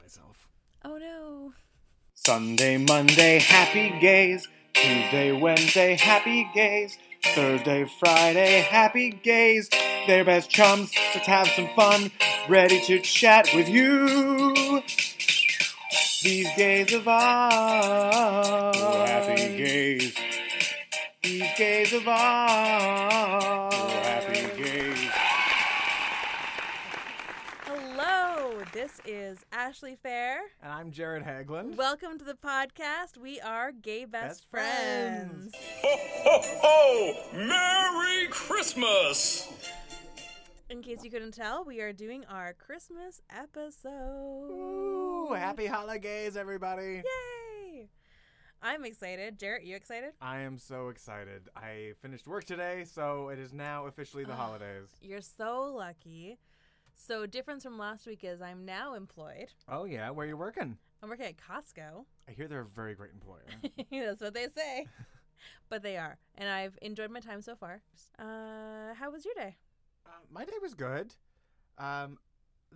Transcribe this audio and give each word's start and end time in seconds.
myself. 0.00 0.48
Oh 0.84 0.96
no. 0.98 1.52
Sunday, 2.14 2.76
Monday, 2.76 3.38
happy 3.38 3.90
gays. 4.00 4.48
Tuesday, 4.72 5.32
Wednesday, 5.32 5.96
happy 5.96 6.48
gays. 6.54 6.96
Thursday, 7.22 7.84
Friday, 7.98 8.60
happy 8.60 9.10
gays. 9.10 9.68
They're 10.06 10.24
best 10.24 10.50
chums. 10.50 10.90
Let's 11.14 11.26
have 11.26 11.48
some 11.48 11.68
fun. 11.76 12.10
Ready 12.48 12.80
to 12.86 12.98
chat 13.00 13.48
with 13.54 13.68
you. 13.68 14.82
These 16.22 16.48
gays 16.56 16.92
of 16.94 17.08
ours. 17.08 18.76
happy 18.76 19.56
gays. 19.56 20.14
These 21.22 21.50
gays 21.56 21.92
of 21.92 22.08
ours. 22.08 23.49
This 28.72 29.00
is 29.04 29.38
Ashley 29.52 29.96
Fair. 30.00 30.38
And 30.62 30.72
I'm 30.72 30.92
Jared 30.92 31.24
Haglund. 31.24 31.76
Welcome 31.76 32.18
to 32.18 32.24
the 32.24 32.34
podcast. 32.34 33.16
We 33.20 33.40
are 33.40 33.72
gay 33.72 34.04
best, 34.04 34.42
Best 34.42 34.50
friends. 34.50 35.54
friends. 35.56 35.82
Ho, 35.82 35.96
ho, 36.24 36.40
ho! 36.62 37.14
Merry 37.34 38.28
Christmas! 38.28 39.52
In 40.68 40.82
case 40.82 41.02
you 41.02 41.10
couldn't 41.10 41.34
tell, 41.34 41.64
we 41.64 41.80
are 41.80 41.92
doing 41.92 42.24
our 42.30 42.52
Christmas 42.52 43.20
episode. 43.28 44.50
Ooh, 44.50 45.32
happy 45.34 45.66
holidays, 45.66 46.36
everybody. 46.36 47.02
Yay! 47.04 47.88
I'm 48.62 48.84
excited. 48.84 49.38
Jarrett, 49.38 49.64
you 49.64 49.74
excited? 49.74 50.12
I 50.20 50.40
am 50.40 50.58
so 50.58 50.90
excited. 50.90 51.48
I 51.56 51.94
finished 52.02 52.28
work 52.28 52.44
today, 52.44 52.84
so 52.84 53.30
it 53.30 53.38
is 53.40 53.52
now 53.52 53.86
officially 53.86 54.22
the 54.24 54.32
ah, 54.32 54.36
holidays. 54.36 54.90
You're 55.00 55.22
so 55.22 55.72
lucky. 55.74 56.38
So, 57.06 57.24
difference 57.26 57.62
from 57.64 57.78
last 57.78 58.06
week 58.06 58.24
is 58.24 58.42
I'm 58.42 58.64
now 58.64 58.94
employed. 58.94 59.48
Oh 59.68 59.84
yeah, 59.84 60.10
where 60.10 60.26
you 60.26 60.36
working? 60.36 60.76
I'm 61.02 61.08
working 61.08 61.26
at 61.26 61.36
Costco. 61.38 62.04
I 62.28 62.32
hear 62.32 62.46
they're 62.46 62.60
a 62.60 62.66
very 62.66 62.94
great 62.94 63.12
employer. 63.12 63.46
That's 63.90 64.20
what 64.20 64.34
they 64.34 64.48
say. 64.54 64.86
but 65.70 65.82
they 65.82 65.96
are. 65.96 66.18
And 66.36 66.48
I've 66.48 66.76
enjoyed 66.82 67.10
my 67.10 67.20
time 67.20 67.40
so 67.40 67.56
far. 67.56 67.80
Uh, 68.18 68.94
how 68.94 69.10
was 69.10 69.24
your 69.24 69.34
day? 69.34 69.56
uh, 70.06 70.10
my 70.30 70.44
day 70.44 70.52
was 70.60 70.74
good. 70.74 71.14
Um, 71.78 72.18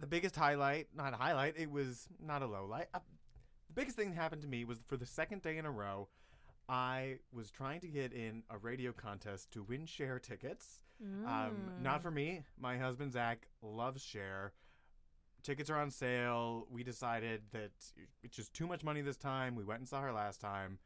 the 0.01 0.07
biggest 0.07 0.35
highlight, 0.37 0.89
not 0.97 1.13
a 1.13 1.17
highlight, 1.17 1.55
it 1.59 1.71
was 1.71 2.09
not 2.19 2.41
a 2.43 2.47
low 2.47 2.65
light. 2.65 2.87
Uh, 2.95 3.01
the 3.69 3.75
biggest 3.75 3.97
thing 3.97 4.09
that 4.11 4.17
happened 4.17 4.43
to 4.43 4.49
me 4.49 4.65
was 4.65 4.79
for 4.87 4.97
the 4.97 5.07
second 5.07 5.43
day 5.43 5.59
in 5.59 5.67
a 5.67 5.71
row, 5.71 6.09
I 6.69 7.19
was 7.33 7.51
trying 7.51 7.81
to 7.81 7.89
get 7.89 8.13
in 8.13 8.43
a 8.51 8.57
radio 8.59 8.93
contest 8.93 9.51
to 9.53 9.63
win 9.63 9.85
Cher 9.87 10.19
tickets. 10.19 10.81
Um, 11.27 11.73
not 11.83 12.01
Mm. 12.01 12.03
for 12.03 12.11
me. 12.11 12.45
My 12.57 12.79
husband 12.79 13.13
Zach 13.13 13.47
loves 13.63 14.03
Cher. 14.03 14.53
Tickets 15.43 15.69
are 15.69 15.77
on 15.79 15.91
sale. 15.91 16.67
We 16.71 16.83
decided 16.83 17.43
that 17.51 17.73
it's 18.23 18.37
just 18.37 18.55
too 18.55 18.67
much 18.67 18.83
money 18.83 19.03
this 19.03 19.17
time. 19.19 19.55
We 19.57 19.65
went 19.65 19.81
and 19.81 19.89
saw 19.89 20.01
her 20.01 20.13
last 20.13 20.41
time. 20.41 20.79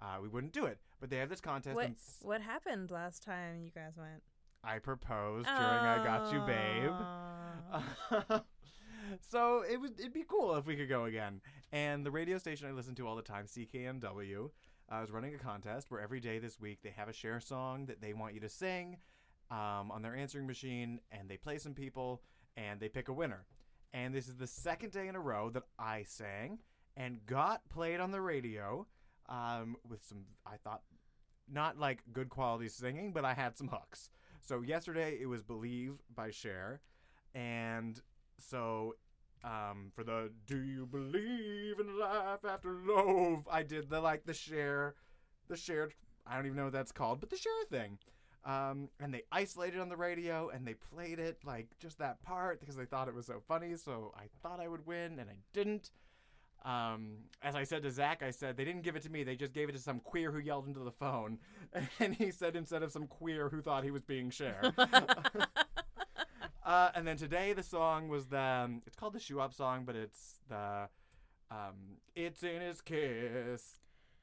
Uh, 0.00 0.18
we 0.22 0.28
wouldn't 0.28 0.52
do 0.52 0.66
it, 0.66 0.78
but 1.00 1.10
they 1.10 1.16
have 1.16 1.28
this 1.28 1.40
contest. 1.40 1.74
What 1.74 1.86
and 1.86 1.96
s- 1.96 2.18
what 2.22 2.40
happened 2.42 2.90
last 2.92 3.22
time 3.24 3.62
you 3.64 3.70
guys 3.70 3.96
went? 3.96 4.22
I 4.62 4.78
proposed 4.78 5.46
during 5.46 5.60
I 5.60 6.04
Got 6.04 6.32
You, 6.32 6.40
Babe. 6.46 6.90
Aw. 6.92 8.44
so 9.20 9.62
it 9.68 9.80
would 9.80 9.98
it'd 9.98 10.12
be 10.12 10.24
cool 10.28 10.56
if 10.56 10.66
we 10.66 10.76
could 10.76 10.88
go 10.88 11.04
again. 11.04 11.40
And 11.72 12.04
the 12.04 12.10
radio 12.10 12.38
station 12.38 12.68
I 12.68 12.72
listen 12.72 12.94
to 12.96 13.06
all 13.08 13.16
the 13.16 13.22
time, 13.22 13.46
CKNW, 13.46 14.50
uh, 14.92 15.02
is 15.02 15.10
running 15.10 15.34
a 15.34 15.38
contest 15.38 15.90
where 15.90 16.00
every 16.00 16.20
day 16.20 16.38
this 16.38 16.60
week 16.60 16.80
they 16.82 16.92
have 16.96 17.08
a 17.08 17.12
Cher 17.12 17.40
song 17.40 17.86
that 17.86 18.00
they 18.00 18.12
want 18.12 18.34
you 18.34 18.40
to 18.40 18.48
sing 18.48 18.98
um, 19.50 19.90
on 19.90 20.02
their 20.02 20.14
answering 20.14 20.46
machine, 20.46 21.00
and 21.10 21.28
they 21.28 21.36
play 21.36 21.58
some 21.58 21.74
people 21.74 22.22
and 22.56 22.80
they 22.80 22.88
pick 22.88 23.08
a 23.08 23.12
winner. 23.12 23.46
And 23.92 24.14
this 24.14 24.28
is 24.28 24.36
the 24.36 24.46
second 24.46 24.92
day 24.92 25.08
in 25.08 25.14
a 25.14 25.20
row 25.20 25.50
that 25.50 25.64
I 25.78 26.04
sang 26.04 26.58
and 26.96 27.24
got 27.26 27.68
played 27.68 28.00
on 28.00 28.10
the 28.10 28.20
radio 28.20 28.86
um, 29.28 29.76
with 29.88 30.04
some 30.04 30.24
I 30.46 30.56
thought 30.62 30.82
not 31.50 31.78
like 31.78 32.02
good 32.12 32.28
quality 32.28 32.68
singing, 32.68 33.12
but 33.12 33.24
I 33.24 33.34
had 33.34 33.56
some 33.56 33.68
hooks. 33.68 34.10
So 34.40 34.60
yesterday 34.60 35.18
it 35.20 35.26
was 35.26 35.42
"Believe" 35.42 35.94
by 36.14 36.30
Cher, 36.30 36.80
and 37.34 38.00
so 38.38 38.94
um, 39.44 39.92
for 39.94 40.02
the 40.02 40.30
"Do 40.46 40.58
you 40.58 40.86
believe 40.86 41.78
in 41.78 41.98
life 41.98 42.44
after 42.44 42.74
love?" 42.86 43.46
I 43.50 43.62
did 43.62 43.90
the 43.90 44.00
like 44.00 44.24
the 44.24 44.34
share, 44.34 44.94
the 45.48 45.56
shared. 45.56 45.94
I 46.26 46.36
don't 46.36 46.46
even 46.46 46.56
know 46.56 46.64
what 46.64 46.72
that's 46.72 46.92
called, 46.92 47.20
but 47.20 47.30
the 47.30 47.36
Cher 47.36 47.52
thing. 47.70 47.98
Um, 48.46 48.90
and 49.00 49.12
they 49.12 49.22
isolated 49.32 49.80
on 49.80 49.88
the 49.88 49.96
radio 49.96 50.50
and 50.50 50.66
they 50.66 50.74
played 50.74 51.18
it 51.18 51.38
like 51.44 51.68
just 51.78 51.98
that 51.98 52.22
part 52.22 52.60
because 52.60 52.76
they 52.76 52.84
thought 52.84 53.08
it 53.08 53.14
was 53.14 53.26
so 53.26 53.40
funny. 53.48 53.74
So 53.76 54.12
I 54.16 54.24
thought 54.42 54.60
I 54.60 54.68
would 54.68 54.86
win 54.86 55.18
and 55.18 55.30
I 55.30 55.36
didn't. 55.52 55.90
Um, 56.62 57.16
as 57.42 57.54
I 57.54 57.64
said 57.64 57.82
to 57.82 57.90
Zach, 57.90 58.22
I 58.22 58.30
said 58.30 58.56
they 58.56 58.64
didn't 58.64 58.82
give 58.82 58.96
it 58.96 59.02
to 59.02 59.10
me. 59.10 59.22
They 59.22 59.36
just 59.36 59.52
gave 59.52 59.68
it 59.68 59.72
to 59.72 59.78
some 59.78 60.00
queer 60.00 60.30
who 60.30 60.38
yelled 60.38 60.66
into 60.66 60.80
the 60.80 60.92
phone. 60.92 61.38
And 61.98 62.14
he 62.14 62.30
said 62.30 62.54
instead 62.54 62.82
of 62.82 62.92
some 62.92 63.06
queer 63.06 63.48
who 63.48 63.60
thought 63.60 63.82
he 63.82 63.90
was 63.90 64.02
being 64.02 64.30
Cher. 64.30 64.72
uh, 66.64 66.90
and 66.94 67.06
then 67.06 67.16
today 67.16 67.52
the 67.52 67.62
song 67.62 68.08
was 68.08 68.26
the 68.26 68.38
um, 68.38 68.82
it's 68.86 68.96
called 68.96 69.12
the 69.12 69.20
shoe 69.20 69.40
up 69.40 69.54
song, 69.54 69.84
but 69.84 69.96
it's 69.96 70.40
the 70.48 70.88
um, 71.50 71.98
it's 72.14 72.42
in 72.42 72.60
his 72.60 72.80
kiss. 72.80 73.78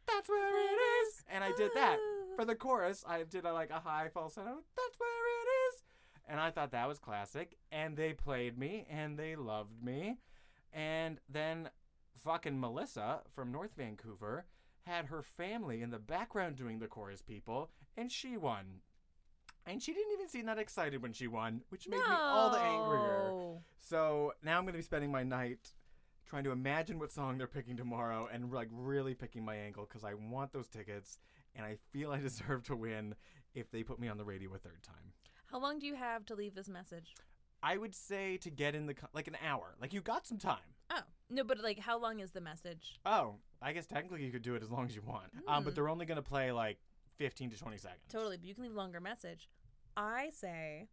That's 0.07 0.29
where 0.29 0.59
it 0.59 0.78
is. 1.07 1.24
And 1.30 1.44
I 1.44 1.51
did 1.56 1.72
that 1.75 1.97
for 2.35 2.46
the 2.46 2.56
chorus. 2.56 3.03
I 3.07 3.24
did 3.24 3.46
a, 3.46 3.53
like 3.53 3.69
a 3.69 3.80
high 3.80 4.09
falsetto. 4.13 4.57
That's 4.75 5.00
where 5.00 5.09
it 5.09 5.47
is. 5.69 5.84
And 6.28 6.40
I 6.40 6.50
thought 6.50 6.72
that 6.72 6.88
was 6.88 7.00
classic. 7.00 7.56
And 7.72 7.96
they 7.96 8.13
played 8.13 8.57
me 8.57 8.85
and 8.90 9.18
they 9.18 9.35
loved 9.35 9.84
me. 9.84 10.18
And 10.74 11.19
then 11.30 11.69
fucking 12.18 12.59
Melissa 12.59 13.22
from 13.30 13.51
North 13.51 13.75
Vancouver 13.78 14.46
had 14.85 15.06
her 15.06 15.22
family 15.22 15.81
in 15.81 15.91
the 15.91 16.00
background 16.00 16.56
doing 16.56 16.80
the 16.80 16.88
chorus 16.88 17.22
people, 17.22 17.69
and 17.96 18.12
she 18.12 18.38
won. 18.38 18.81
And 19.67 19.81
she 19.81 19.94
didn't 19.94 20.11
even 20.13 20.27
seem 20.27 20.45
that 20.47 20.57
excited 20.57 21.01
when 21.01 21.13
she 21.13 21.27
won, 21.27 21.61
which 21.69 21.88
made 21.88 21.97
me 21.97 22.16
all 22.31 22.49
the 22.49 22.59
angrier. 22.59 23.33
So 23.77 24.33
now 24.44 24.57
I'm 24.57 24.63
going 24.63 24.73
to 24.73 24.79
be 24.79 24.83
spending 24.83 25.11
my 25.11 25.23
night 25.23 25.73
trying 26.27 26.44
to 26.45 26.51
imagine 26.51 26.97
what 26.99 27.11
song 27.11 27.38
they're 27.38 27.47
picking 27.47 27.77
tomorrow 27.77 28.27
and 28.31 28.51
like 28.51 28.69
really 28.71 29.13
picking 29.13 29.44
my 29.45 29.55
angle 29.55 29.85
because 29.88 30.03
I 30.03 30.13
want 30.13 30.51
those 30.53 30.67
tickets 30.67 31.19
and 31.55 31.66
I 31.66 31.77
feel 31.91 32.11
I 32.11 32.17
deserve 32.21 32.63
to 32.66 32.75
win 32.75 33.16
if 33.53 33.69
they 33.71 33.83
put 33.83 34.00
me 34.00 34.07
on 34.07 34.17
the 34.17 34.23
radio 34.25 34.53
a 34.53 34.57
third 34.57 34.81
time. 34.81 35.13
How 35.47 35.59
long 35.59 35.79
do 35.79 35.85
you 35.85 35.95
have 35.95 36.25
to 36.27 36.35
leave 36.35 36.55
this 36.55 36.69
message? 36.69 37.13
I 37.61 37.77
would 37.77 37.94
say 37.94 38.38
to 38.38 38.50
get 38.50 38.73
in 38.73 38.85
the 38.88 38.94
co- 38.95 39.07
like 39.13 39.27
an 39.27 39.38
hour. 39.45 39.75
Like 39.79 39.94
you 39.94 40.01
got 40.01 40.25
some 40.25 40.38
time. 40.39 40.57
Oh 40.89 41.01
no, 41.29 41.44
but 41.44 41.59
like, 41.61 41.79
how 41.79 42.00
long 42.00 42.19
is 42.19 42.31
the 42.31 42.41
message? 42.41 43.00
Oh, 43.05 43.35
I 43.61 43.73
guess 43.73 43.85
technically 43.85 44.23
you 44.25 44.31
could 44.31 44.41
do 44.41 44.55
it 44.55 44.63
as 44.63 44.71
long 44.71 44.85
as 44.88 44.95
you 44.95 45.01
want. 45.05 45.25
Um, 45.47 45.63
but 45.63 45.71
Hmm. 45.71 45.75
they're 45.75 45.89
only 45.89 46.05
going 46.05 46.16
to 46.17 46.21
play 46.21 46.51
like 46.51 46.77
15 47.21 47.51
to 47.51 47.57
20 47.57 47.77
seconds. 47.77 48.01
Totally, 48.09 48.37
but 48.37 48.47
you 48.47 48.55
can 48.55 48.63
leave 48.63 48.73
a 48.73 48.77
longer 48.77 48.99
message. 48.99 49.47
I 49.95 50.29
say, 50.33 50.87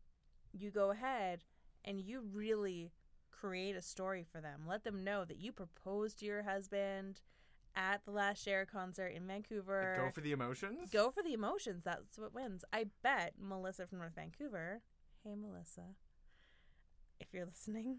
you 0.53 0.71
go 0.71 0.91
ahead 0.91 1.45
and 1.87 1.99
you 1.99 2.23
really 2.35 2.93
create 3.31 3.75
a 3.77 3.81
story 3.83 4.27
for 4.31 4.43
them. 4.43 4.65
Let 4.69 4.85
them 4.85 5.03
know 5.05 5.25
that 5.25 5.39
you 5.39 5.53
proposed 5.53 6.19
to 6.19 6.27
your 6.27 6.43
husband 6.43 7.23
at 7.75 8.05
the 8.05 8.11
last 8.11 8.45
Cher 8.45 8.67
concert 8.67 9.09
in 9.17 9.27
Vancouver. 9.27 9.97
Go 10.05 10.11
for 10.11 10.21
the 10.21 10.33
emotions. 10.33 10.91
Go 10.93 11.11
for 11.11 11.23
the 11.23 11.33
emotions. 11.33 11.85
That's 11.85 12.19
what 12.19 12.35
wins. 12.35 12.63
I 12.75 12.87
bet 13.03 13.35
Melissa 13.41 13.87
from 13.87 13.99
North 13.99 14.15
Vancouver. 14.15 14.83
Hey, 15.25 15.35
Melissa. 15.35 15.83
If 17.21 17.29
you're 17.33 17.47
listening, 17.47 17.99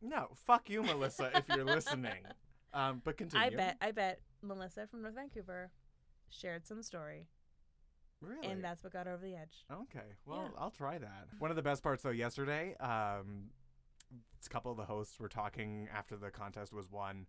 No, 0.00 0.28
fuck 0.34 0.70
you, 0.70 0.82
Melissa, 0.84 1.30
if 1.34 1.44
you're 1.56 1.64
listening. 1.76 2.22
Um, 2.72 3.02
but 3.04 3.16
continue. 3.16 3.44
I 3.46 3.50
bet 3.50 3.76
I 3.80 3.90
bet 3.90 4.20
Melissa 4.42 4.86
from 4.86 5.02
North 5.02 5.14
Vancouver 5.16 5.70
shared 6.28 6.66
some 6.66 6.82
story, 6.82 7.26
Really? 8.20 8.48
and 8.48 8.64
that's 8.64 8.82
what 8.82 8.92
got 8.92 9.06
her 9.06 9.12
over 9.12 9.24
the 9.24 9.34
edge. 9.36 9.64
Okay, 9.70 10.14
well, 10.24 10.50
Yeah. 10.52 10.60
I'll 10.60 10.70
try 10.70 10.98
that. 10.98 11.28
One 11.38 11.50
of 11.50 11.56
the 11.56 11.62
best 11.62 11.82
parts, 11.82 12.02
though, 12.02 12.10
yesterday, 12.10 12.74
um, 12.80 13.50
a 14.12 14.48
couple 14.48 14.70
of 14.70 14.76
the 14.76 14.84
hosts 14.84 15.18
were 15.20 15.28
talking 15.28 15.88
after 15.94 16.16
the 16.16 16.30
contest 16.30 16.72
was 16.72 16.90
won, 16.90 17.26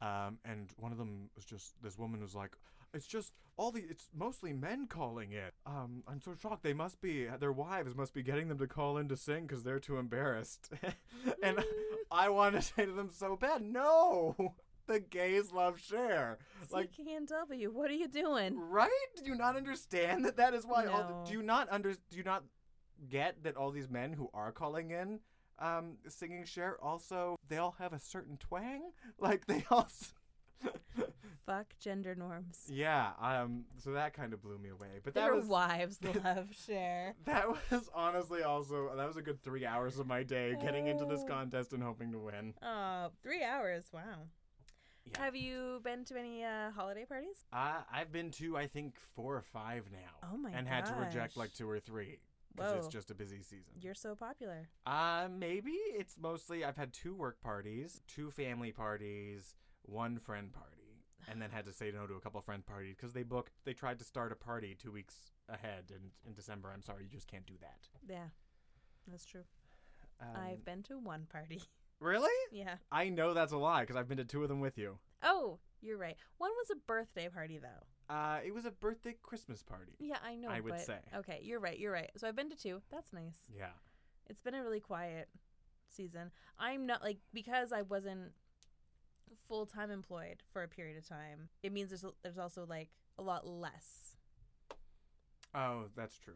um, 0.00 0.38
and 0.44 0.70
one 0.76 0.92
of 0.92 0.98
them 0.98 1.30
was 1.36 1.44
just 1.44 1.74
this 1.82 1.98
woman 1.98 2.20
was 2.20 2.34
like, 2.34 2.56
"It's 2.92 3.06
just 3.06 3.32
all 3.56 3.70
the 3.70 3.82
it's 3.82 4.08
mostly 4.14 4.52
men 4.52 4.86
calling 4.86 5.32
it. 5.32 5.54
Um, 5.66 6.02
I'm 6.08 6.20
so 6.20 6.34
shocked. 6.34 6.62
They 6.62 6.72
must 6.74 7.00
be 7.00 7.26
their 7.26 7.52
wives 7.52 7.94
must 7.94 8.14
be 8.14 8.22
getting 8.22 8.48
them 8.48 8.58
to 8.58 8.66
call 8.66 8.96
in 8.98 9.08
to 9.08 9.16
sing 9.16 9.46
because 9.46 9.62
they're 9.62 9.80
too 9.80 9.98
embarrassed." 9.98 10.70
and 11.42 11.62
I 12.10 12.28
want 12.30 12.54
to 12.54 12.62
say 12.62 12.86
to 12.86 12.92
them 12.92 13.10
so 13.10 13.36
bad, 13.36 13.62
no. 13.62 14.54
The 14.86 15.00
gays 15.00 15.50
love 15.52 15.80
Cher. 15.80 16.38
Like 16.70 16.90
CKNW, 16.92 17.68
what 17.72 17.90
are 17.90 17.94
you 17.94 18.08
doing? 18.08 18.58
Right? 18.58 18.90
Do 19.16 19.24
you 19.30 19.34
not 19.34 19.56
understand 19.56 20.24
that 20.24 20.36
that 20.36 20.52
is 20.54 20.66
why 20.66 20.86
all 20.86 21.02
No. 21.02 21.22
the, 21.24 21.30
do 21.30 21.36
you 21.38 21.42
not 21.42 21.68
under 21.70 21.92
do 21.92 22.16
you 22.16 22.22
not 22.22 22.44
get 23.08 23.42
that 23.44 23.56
all 23.56 23.70
these 23.70 23.88
men 23.88 24.12
who 24.12 24.28
are 24.34 24.52
calling 24.52 24.90
in 24.90 25.20
um 25.58 25.96
singing 26.08 26.44
Cher 26.44 26.76
also 26.82 27.36
they 27.48 27.56
all 27.58 27.74
have 27.78 27.92
a 27.92 28.00
certain 28.00 28.36
twang? 28.38 28.90
Like 29.18 29.46
they 29.46 29.64
also 29.70 30.06
Fuck 31.46 31.74
gender 31.78 32.14
norms. 32.14 32.60
Yeah, 32.68 33.10
um 33.20 33.64
so 33.76 33.92
that 33.92 34.14
kind 34.14 34.32
of 34.32 34.40
blew 34.42 34.56
me 34.56 34.70
away. 34.70 35.00
But 35.02 35.12
that 35.14 35.24
Their 35.24 35.34
was 35.34 35.46
wives 35.46 35.98
love 36.24 36.48
Cher. 36.66 37.14
that 37.26 37.46
was 37.70 37.90
honestly 37.94 38.42
also 38.42 38.90
that 38.96 39.06
was 39.06 39.16
a 39.18 39.22
good 39.22 39.42
3 39.42 39.66
hours 39.66 39.98
of 39.98 40.06
my 40.06 40.22
day 40.22 40.56
getting 40.60 40.86
into 40.86 41.04
this 41.04 41.20
Oh. 41.24 41.28
contest 41.28 41.72
and 41.74 41.82
hoping 41.82 42.12
to 42.12 42.18
win. 42.18 42.54
Oh, 42.62 43.10
three 43.22 43.42
hours. 43.44 43.84
Wow. 43.92 44.28
Yeah. 45.06 45.22
Have 45.22 45.36
you 45.36 45.80
been 45.84 46.04
to 46.06 46.18
any 46.18 46.44
uh, 46.44 46.70
holiday 46.70 47.04
parties? 47.04 47.44
Uh, 47.52 47.82
I've 47.92 48.10
been 48.12 48.30
to 48.32 48.56
I 48.56 48.66
think 48.66 48.94
four 49.14 49.36
or 49.36 49.42
five 49.42 49.84
now. 49.92 50.28
Oh 50.32 50.36
my 50.36 50.50
And 50.50 50.66
had 50.66 50.86
to 50.86 50.94
reject 50.94 51.36
like 51.36 51.52
two 51.52 51.68
or 51.68 51.78
three 51.78 52.20
because 52.56 52.84
it's 52.84 52.88
just 52.88 53.10
a 53.10 53.14
busy 53.14 53.42
season. 53.42 53.74
You're 53.80 53.94
so 53.94 54.14
popular. 54.14 54.68
Uh, 54.86 55.28
maybe 55.30 55.72
it's 55.72 56.16
mostly 56.18 56.64
I've 56.64 56.76
had 56.76 56.92
two 56.92 57.14
work 57.14 57.40
parties, 57.40 58.00
two 58.06 58.30
family 58.30 58.72
parties, 58.72 59.54
one 59.82 60.18
friend 60.18 60.52
party, 60.52 61.02
and 61.28 61.40
then 61.40 61.50
had 61.50 61.66
to 61.66 61.72
say 61.72 61.90
no 61.92 62.06
to 62.06 62.14
a 62.14 62.20
couple 62.20 62.38
of 62.38 62.44
friend 62.44 62.64
parties 62.64 62.96
because 62.96 63.12
they 63.12 63.22
booked. 63.22 63.52
They 63.64 63.72
tried 63.72 63.98
to 63.98 64.04
start 64.04 64.32
a 64.32 64.36
party 64.36 64.76
two 64.80 64.92
weeks 64.92 65.16
ahead 65.48 65.84
and 65.90 66.10
in 66.26 66.32
December. 66.32 66.70
I'm 66.72 66.82
sorry, 66.82 67.04
you 67.04 67.10
just 67.10 67.28
can't 67.28 67.46
do 67.46 67.54
that. 67.60 67.88
Yeah, 68.08 68.28
that's 69.06 69.24
true. 69.24 69.44
Um, 70.20 70.28
I've 70.40 70.64
been 70.64 70.82
to 70.84 70.98
one 70.98 71.26
party. 71.30 71.60
really. 72.00 72.30
yeah. 72.52 72.76
I 72.92 73.08
know 73.08 73.34
that's 73.34 73.52
a 73.52 73.56
lie 73.58 73.82
because 73.82 73.96
I've 73.96 74.08
been 74.08 74.18
to 74.18 74.24
two 74.24 74.42
of 74.42 74.48
them 74.48 74.60
with 74.60 74.78
you. 74.78 74.98
Oh, 75.22 75.58
you're 75.80 75.98
right. 75.98 76.16
One 76.38 76.50
was 76.50 76.70
a 76.70 76.76
birthday 76.86 77.28
party, 77.28 77.58
though. 77.58 78.14
Uh, 78.14 78.38
it 78.44 78.52
was 78.54 78.66
a 78.66 78.70
birthday 78.70 79.16
Christmas 79.22 79.62
party. 79.62 79.92
Yeah, 79.98 80.18
I 80.24 80.34
know. 80.36 80.48
I 80.48 80.60
would 80.60 80.72
but- 80.72 80.80
say. 80.80 80.98
Okay, 81.16 81.40
you're 81.42 81.60
right. 81.60 81.78
You're 81.78 81.92
right. 81.92 82.10
So 82.16 82.28
I've 82.28 82.36
been 82.36 82.50
to 82.50 82.56
two. 82.56 82.82
That's 82.90 83.12
nice. 83.12 83.38
Yeah. 83.56 83.70
It's 84.28 84.40
been 84.40 84.54
a 84.54 84.62
really 84.62 84.80
quiet 84.80 85.28
season. 85.88 86.30
I'm 86.58 86.86
not 86.86 87.02
like 87.02 87.18
because 87.32 87.72
I 87.72 87.82
wasn't 87.82 88.32
full 89.48 89.66
time 89.66 89.90
employed 89.90 90.42
for 90.52 90.62
a 90.62 90.68
period 90.68 90.96
of 90.96 91.06
time. 91.08 91.48
It 91.62 91.72
means 91.72 91.90
there's 91.90 92.04
there's 92.22 92.38
also 92.38 92.66
like 92.68 92.88
a 93.18 93.22
lot 93.22 93.46
less 93.46 94.16
Oh, 95.54 95.84
that's 95.96 96.18
true. 96.18 96.34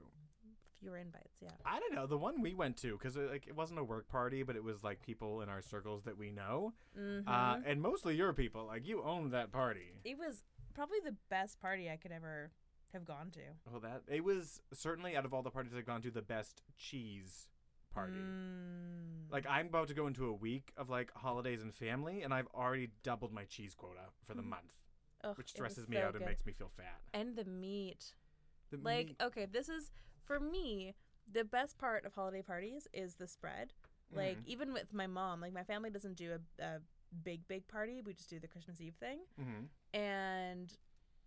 Fewer 0.81 0.97
invites. 0.99 1.37
Yeah. 1.41 1.51
I 1.65 1.79
don't 1.81 1.95
know 1.95 2.07
the 2.07 2.19
one 2.19 2.41
we 2.41 2.55
went 2.55 2.77
to 2.79 2.93
because 2.93 3.17
like 3.17 3.47
it 3.47 3.57
wasn't 3.57 3.79
a 3.81 3.85
work 3.85 4.09
party, 4.09 4.43
but 4.43 4.57
it 4.57 4.63
was 4.65 4.83
like 4.85 5.03
people 5.03 5.41
in 5.43 5.49
our 5.49 5.63
circles 5.63 6.05
that 6.05 6.17
we 6.17 6.31
know, 6.31 6.73
Mm-hmm. 6.99 7.29
uh, 7.29 7.59
and 7.67 7.81
mostly 7.83 8.15
your 8.17 8.33
people. 8.33 8.67
Like 8.67 8.87
you 8.87 9.03
owned 9.03 9.33
that 9.33 9.53
party. 9.53 9.93
it 10.05 10.19
was 10.19 10.43
probably 10.75 10.99
the 11.05 11.17
best 11.31 11.61
party 11.61 11.91
I 11.91 11.97
could 11.97 12.13
ever 12.13 12.51
have 12.93 13.05
gone 13.05 13.31
to. 13.33 13.41
Well, 13.71 13.81
that 13.81 14.03
it 14.09 14.25
was 14.25 14.61
certainly 14.73 15.17
out 15.17 15.25
of 15.25 15.35
all 15.35 15.43
the 15.43 15.51
parties 15.51 15.73
I've 15.77 15.87
gone 15.87 16.03
to 16.03 16.11
the 16.11 16.23
best 16.23 16.63
cheese 16.79 17.49
party. 17.93 18.15
Mm. 18.19 19.31
Like 19.33 19.47
I'm 19.49 19.67
about 19.67 19.89
to 19.89 19.95
go 19.95 20.07
into 20.07 20.27
a 20.27 20.33
week 20.33 20.73
of 20.77 20.89
like 20.89 21.11
holidays 21.15 21.63
and 21.63 21.75
family, 21.75 22.23
and 22.23 22.33
I've 22.33 22.49
already 22.55 22.91
doubled 23.03 23.33
my 23.33 23.45
cheese 23.45 23.75
quota 23.75 24.01
for 24.25 24.35
the 24.35 24.43
Mm. 24.43 24.47
month, 24.51 24.73
Ugh, 25.25 25.37
which 25.37 25.51
stresses 25.51 25.89
me 25.89 25.97
so 25.97 26.05
out 26.05 26.17
and 26.17 26.25
makes 26.25 26.45
me 26.47 26.53
feel 26.53 26.71
fat. 26.77 27.01
and 27.13 27.37
the 27.37 27.45
meat. 27.45 28.13
The 28.71 28.77
Like, 28.79 29.07
meat- 29.09 29.17
okay, 29.23 29.47
this 29.47 29.69
is 29.71 29.91
for 30.29 30.39
me 30.39 30.95
the 31.31 31.45
best 31.45 31.77
part 31.79 32.05
of 32.07 32.15
holiday 32.15 32.41
parties 32.43 32.87
is 32.95 33.17
the 33.17 33.27
spread. 33.27 33.73
Like, 34.11 34.39
Mhm. 34.39 34.47
even 34.47 34.73
with 34.73 34.95
my 34.95 35.07
mom, 35.07 35.41
like 35.43 35.53
my 35.53 35.65
family 35.65 35.91
doesn't 35.91 36.15
do 36.17 36.39
a, 36.39 36.63
a 36.63 36.81
big 37.25 37.47
big 37.49 37.67
party. 37.69 38.01
We 38.01 38.15
just 38.15 38.31
do 38.31 38.39
the 38.39 38.49
Christmas 38.49 38.81
Eve 38.81 38.95
thing, 38.95 39.21
Mhm. 39.39 39.69
and 39.93 40.79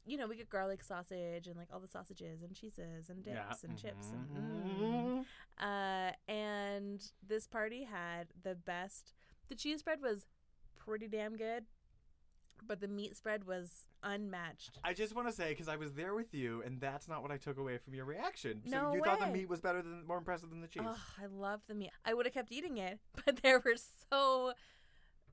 you 0.06 0.18
know 0.18 0.26
we 0.28 0.36
get 0.36 0.50
garlic 0.50 0.82
sausage 0.84 1.46
and 1.48 1.56
like 1.58 1.72
all 1.72 1.80
the 1.80 1.88
sausages 1.88 2.42
and 2.42 2.56
cheeses 2.56 3.10
and 3.12 3.24
dips 3.24 3.36
Yeah. 3.64 3.70
and 3.70 3.78
chips 3.78 4.10
and. 4.12 4.30
Mhm. 4.30 4.80
Mm. 4.80 5.26
Uh, 5.60 6.14
and 6.32 7.12
this 7.22 7.46
party 7.48 7.84
had 7.84 8.34
the 8.42 8.56
best. 8.56 9.14
The 9.50 9.56
cheese 9.56 9.82
spread 9.82 10.02
was 10.02 10.26
pretty 10.80 11.08
damn 11.08 11.38
good, 11.38 11.68
but 12.66 12.80
the 12.80 12.88
meat 12.88 13.16
spread 13.18 13.46
was 13.46 13.86
unmatched. 14.04 14.80
I 14.84 14.94
just 14.94 15.16
want 15.16 15.28
to 15.28 15.34
say 15.34 15.50
because 15.50 15.68
I 15.68 15.76
was 15.76 15.94
there 15.94 16.14
with 16.14 16.34
you, 16.34 16.62
and 16.66 16.80
that's 16.80 17.08
not 17.08 17.22
what 17.22 17.32
I 17.32 17.38
took 17.38 17.58
away 17.58 17.78
from 17.78 17.94
your 17.94 18.06
reaction. 18.06 18.62
So 18.66 18.72
No 18.72 18.94
you 18.94 19.04
thought 19.04 19.20
the 19.20 19.28
meat 19.28 19.50
was 19.50 19.62
better 19.62 19.82
than, 19.82 20.06
more 20.06 20.18
impressive 20.18 20.50
than 20.50 20.62
the 20.62 20.68
cheese. 20.68 20.84
Oh, 20.86 20.98
I 21.22 21.26
love 21.28 21.62
the 21.68 21.74
meat. 21.76 21.92
I 22.06 22.14
would 22.14 22.26
have 22.26 22.34
kept 22.34 22.52
eating 22.52 22.78
it, 22.78 23.00
but 23.26 23.42
there 23.42 23.60
were 23.60 23.76
so 24.12 24.54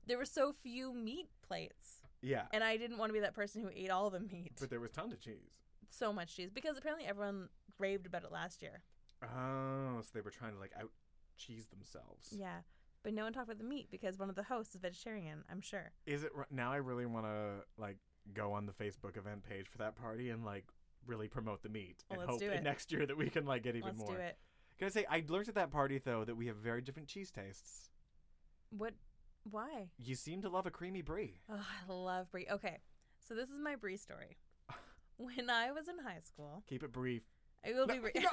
there 0.07 0.17
were 0.17 0.25
so 0.25 0.53
few 0.63 0.93
meat 0.93 1.27
plates, 1.47 2.01
yeah, 2.21 2.43
and 2.51 2.63
I 2.63 2.77
didn't 2.77 2.97
want 2.97 3.09
to 3.09 3.13
be 3.13 3.19
that 3.19 3.35
person 3.35 3.61
who 3.61 3.69
ate 3.75 3.89
all 3.91 4.09
the 4.09 4.19
meat. 4.19 4.53
but 4.59 4.69
there 4.69 4.79
was 4.79 4.91
tons 4.91 5.13
of 5.13 5.19
cheese. 5.19 5.59
so 5.89 6.11
much 6.13 6.35
cheese 6.35 6.49
because 6.53 6.77
apparently 6.77 7.05
everyone 7.07 7.49
raved 7.77 8.05
about 8.05 8.23
it 8.23 8.31
last 8.31 8.61
year. 8.61 8.81
Oh, 9.23 10.01
so 10.01 10.09
they 10.13 10.21
were 10.21 10.31
trying 10.31 10.53
to 10.53 10.59
like 10.59 10.71
out 10.79 10.91
cheese 11.37 11.67
themselves. 11.67 12.33
Yeah, 12.35 12.59
but 13.03 13.13
no 13.13 13.23
one 13.23 13.33
talked 13.33 13.47
about 13.47 13.57
the 13.57 13.63
meat 13.63 13.87
because 13.91 14.17
one 14.17 14.29
of 14.29 14.35
the 14.35 14.43
hosts 14.43 14.75
is 14.75 14.81
vegetarian. 14.81 15.43
I'm 15.51 15.61
sure. 15.61 15.91
Is 16.05 16.23
it 16.23 16.31
now? 16.51 16.71
I 16.71 16.77
really 16.77 17.05
want 17.05 17.25
to 17.25 17.63
like 17.77 17.97
go 18.33 18.53
on 18.53 18.65
the 18.65 18.73
Facebook 18.73 19.17
event 19.17 19.43
page 19.47 19.67
for 19.67 19.77
that 19.79 19.95
party 19.95 20.29
and 20.29 20.43
like 20.45 20.65
really 21.07 21.27
promote 21.27 21.63
the 21.63 21.69
meat 21.69 22.03
Well, 22.09 22.19
and 22.19 22.29
let's 22.29 22.41
hope 22.43 22.51
do 22.51 22.55
it. 22.55 22.63
next 22.63 22.91
year 22.91 23.05
that 23.05 23.17
we 23.17 23.29
can 23.29 23.45
like 23.45 23.63
get 23.63 23.75
even 23.75 23.87
Let's 23.89 23.99
more. 23.99 24.15
do 24.15 24.21
it. 24.21 24.37
Can 24.77 24.85
I 24.87 24.89
say 24.91 25.05
I 25.09 25.23
learned 25.27 25.49
at 25.49 25.55
that 25.55 25.71
party 25.71 25.97
though 25.97 26.23
that 26.25 26.35
we 26.35 26.47
have 26.47 26.57
very 26.57 26.81
different 26.81 27.07
cheese 27.07 27.31
tastes. 27.31 27.89
What? 28.69 28.93
Why? 29.49 29.89
You 29.97 30.15
seem 30.15 30.41
to 30.43 30.49
love 30.49 30.65
a 30.67 30.71
creamy 30.71 31.01
brie. 31.01 31.39
Oh, 31.49 31.55
I 31.55 31.91
love 31.91 32.29
brie. 32.31 32.47
Okay, 32.51 32.77
so 33.27 33.33
this 33.33 33.49
is 33.49 33.57
my 33.59 33.75
brie 33.75 33.97
story. 33.97 34.37
When 35.17 35.49
I 35.49 35.71
was 35.71 35.87
in 35.89 35.95
high 35.99 36.19
school, 36.21 36.63
Keep 36.69 36.83
it 36.83 36.91
brief. 36.93 37.23
I 37.65 37.73
will 37.73 37.87
No, 37.87 37.93
be 37.95 37.99
brie. 37.99 38.11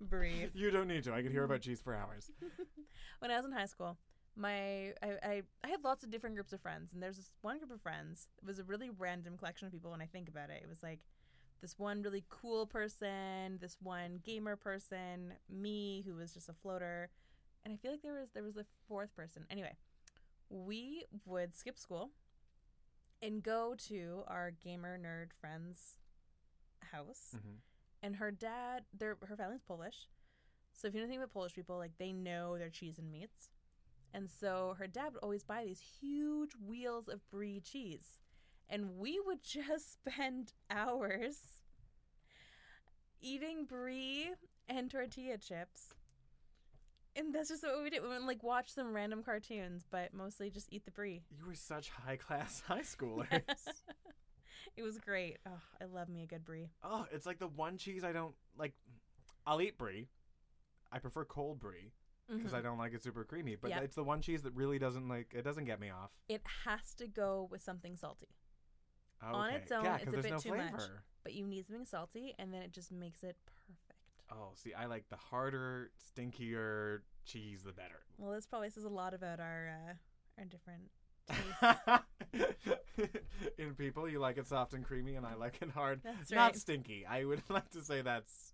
brief. 0.00 0.50
You 0.54 0.70
don't 0.70 0.88
need 0.88 1.04
to. 1.04 1.14
I 1.14 1.22
could 1.22 1.32
hear 1.32 1.44
about 1.44 1.60
cheese 1.60 1.80
for 1.80 1.94
hours. 1.94 2.30
when 3.18 3.30
I 3.30 3.36
was 3.36 3.46
in 3.46 3.52
high 3.52 3.66
school, 3.66 3.96
my 4.36 4.92
I, 5.02 5.08
I 5.22 5.42
I 5.64 5.68
had 5.68 5.84
lots 5.84 6.04
of 6.04 6.10
different 6.10 6.36
groups 6.36 6.52
of 6.52 6.60
friends, 6.60 6.92
and 6.92 7.02
there's 7.02 7.16
this 7.16 7.30
one 7.42 7.58
group 7.58 7.70
of 7.70 7.80
friends. 7.80 8.28
It 8.42 8.46
was 8.46 8.58
a 8.58 8.64
really 8.64 8.90
random 8.90 9.36
collection 9.36 9.66
of 9.66 9.72
people 9.72 9.90
when 9.90 10.02
I 10.02 10.06
think 10.06 10.28
about 10.28 10.50
it. 10.50 10.60
It 10.62 10.68
was 10.68 10.82
like 10.82 11.00
this 11.60 11.78
one 11.78 12.02
really 12.02 12.24
cool 12.28 12.66
person, 12.66 13.58
this 13.60 13.76
one 13.82 14.20
gamer 14.24 14.56
person, 14.56 15.34
me 15.50 16.04
who 16.06 16.14
was 16.14 16.32
just 16.32 16.48
a 16.48 16.54
floater, 16.54 17.10
and 17.64 17.74
I 17.74 17.76
feel 17.76 17.90
like 17.90 18.02
there 18.02 18.14
was 18.14 18.28
there 18.34 18.44
was 18.44 18.56
a 18.56 18.64
fourth 18.86 19.14
person. 19.16 19.44
Anyway, 19.50 19.76
we 20.48 21.04
would 21.26 21.56
skip 21.56 21.78
school 21.78 22.10
and 23.20 23.42
go 23.42 23.74
to 23.88 24.22
our 24.28 24.52
gamer 24.52 24.96
nerd 24.98 25.32
friend's 25.40 25.98
house 26.92 27.32
hmm 27.32 27.56
and 28.02 28.16
her 28.16 28.30
dad 28.30 28.84
their 28.96 29.16
her 29.26 29.36
family's 29.36 29.62
polish. 29.62 30.08
So 30.72 30.88
if 30.88 30.94
you 30.94 31.00
know 31.00 31.04
anything 31.04 31.18
about 31.20 31.32
polish 31.32 31.54
people 31.54 31.76
like 31.76 31.98
they 31.98 32.12
know 32.12 32.56
their 32.56 32.70
cheese 32.70 32.98
and 32.98 33.10
meats. 33.10 33.50
And 34.14 34.28
so 34.30 34.74
her 34.78 34.86
dad 34.86 35.12
would 35.14 35.22
always 35.22 35.44
buy 35.44 35.64
these 35.64 35.82
huge 36.00 36.52
wheels 36.54 37.08
of 37.08 37.28
brie 37.30 37.60
cheese. 37.60 38.20
And 38.68 38.96
we 38.98 39.20
would 39.24 39.42
just 39.44 39.94
spend 39.94 40.52
hours 40.70 41.38
eating 43.20 43.64
brie 43.64 44.30
and 44.68 44.90
tortilla 44.90 45.38
chips. 45.38 45.94
And 47.16 47.34
that's 47.34 47.48
just 47.48 47.64
what 47.64 47.82
we 47.82 47.90
did. 47.90 48.02
We 48.02 48.08
would 48.08 48.22
like 48.22 48.44
watch 48.44 48.72
some 48.72 48.94
random 48.94 49.22
cartoons 49.24 49.84
but 49.90 50.14
mostly 50.14 50.50
just 50.50 50.68
eat 50.70 50.84
the 50.84 50.92
brie. 50.92 51.22
You 51.36 51.46
were 51.46 51.54
such 51.54 51.90
high 51.90 52.16
class 52.16 52.62
high 52.66 52.82
schoolers. 52.82 53.42
it 54.76 54.82
was 54.82 54.98
great 54.98 55.38
oh 55.46 55.60
i 55.80 55.84
love 55.84 56.08
me 56.08 56.22
a 56.22 56.26
good 56.26 56.44
brie 56.44 56.70
oh, 56.84 57.06
it's 57.12 57.26
like 57.26 57.38
the 57.38 57.48
one 57.48 57.76
cheese 57.76 58.04
I 58.04 58.12
don't 58.12 58.34
like. 58.56 58.72
I'll 59.46 59.60
eat 59.62 59.78
brie. 59.78 60.08
I 60.92 60.98
prefer 60.98 61.24
cold 61.24 61.58
brie 61.60 61.92
because 62.28 62.52
I 62.54 62.60
Mhm. 62.60 62.64
don't 62.64 62.78
like 62.78 62.92
it 62.94 63.02
super 63.02 63.24
creamy. 63.24 63.56
But 63.56 63.70
Yep. 63.70 63.82
it's 63.84 63.94
the 63.96 64.04
one 64.04 64.20
cheese 64.20 64.42
that 64.42 64.54
really 64.54 64.78
doesn't 64.78 65.08
like. 65.08 65.32
It 65.34 65.42
doesn't 65.42 65.64
get 65.64 65.80
me 65.80 65.90
off. 65.90 66.10
it 66.28 66.42
has 66.66 66.94
to 66.94 67.06
go 67.06 67.48
with 67.50 67.62
something 67.62 67.96
salty 67.96 68.28
Okay. 69.22 69.36
On 69.36 69.50
its 69.50 69.72
own, 69.72 69.84
yeah, 69.84 69.96
it's 69.96 70.06
a 70.14 70.22
bit 70.22 70.30
no 70.30 70.38
too 70.38 70.54
much. 70.54 70.80
but 71.24 71.32
you 71.34 71.46
need 71.46 71.66
something 71.66 71.84
salty 71.86 72.34
and 72.38 72.52
then 72.54 72.62
it 72.62 72.72
just 72.72 72.92
makes 72.92 73.22
it 73.24 73.36
perfect 73.46 73.98
Oh, 74.30 74.50
see, 74.54 74.74
I 74.74 74.84
like 74.86 75.08
the 75.08 75.16
harder, 75.16 75.90
stinkier 75.98 77.00
cheese, 77.24 77.62
the 77.62 77.72
better. 77.72 78.02
well 78.18 78.32
this 78.32 78.46
probably 78.46 78.70
says 78.70 78.84
a 78.84 78.88
lot 78.88 79.14
about 79.14 79.40
our 79.40 79.68
uh 79.88 79.94
our 80.38 80.44
different 80.44 80.90
tastes 81.26 81.80
In 83.58 83.74
people, 83.74 84.08
you 84.08 84.18
like 84.18 84.38
it 84.38 84.46
soft 84.46 84.74
and 84.74 84.84
creamy, 84.84 85.14
and 85.14 85.24
I 85.26 85.34
like 85.34 85.58
it 85.62 85.70
hard, 85.70 86.00
that's 86.04 86.30
not 86.30 86.38
right 86.52 86.56
stinky. 86.56 87.06
I 87.08 87.24
would 87.24 87.42
like 87.48 87.70
to 87.70 87.82
say 87.82 88.02
that's 88.02 88.52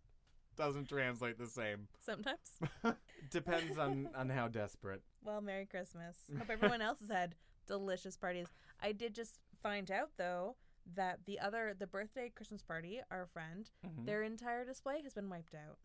doesn't 0.57 0.88
translate 0.88 1.37
the 1.38 1.49
same. 1.49 1.88
sometimes 2.00 2.61
Depends 3.31 3.76
on 3.76 4.09
on 4.14 4.28
how 4.28 4.47
desperate. 4.47 5.02
well 5.25 5.40
merry 5.40 5.66
christmas 5.66 6.16
hope 6.38 6.49
everyone 6.49 6.81
else 6.81 7.00
has 7.00 7.09
had 7.11 7.35
delicious 7.66 8.16
parties 8.16 8.47
i 8.81 8.93
did 8.93 9.14
just 9.14 9.40
find 9.64 9.90
out 9.90 10.11
though 10.16 10.54
that 10.95 11.19
the 11.26 11.40
other 11.40 11.75
the 11.76 11.88
birthday 11.88 12.31
christmas 12.33 12.62
party 12.62 13.00
our 13.11 13.26
friend 13.26 13.71
Mhm. 13.85 14.07
their 14.07 14.23
entire 14.23 14.64
display 14.64 15.02
has 15.02 15.12
been 15.12 15.28
wiped 15.28 15.54
out 15.57 15.78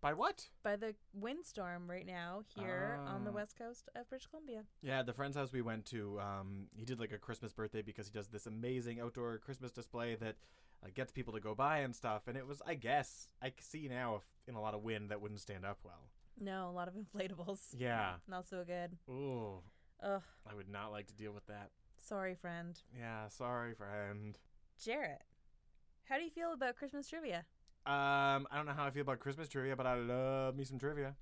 By 0.00 0.14
what? 0.14 0.48
by 0.62 0.76
the 0.76 0.94
windstorm 1.12 1.90
right 1.90 2.06
now 2.06 2.42
here 2.54 2.98
on 3.06 3.24
the 3.24 3.30
Ah. 3.30 3.34
west 3.34 3.56
coast 3.56 3.88
of 3.94 4.08
british 4.08 4.26
columbia 4.28 4.64
Yeah, 4.80 5.02
the 5.02 5.12
friend's 5.12 5.36
house 5.36 5.52
we 5.52 5.60
went 5.62 5.84
to, 5.86 6.18
um, 6.20 6.68
he 6.74 6.84
did 6.86 6.98
like 6.98 7.12
a 7.12 7.18
Christmas 7.18 7.52
birthday 7.52 7.82
because 7.82 8.06
he 8.06 8.12
does 8.12 8.28
this 8.28 8.46
amazing 8.46 8.98
outdoor 9.00 9.36
Christmas 9.38 9.72
display 9.72 10.14
that 10.16 10.36
uh, 10.82 10.88
gets 10.94 11.12
people 11.12 11.34
to 11.34 11.40
go 11.40 11.54
by 11.54 11.78
and 11.80 11.94
stuff. 11.94 12.22
And 12.28 12.38
it 12.38 12.46
was, 12.46 12.62
I 12.66 12.74
guess, 12.74 13.28
I 13.42 13.52
see 13.60 13.88
now 13.88 14.16
if 14.16 14.22
in 14.48 14.54
a 14.54 14.60
lot 14.60 14.72
of 14.72 14.82
wind 14.82 15.10
that 15.10 15.20
wouldn't 15.20 15.40
stand 15.40 15.66
up 15.66 15.78
well. 15.84 16.08
no 16.40 16.68
a 16.70 16.72
lot 16.72 16.88
of 16.88 16.94
inflatables 17.02 17.74
Yeah. 17.76 18.14
not 18.26 18.48
so 18.48 18.64
good 18.64 18.96
Ooh, 19.10 19.62
ugh 20.02 20.22
I 20.50 20.54
would 20.54 20.68
not 20.70 20.92
like 20.92 21.08
to 21.08 21.14
deal 21.14 21.32
with 21.32 21.46
that. 21.48 21.70
sorry 21.98 22.34
friend 22.34 22.80
Yeah, 22.98 23.28
sorry, 23.28 23.74
friend. 23.74 24.38
Jarrett, 24.82 25.22
how 26.04 26.16
do 26.16 26.24
you 26.24 26.30
feel 26.30 26.54
about 26.54 26.76
Christmas 26.76 27.06
trivia? 27.06 27.44
Um, 27.86 28.46
I 28.50 28.56
don't 28.56 28.66
know 28.66 28.72
how 28.72 28.84
I 28.86 28.90
feel 28.90 29.02
about 29.02 29.20
Christmas 29.20 29.48
trivia, 29.48 29.74
but 29.74 29.86
I 29.86 29.94
love 29.94 30.54
me 30.56 30.64
some 30.64 30.78
trivia. 30.78 31.14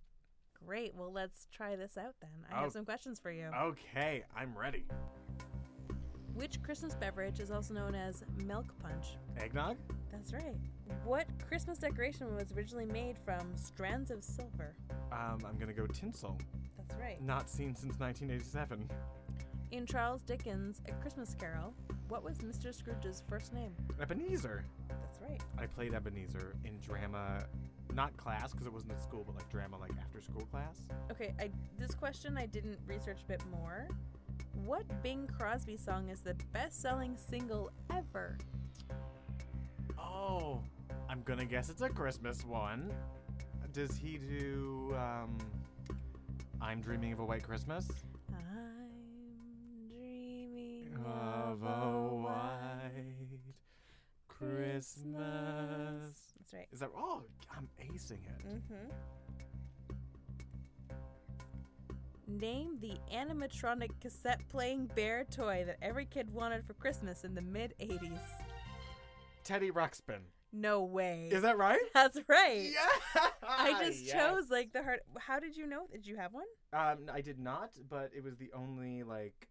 Great. 0.67 0.95
Well, 0.95 1.13
let's 1.13 1.47
try 1.53 1.77
this 1.77 1.97
out 1.97 2.15
then. 2.21 2.31
I 2.51 2.59
Oh. 2.59 2.63
have 2.63 2.73
some 2.73 2.85
questions 2.85 3.21
for 3.21 3.31
you. 3.31 3.47
Okay, 3.55 4.25
I'm 4.35 4.57
ready. 4.59 4.85
Which 6.35 6.61
Christmas 6.63 6.95
beverage 6.95 7.41
is 7.41 7.51
also 7.51 7.75
known 7.75 7.95
as 7.95 8.25
milk 8.45 8.77
punch? 8.81 9.17
Eggnog? 9.37 9.77
That's 10.11 10.33
right. 10.33 10.57
What 11.05 11.27
Christmas 11.47 11.79
decoration 11.79 12.35
was 12.35 12.53
originally 12.53 12.87
made 12.87 13.19
from 13.19 13.57
strands 13.57 14.11
of 14.11 14.23
silver? 14.25 14.75
Um, 15.13 15.39
I'm 15.47 15.57
gonna 15.59 15.73
go 15.73 15.87
tinsel. 15.87 16.39
That's 16.77 16.97
right. 16.97 17.21
Not 17.23 17.49
seen 17.49 17.75
since 17.75 17.99
1987. 17.99 18.89
In 19.71 19.85
Charles 19.87 20.23
Dickens' 20.23 20.81
A 20.89 20.93
Christmas 20.93 21.35
Carol, 21.35 21.75
what 22.09 22.23
was 22.25 22.39
Mr. 22.39 22.75
Scrooge's 22.75 23.23
first 23.29 23.53
name? 23.53 23.75
Ebenezer. 24.01 24.65
That's 25.21 25.31
right. 25.31 25.41
I 25.59 25.67
played 25.67 25.95
Ebenezer 25.95 26.55
in 26.65 26.79
drama, 26.81 27.45
not 27.95 28.17
class 28.17 28.53
because 28.53 28.67
it 28.67 28.73
wasn't 28.73 28.93
at 28.93 29.03
school, 29.03 29.25
but 29.27 29.35
like 29.35 29.49
drama, 29.49 29.79
like 29.79 29.93
after 30.01 30.21
school 30.21 30.47
class. 30.51 30.79
Okay, 31.11 31.35
I 31.39 31.51
this 31.79 31.95
question 31.95 32.37
I 32.37 32.47
didn't 32.47 32.79
research 32.87 33.21
a 33.25 33.29
bit 33.29 33.43
more. 33.51 33.89
What 34.65 34.85
Bing 35.03 35.29
Crosby 35.39 35.77
song 35.77 36.09
is 36.09 36.21
the 36.21 36.35
best-selling 36.53 37.17
single 37.17 37.71
ever? 37.93 38.37
Oh, 39.99 40.61
I'm 41.09 41.23
gonna 41.23 41.45
guess 41.45 41.71
it's 41.71 41.83
a 41.83 41.89
Christmas 41.89 42.45
one. 42.45 42.93
Does 43.73 43.97
he 43.97 44.19
do 44.19 44.95
um, 44.97 45.39
I'm 46.61 46.81
Dreaming 46.81 47.13
of 47.13 47.21
a 47.21 47.25
White 47.25 47.45
Christmas? 47.45 47.89
I'm 48.31 48.89
dreaming 49.89 50.89
Of 51.07 51.63
a 51.63 52.15
white 52.17 53.48
Christmas. 54.39 55.15
That's 56.39 56.55
right. 56.55 56.69
Is 56.73 56.81
that 56.81 56.91
oh? 56.97 57.23
I'm 57.57 57.69
acing 57.81 58.25
it. 58.25 58.47
Mm-hmm. 58.47 58.91
Name 62.27 62.77
the 62.81 62.93
animatronic 63.15 63.91
cassette 64.01 64.41
playing 64.51 64.91
bear 64.95 65.25
toy 65.25 65.65
that 65.67 65.79
every 65.81 66.05
kid 66.05 66.31
wanted 66.33 66.65
for 66.67 66.75
Christmas 66.75 67.25
in 67.25 67.35
the 67.35 67.41
mid 67.41 67.75
80s. 67.81 68.19
Teddy 69.45 69.71
Ruxpin. 69.71 70.21
No 70.53 70.83
way. 70.85 71.29
Is 71.33 71.43
that 71.43 71.57
right? 71.57 71.79
That's 71.95 72.19
right. 72.29 72.71
Yeah. 72.71 73.29
I 73.47 73.83
just 73.85 74.03
Yes. 74.05 74.15
chose 74.15 74.51
like 74.51 74.73
the 74.73 74.83
hard. 74.83 75.01
How 75.19 75.39
did 75.41 75.57
you 75.57 75.67
know? 75.67 75.87
Did 75.91 76.07
you 76.07 76.17
have 76.17 76.33
one? 76.35 76.45
Um, 76.73 77.11
I 77.13 77.21
did 77.23 77.39
not, 77.39 77.71
but 77.89 78.11
it 78.15 78.23
was 78.23 78.37
the 78.37 78.51
only 78.55 79.03
like, 79.03 79.49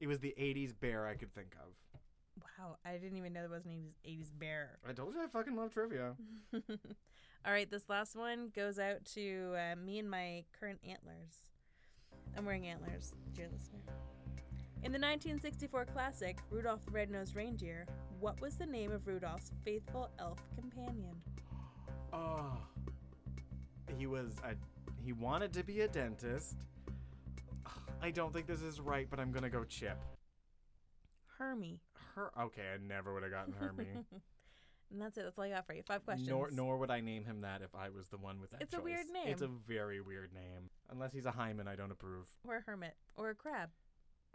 it 0.00 0.06
was 0.06 0.20
the 0.20 0.34
'80s 0.38 0.72
bear 0.78 1.06
I 1.06 1.14
could 1.14 1.32
think 1.34 1.54
of. 1.60 1.89
Wow, 2.60 2.76
I 2.84 2.96
didn't 2.98 3.16
even 3.16 3.32
know 3.32 3.40
there 3.40 3.50
was 3.50 3.64
an 3.64 3.72
80s, 4.06 4.26
80s 4.26 4.38
bear. 4.38 4.78
I 4.86 4.92
told 4.92 5.14
you 5.14 5.22
I 5.22 5.26
fucking 5.28 5.56
love 5.56 5.72
trivia. 5.72 6.14
All 6.54 7.52
right, 7.52 7.70
this 7.70 7.88
last 7.88 8.16
one 8.16 8.50
goes 8.54 8.78
out 8.78 9.04
to 9.14 9.54
uh, 9.56 9.76
me 9.76 9.98
and 9.98 10.10
my 10.10 10.44
current 10.58 10.78
antlers. 10.86 11.46
I'm 12.36 12.44
wearing 12.44 12.66
antlers, 12.66 13.14
dear 13.34 13.48
listener. 13.50 13.80
In 14.82 14.92
the 14.92 14.98
1964 14.98 15.86
classic 15.86 16.38
Rudolph 16.50 16.84
the 16.84 16.90
Red-Nosed 16.90 17.34
Reindeer, 17.34 17.86
what 18.18 18.40
was 18.42 18.56
the 18.56 18.66
name 18.66 18.92
of 18.92 19.06
Rudolph's 19.06 19.52
faithful 19.64 20.10
elf 20.18 20.38
companion? 20.54 21.16
Oh, 22.12 22.58
he 23.96 24.06
was 24.06 24.34
a, 24.44 24.54
he 25.02 25.12
wanted 25.12 25.54
to 25.54 25.64
be 25.64 25.80
a 25.80 25.88
dentist. 25.88 26.56
I 28.02 28.10
don't 28.10 28.34
think 28.34 28.46
this 28.46 28.62
is 28.62 28.80
right, 28.80 29.06
but 29.08 29.18
I'm 29.18 29.32
gonna 29.32 29.50
go 29.50 29.64
Chip. 29.64 29.98
Hermie. 31.38 31.80
Her. 32.14 32.30
Okay, 32.40 32.62
I 32.74 32.78
never 32.86 33.12
would 33.14 33.22
have 33.22 33.32
gotten 33.32 33.54
Hermie. 33.58 33.88
and 34.90 35.00
that's 35.00 35.16
it. 35.16 35.22
That's 35.24 35.38
all 35.38 35.44
I 35.44 35.50
got 35.50 35.66
for 35.66 35.74
you. 35.74 35.82
Five 35.82 36.04
questions. 36.04 36.28
Nor, 36.28 36.50
nor 36.50 36.78
would 36.78 36.90
I 36.90 37.00
name 37.00 37.24
him 37.24 37.42
that 37.42 37.62
if 37.62 37.74
I 37.74 37.88
was 37.88 38.08
the 38.08 38.18
one 38.18 38.40
with 38.40 38.50
that 38.50 38.62
It's 38.62 38.74
a 38.74 38.80
weird 38.80 39.06
choice. 39.06 39.26
It's 39.26 39.42
a 39.42 39.48
very 39.48 40.00
weird 40.00 40.32
name. 40.32 40.70
Unless 40.90 41.12
he's 41.12 41.26
a 41.26 41.30
hymen, 41.30 41.68
I 41.68 41.76
don't 41.76 41.90
approve. 41.90 42.26
or 42.46 42.56
a 42.56 42.60
hermit. 42.60 42.94
Or 43.16 43.30
a 43.30 43.34
crab. 43.34 43.70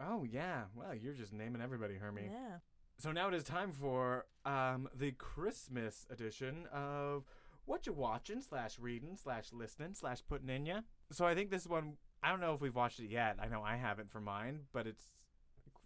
Oh 0.00 0.24
yeah, 0.24 0.64
well 0.74 0.94
you're 0.94 1.14
just 1.14 1.32
naming 1.32 1.62
everybody 1.62 1.94
Hermie. 1.94 2.28
Yeah. 2.30 2.58
So 2.98 3.12
now 3.12 3.28
it 3.28 3.34
is 3.34 3.44
time 3.44 3.72
for 3.72 4.26
um 4.44 4.88
the 4.94 5.12
Christmas 5.12 6.06
edition 6.10 6.66
of 6.72 7.24
what 7.64 7.86
you 7.86 7.92
watching 7.92 8.40
slash 8.42 8.78
reading 8.78 9.16
slash 9.16 9.52
listening 9.52 9.94
slash 9.94 10.18
putting 10.28 10.50
in 10.50 10.66
ya. 10.66 10.80
So 11.10 11.24
I 11.24 11.34
think 11.34 11.50
this 11.50 11.66
one 11.66 11.94
I 12.22 12.30
don't 12.30 12.40
know 12.40 12.52
if 12.52 12.60
we've 12.60 12.74
watched 12.74 13.00
it 13.00 13.10
yet. 13.10 13.36
I 13.40 13.48
know 13.48 13.62
I 13.62 13.76
haven't 13.76 14.10
for 14.10 14.20
mine, 14.20 14.60
but 14.72 14.86
it's 14.86 15.08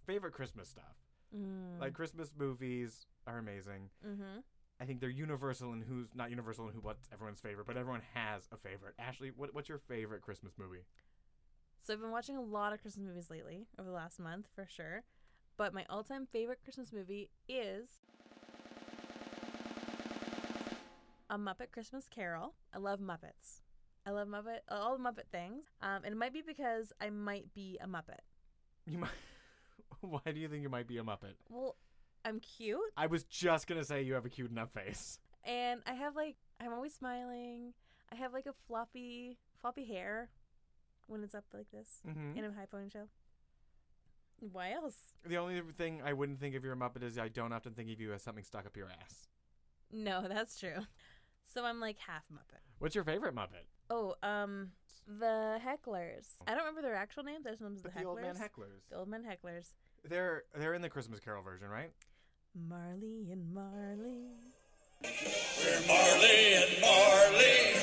favorite 0.06 0.32
Christmas 0.32 0.68
stuff. 0.68 0.96
Mm. 1.36 1.80
Like 1.80 1.94
Christmas 1.94 2.34
movies 2.36 3.06
are 3.26 3.38
amazing. 3.38 3.90
mm-hmm. 4.06 4.40
I 4.80 4.86
think 4.86 5.00
they're 5.00 5.10
universal 5.10 5.74
in 5.74 5.82
who's 5.82 6.08
not 6.14 6.30
universal 6.30 6.66
in 6.66 6.72
who 6.72 6.80
what's 6.80 7.06
everyone's 7.12 7.40
favorite, 7.40 7.66
but 7.66 7.76
everyone 7.76 8.00
has 8.14 8.48
a 8.50 8.56
favorite. 8.56 8.94
Ashley, 8.98 9.30
what, 9.36 9.54
what's 9.54 9.68
your 9.68 9.78
favorite 9.78 10.22
Christmas 10.22 10.54
movie? 10.58 10.84
So 11.82 11.92
I've 11.92 12.00
been 12.00 12.10
watching 12.10 12.36
a 12.36 12.42
lot 12.42 12.72
of 12.72 12.80
Christmas 12.80 13.06
movies 13.06 13.28
lately 13.30 13.66
over 13.78 13.88
the 13.88 13.94
last 13.94 14.18
month 14.18 14.46
for 14.54 14.66
sure. 14.66 15.02
But 15.58 15.74
my 15.74 15.84
all-time 15.90 16.26
favorite 16.32 16.60
Christmas 16.64 16.92
movie 16.94 17.28
is 17.46 17.90
A 21.28 21.36
Muppet 21.36 21.72
Christmas 21.72 22.08
Carol. 22.08 22.54
I 22.74 22.78
love 22.78 23.00
Muppets. 23.00 23.60
I 24.06 24.12
love 24.12 24.28
Muppet 24.28 24.60
all 24.70 24.96
the 24.96 25.04
Muppet 25.04 25.28
things. 25.30 25.64
Um, 25.82 26.04
and 26.04 26.12
it 26.12 26.16
might 26.16 26.32
be 26.32 26.42
because 26.46 26.92
I 27.00 27.10
might 27.10 27.52
be 27.52 27.78
a 27.82 27.86
Muppet. 27.86 28.20
You 28.86 28.98
might. 28.98 29.10
Why 30.24 30.32
do 30.32 30.40
you 30.40 30.48
think 30.48 30.62
you 30.62 30.68
might 30.68 30.86
be 30.86 30.98
a 30.98 31.02
Muppet? 31.02 31.34
Well, 31.48 31.76
I'm 32.24 32.40
cute 32.40 32.78
I 32.96 33.06
was 33.06 33.24
just 33.24 33.66
gonna 33.66 33.84
say 33.84 34.02
you 34.02 34.14
have 34.14 34.26
a 34.26 34.28
cute 34.28 34.50
enough 34.50 34.70
face. 34.72 35.18
and 35.44 35.80
I 35.86 35.92
have 35.94 36.16
like 36.16 36.36
I'm 36.60 36.72
always 36.72 36.94
smiling. 36.94 37.72
I 38.12 38.16
have 38.16 38.32
like 38.32 38.46
a 38.46 38.54
floppy 38.66 39.38
floppy 39.60 39.84
hair 39.84 40.28
when 41.06 41.22
it's 41.24 41.34
up 41.34 41.44
like 41.54 41.70
this 41.70 42.00
Mm-hmm. 42.08 42.38
in 42.38 42.44
a 42.44 42.52
high 42.52 42.66
ponytail. 42.72 43.08
Why 44.52 44.72
else? 44.72 44.96
The 45.26 45.36
only 45.36 45.60
thing 45.76 46.00
I 46.04 46.12
wouldn't 46.14 46.40
think 46.40 46.54
of 46.54 46.64
you 46.64 46.70
as 46.72 46.76
a 46.76 46.80
Muppet 46.80 47.02
is 47.02 47.18
I 47.18 47.28
don't 47.28 47.52
often 47.52 47.74
think 47.74 47.90
of 47.90 48.00
you 48.00 48.12
as 48.14 48.22
something 48.22 48.44
stuck 48.44 48.64
up 48.66 48.76
your 48.76 48.88
ass. 48.88 49.28
No, 49.92 50.24
that's 50.28 50.58
true. 50.58 50.86
So 51.44 51.64
I'm 51.64 51.78
like 51.80 51.98
half 51.98 52.22
Muppet. 52.32 52.60
What's 52.78 52.94
your 52.94 53.04
favorite 53.04 53.34
Muppet? 53.34 53.66
Oh, 53.90 54.14
um, 54.22 54.70
the 55.06 55.58
hecklers. 55.62 56.26
I 56.46 56.52
don't 56.52 56.60
remember 56.60 56.80
their 56.80 56.94
actual 56.94 57.24
names. 57.24 57.44
I 57.46 57.50
just 57.50 57.60
them 57.60 57.76
the 57.76 57.82
But 57.82 57.94
the 57.96 58.04
old 58.04 58.20
man 58.22 58.34
hecklers. 58.36 58.40
hecklers. 58.40 58.88
The 58.90 58.96
old 58.96 59.08
man 59.08 59.24
hecklers. 59.24 59.72
They're 60.04 60.44
they're 60.54 60.74
in 60.74 60.82
the 60.82 60.88
Christmas 60.88 61.20
Carol 61.20 61.42
version, 61.42 61.68
right? 61.68 61.90
Marley 62.54 63.28
and 63.30 63.52
Marley. 63.52 64.30
We're 65.02 65.86
Marley 65.86 66.54
and 66.54 66.80
Marley. 66.80 67.74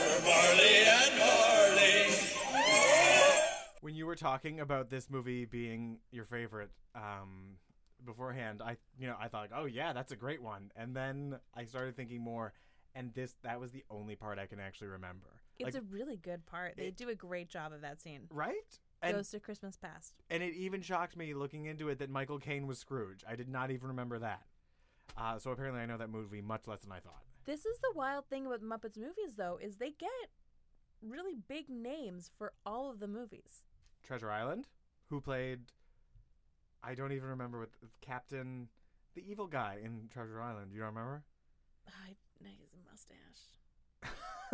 We're 0.00 0.20
Marley 0.24 0.74
and 0.86 1.18
Marley. 1.18 2.16
When 3.82 3.94
you 3.94 4.06
were 4.06 4.16
talking 4.16 4.60
about 4.60 4.90
this 4.90 5.10
movie 5.10 5.44
being 5.44 5.98
your 6.10 6.24
favorite, 6.24 6.70
um, 6.94 7.56
beforehand, 8.04 8.62
I 8.64 8.76
you 8.98 9.06
know 9.06 9.16
I 9.20 9.28
thought, 9.28 9.50
oh 9.54 9.66
yeah, 9.66 9.92
that's 9.92 10.12
a 10.12 10.16
great 10.16 10.42
one, 10.42 10.70
and 10.76 10.96
then 10.96 11.38
I 11.54 11.66
started 11.66 11.94
thinking 11.96 12.20
more, 12.22 12.52
and 12.94 13.12
this 13.14 13.34
that 13.42 13.60
was 13.60 13.70
the 13.70 13.84
only 13.90 14.16
part 14.16 14.38
I 14.38 14.46
can 14.46 14.60
actually 14.60 14.88
remember. 14.88 15.28
It's 15.58 15.74
like, 15.74 15.82
a 15.82 15.86
really 15.90 16.16
good 16.16 16.46
part. 16.46 16.74
They 16.76 16.86
it- 16.86 16.96
do 16.96 17.08
a 17.10 17.14
great 17.14 17.48
job 17.48 17.72
of 17.72 17.82
that 17.82 18.00
scene. 18.00 18.22
right? 18.30 18.80
And 19.02 19.16
Goes 19.16 19.30
to 19.30 19.40
Christmas 19.40 19.76
past. 19.76 20.14
and 20.30 20.42
it 20.42 20.54
even 20.54 20.80
shocked 20.80 21.16
me 21.16 21.34
looking 21.34 21.64
into 21.66 21.88
it 21.88 21.98
that 21.98 22.08
Michael 22.08 22.38
Caine 22.38 22.66
was 22.68 22.78
Scrooge. 22.78 23.24
I 23.28 23.34
did 23.34 23.48
not 23.48 23.70
even 23.72 23.88
remember 23.88 24.18
that. 24.20 24.42
Uh, 25.16 25.38
so 25.38 25.50
apparently, 25.50 25.80
I 25.80 25.86
know 25.86 25.98
that 25.98 26.08
movie 26.08 26.40
much 26.40 26.66
less 26.68 26.80
than 26.80 26.92
I 26.92 27.00
thought. 27.00 27.22
This 27.44 27.66
is 27.66 27.78
the 27.80 27.92
wild 27.96 28.26
thing 28.28 28.46
about 28.46 28.62
Muppets 28.62 28.96
movies, 28.96 29.34
though, 29.36 29.58
is 29.60 29.76
they 29.76 29.90
get 29.90 30.08
really 31.02 31.34
big 31.48 31.68
names 31.68 32.30
for 32.38 32.52
all 32.64 32.88
of 32.90 33.00
the 33.00 33.08
movies. 33.08 33.64
Treasure 34.04 34.30
Island, 34.30 34.68
who 35.10 35.20
played, 35.20 35.60
I 36.84 36.94
don't 36.94 37.10
even 37.12 37.28
remember 37.28 37.58
what 37.58 37.70
Captain, 38.00 38.68
the 39.14 39.28
evil 39.28 39.48
guy 39.48 39.78
in 39.84 40.08
Treasure 40.12 40.40
Island. 40.40 40.70
You 40.72 40.78
don't 40.78 40.90
remember? 40.90 41.24
I 41.88 42.14
know 42.42 42.50
he 42.56 42.62
has 42.62 42.72
a 42.72 42.78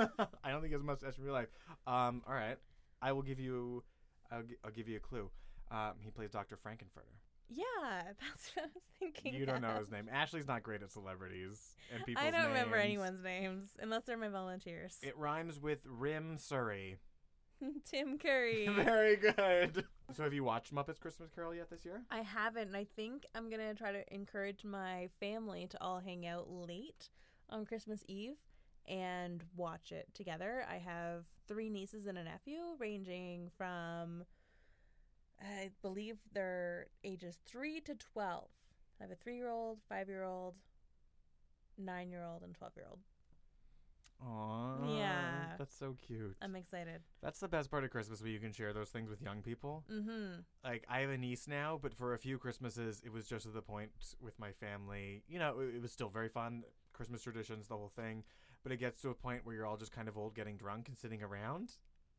mustache. 0.09 0.29
I 0.43 0.51
don't 0.51 0.61
think 0.63 0.71
he 0.71 0.75
has 0.75 0.83
much 0.83 1.03
in 1.03 1.25
real 1.25 1.35
life. 1.35 1.49
Um, 1.87 2.23
all 2.27 2.35
right, 2.35 2.57
I 3.03 3.13
will 3.13 3.23
give 3.23 3.39
you, 3.39 3.85
I'll, 4.31 4.43
gi- 4.43 4.57
I'll 4.65 4.71
give 4.71 4.89
you 4.89 4.97
a 4.97 5.01
clue. 5.01 5.31
Um, 5.71 5.95
he 6.01 6.11
plays 6.11 6.31
Dr. 6.31 6.57
Frank-N-Furter. 6.57 7.17
Yeah, 7.51 7.65
that's 8.05 8.51
what 8.55 8.65
I 8.65 8.69
was 8.75 8.85
thinking. 8.99 9.35
You 9.35 9.47
don't 9.47 9.63
know 9.63 9.75
his 9.79 9.91
name. 9.91 10.09
Ashley's 10.13 10.47
not 10.47 10.63
great 10.63 10.83
at 10.83 10.91
celebrities 10.91 11.75
and 11.95 12.05
people's 12.05 12.27
I 12.27 12.31
don't 12.31 12.49
remember 12.49 12.77
anyone's 12.77 13.23
names 13.23 13.71
unless 13.81 14.05
they're 14.05 14.17
my 14.19 14.29
volunteers. 14.29 14.99
It 15.03 15.17
rhymes 15.17 15.59
with 15.61 15.79
Rim 15.87 16.37
Surrey. 16.39 16.99
Tim 17.91 18.19
Curry. 18.19 18.69
Very 18.75 19.17
good. 19.17 19.85
So 20.15 20.23
have 20.23 20.33
you 20.33 20.45
watched 20.45 20.75
Muppets 20.75 21.01
Christmas 21.01 21.31
Carol 21.35 21.55
yet 21.55 21.71
this 21.71 21.85
year? 21.85 22.03
I 22.11 22.21
haven't, 22.21 22.69
and 22.69 22.77
I 22.77 22.87
think 22.97 23.27
I'm 23.35 23.51
gonna 23.51 23.75
try 23.75 23.93
to 23.93 24.15
encourage 24.15 24.65
my 24.65 25.09
family 25.21 25.67
to 25.71 25.83
all 25.83 26.01
hang 26.01 26.27
out 26.27 26.51
late 26.51 27.09
on 27.51 27.65
Christmas 27.65 28.03
Eve 28.07 28.37
and 28.89 29.45
watch 29.57 29.93
it 29.93 30.09
together. 30.15 30.65
I 30.69 30.79
have 30.79 31.25
three 31.47 31.69
nieces 31.69 32.07
and 32.07 32.19
a 32.19 32.25
nephew, 32.25 32.61
ranging 32.79 33.51
from 33.57 34.25
I 35.41 35.71
believe 35.83 36.17
they're 36.33 36.87
ages 37.05 37.39
three 37.47 37.81
to 37.83 37.95
twelve. 37.95 38.49
I 39.01 39.05
have 39.05 39.13
a 39.13 39.15
three-year-old, 39.15 39.79
five-year-old, 39.89 40.57
nine-year-old, 41.79 42.43
and 42.43 42.55
twelve-year-old. 42.55 42.99
Aww. 44.27 44.99
Yeah. 44.99 45.55
That's 45.57 45.79
so 45.79 45.97
cute. 46.05 46.35
I'm 46.43 46.57
excited. 46.57 47.03
That's 47.23 47.39
the 47.39 47.47
best 47.47 47.71
part 47.71 47.85
of 47.85 47.91
Christmas 47.91 48.21
when 48.21 48.33
you 48.33 48.41
can 48.41 48.53
share 48.53 48.73
those 48.73 48.89
things 48.89 49.09
with 49.09 49.23
young 49.23 49.43
people. 49.43 49.85
Mm-hmm. 49.89 50.41
Like 50.65 50.85
I 50.89 50.99
have 51.01 51.11
a 51.11 51.17
niece 51.17 51.47
now, 51.47 51.79
but 51.81 51.95
for 51.95 52.15
a 52.15 52.19
few 52.19 52.37
Christmases, 52.37 53.01
it 53.05 53.13
was 53.13 53.29
just 53.29 53.45
to 53.45 53.53
the 53.53 53.63
point 53.63 53.93
with 54.21 54.37
my 54.41 54.51
family. 54.51 55.23
You 55.29 55.39
know, 55.39 55.61
it, 55.61 55.77
it 55.77 55.83
was 55.83 55.93
still 55.93 56.09
very 56.09 56.29
fun. 56.29 56.65
Christmas 56.93 57.23
traditions, 57.23 57.69
the 57.69 57.77
whole 57.77 57.93
thing. 57.95 58.25
But 58.63 58.73
it 58.73 58.79
gets 58.79 59.01
to 59.03 59.11
a 59.11 59.15
point 59.15 59.45
where 59.47 59.55
you're 59.55 59.67
all 59.67 59.77
just 59.77 59.93
kind 59.93 60.09
of 60.09 60.19
old, 60.19 60.35
getting 60.35 60.57
drunk 60.57 60.89
and 60.89 60.99
sitting 60.99 61.23
around, 61.23 61.73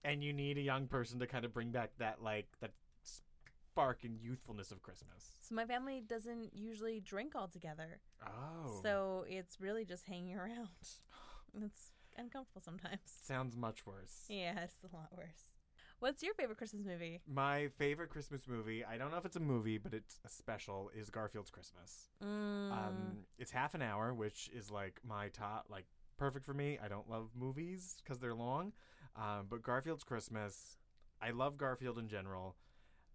and 0.04 0.24
you 0.24 0.34
need 0.34 0.58
a 0.58 0.62
young 0.62 0.88
person 0.88 1.20
to 1.20 1.28
kind 1.28 1.46
of 1.46 1.54
bring 1.54 1.72
back 1.72 1.92
that 2.00 2.22
like 2.24 2.48
that 2.62 2.72
spark 3.04 4.04
and 4.04 4.18
youthfulness 4.20 4.72
of 4.72 4.82
Christmas. 4.82 5.38
So 5.42 5.56
my 5.56 5.66
family 5.66 6.02
doesn't 6.06 6.54
usually 6.54 7.00
drink 7.02 7.34
all 7.36 7.48
together. 7.48 8.00
Oh, 8.26 8.80
So 8.84 9.26
it's 9.28 9.60
really 9.62 9.86
just 9.86 10.06
hanging 10.06 10.36
around. 10.38 10.70
It's 11.64 11.92
uncomfortable 12.16 12.62
sometimes. 12.64 13.00
sounds 13.06 13.56
much 13.58 13.84
worse. 13.84 14.26
Yeah, 14.30 14.60
it's 14.64 14.76
a 14.84 14.96
lot 14.96 15.10
worse. 15.18 15.56
What's 16.00 16.22
your 16.22 16.36
favorite 16.36 16.60
Christmas 16.60 16.86
movie? 16.86 17.22
My 17.28 17.70
favorite 17.80 18.10
Christmas 18.12 18.42
movie, 18.48 18.86
I 18.86 18.98
don't 19.00 19.10
know 19.10 19.18
if 19.18 19.26
it's 19.26 19.36
a 19.36 19.40
movie, 19.42 19.80
but 19.80 19.94
it's 19.96 20.20
a 20.24 20.30
special, 20.30 20.92
is 20.96 21.10
Garfield's 21.10 21.50
Christmas. 21.50 22.08
Mm, 22.24 22.72
Um, 22.72 23.18
it's 23.40 23.50
half 23.52 23.74
an 23.74 23.82
hour, 23.82 24.14
which 24.14 24.48
is 24.54 24.70
like 24.70 25.00
my 25.04 25.30
top, 25.30 25.66
like 25.70 25.86
perfect 26.20 26.46
for 26.46 26.54
me. 26.54 26.78
I 26.84 26.88
don't 26.88 27.10
love 27.10 27.30
movies 27.36 27.96
because 28.04 28.20
they're 28.20 28.36
long, 28.36 28.74
um, 29.16 29.48
but 29.50 29.64
Garfield's 29.64 30.04
Christmas, 30.04 30.78
I 31.22 31.32
love 31.32 31.58
Garfield 31.58 31.98
in 31.98 32.08
general. 32.08 32.56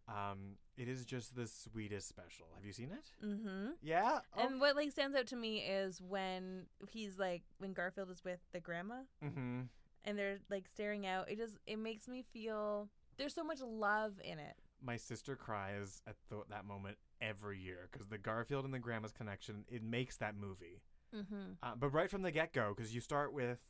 Um, 0.09 0.57
it 0.77 0.89
is 0.89 1.05
just 1.05 1.35
the 1.35 1.47
sweetest 1.47 2.09
special. 2.09 2.47
Have 2.57 2.65
you 2.65 2.73
seen 2.73 2.91
it? 2.91 3.25
mm-hmm. 3.25 3.69
Yeah. 3.83 4.19
Oh. 4.37 4.47
And 4.47 4.61
what 4.61 4.77
like 4.77 4.91
stands 4.91 5.17
out 5.17 5.27
to 5.29 5.37
me 5.37 5.59
is 5.59 6.01
when 6.01 6.67
he's 6.89 7.19
like 7.19 7.43
when 7.59 7.73
Garfield 7.73 8.11
is 8.11 8.25
with 8.25 8.41
the 8.53 8.61
grandma 8.61 8.97
mm-hmm. 9.25 9.61
and 10.05 10.19
they're 10.19 10.39
like 10.51 10.67
staring 10.69 11.07
out. 11.07 11.31
It 11.31 11.39
just 11.39 11.59
it 11.67 11.79
makes 11.79 12.09
me 12.09 12.25
feel 12.33 12.89
there's 13.17 13.35
so 13.35 13.45
much 13.45 13.61
love 13.61 14.15
in 14.23 14.39
it. 14.39 14.57
My 14.83 14.97
sister 14.97 15.37
cries 15.37 16.03
at 16.07 16.17
the, 16.29 16.43
that 16.51 16.67
moment 16.67 16.99
every 17.23 17.59
year 17.59 17.89
because 17.91 18.07
the 18.09 18.19
Garfield 18.19 18.67
and 18.67 18.75
the 18.75 18.79
grandma's 18.79 19.13
connection 19.13 19.65
it 19.69 19.83
makes 19.83 20.17
that 20.19 20.37
movie. 20.37 20.83
Mm-hmm. 21.15 21.53
Uh, 21.63 21.73
but 21.79 21.91
right 21.91 22.11
from 22.11 22.23
the 22.23 22.31
get 22.31 22.53
go, 22.53 22.73
because 22.77 22.95
you 22.95 23.01
start 23.01 23.33
with 23.33 23.61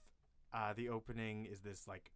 uh, 0.53 0.73
the 0.75 0.89
opening 0.89 1.47
is 1.47 1.61
this 1.61 1.87
like 1.87 2.11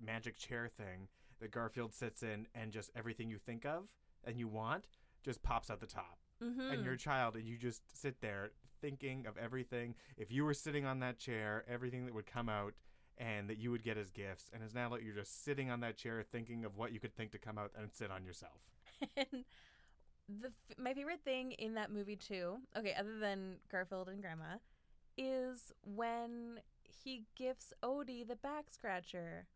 magic 0.00 0.36
chair 0.36 0.68
thing 0.68 1.08
that 1.40 1.50
Garfield 1.50 1.92
sits 1.92 2.22
in, 2.22 2.46
and 2.54 2.72
just 2.72 2.90
everything 2.94 3.28
you 3.28 3.38
think 3.38 3.64
of 3.64 3.84
and 4.26 4.38
you 4.38 4.48
want 4.48 4.86
just 5.22 5.42
pops 5.42 5.70
at 5.70 5.80
the 5.80 5.86
top. 5.86 6.18
Mm-hmm. 6.42 6.72
And 6.72 6.84
you're 6.84 6.94
a 6.94 6.98
child, 6.98 7.36
and 7.36 7.46
you 7.46 7.56
just 7.56 7.82
sit 7.98 8.20
there 8.20 8.50
thinking 8.80 9.26
of 9.26 9.36
everything. 9.38 9.94
If 10.16 10.30
you 10.30 10.44
were 10.44 10.54
sitting 10.54 10.84
on 10.84 11.00
that 11.00 11.18
chair, 11.18 11.64
everything 11.68 12.06
that 12.06 12.14
would 12.14 12.26
come 12.26 12.48
out 12.48 12.74
and 13.16 13.48
that 13.48 13.58
you 13.58 13.70
would 13.70 13.84
get 13.84 13.96
as 13.96 14.10
gifts. 14.10 14.50
And 14.52 14.62
it's 14.62 14.74
now 14.74 14.88
that 14.90 15.02
you're 15.02 15.14
just 15.14 15.44
sitting 15.44 15.70
on 15.70 15.80
that 15.80 15.96
chair 15.96 16.24
thinking 16.30 16.64
of 16.64 16.76
what 16.76 16.92
you 16.92 17.00
could 17.00 17.14
think 17.14 17.30
to 17.32 17.38
come 17.38 17.56
out 17.56 17.70
and 17.78 17.92
sit 17.92 18.10
on 18.10 18.24
yourself. 18.24 18.60
and 19.16 19.44
the 20.28 20.48
f- 20.48 20.78
my 20.78 20.94
favorite 20.94 21.20
thing 21.24 21.52
in 21.52 21.74
that 21.74 21.90
movie 21.92 22.16
too, 22.16 22.56
okay, 22.76 22.94
other 22.98 23.18
than 23.18 23.56
Garfield 23.70 24.08
and 24.08 24.20
Grandma, 24.20 24.56
is 25.16 25.72
when 25.82 26.60
he 26.82 27.24
gifts 27.36 27.72
Odie 27.82 28.26
the 28.26 28.36
back 28.36 28.66
scratcher. 28.70 29.46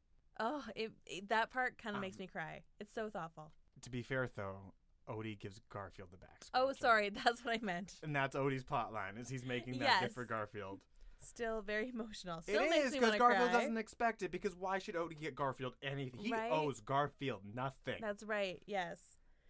Oh, 0.40 0.62
it, 0.76 0.92
it- 1.06 1.28
that 1.30 1.50
part 1.50 1.78
kind 1.82 1.96
of 1.96 2.02
makes 2.02 2.16
Um, 2.16 2.20
me 2.20 2.26
cry. 2.28 2.62
It's 2.78 2.94
so 2.94 3.08
thoughtful. 3.10 3.50
To 3.82 3.90
be 3.90 4.02
fair, 4.02 4.28
though, 4.37 4.72
Odie 5.08 5.38
gives 5.38 5.60
Garfield 5.70 6.10
the 6.12 6.16
back. 6.18 6.44
Scratcher. 6.44 6.64
Oh, 6.68 6.72
sorry, 6.72 7.08
that's 7.25 7.44
what 7.44 7.54
I 7.60 7.64
meant. 7.64 7.94
And 8.02 8.14
that's 8.14 8.37
Odie's 8.37 8.64
plot 8.64 8.92
line 8.92 9.16
is 9.16 9.28
he's 9.28 9.44
making 9.44 9.78
that 9.78 10.00
gift 10.02 10.14
for 10.14 10.25
Garfield. 10.25 10.80
Still 11.20 11.62
very 11.62 11.88
emotional. 11.88 12.42
Still 12.42 12.62
it 12.62 12.70
makes 12.70 12.87
is 12.88 12.92
because 12.92 13.16
Garfield 13.16 13.50
cry. 13.50 13.60
doesn't 13.60 13.76
expect 13.78 14.22
it. 14.22 14.30
Because 14.30 14.54
why 14.54 14.78
should 14.78 14.94
Odie 14.94 15.18
get 15.18 15.34
Garfield 15.34 15.75
anything? 15.82 16.20
He 16.20 16.30
Right? 16.32 16.52
owes 16.52 16.78
Garfield 16.80 17.40
nothing. 17.54 17.96
That's 18.00 18.22
right. 18.22 18.62
Yes. 18.66 18.98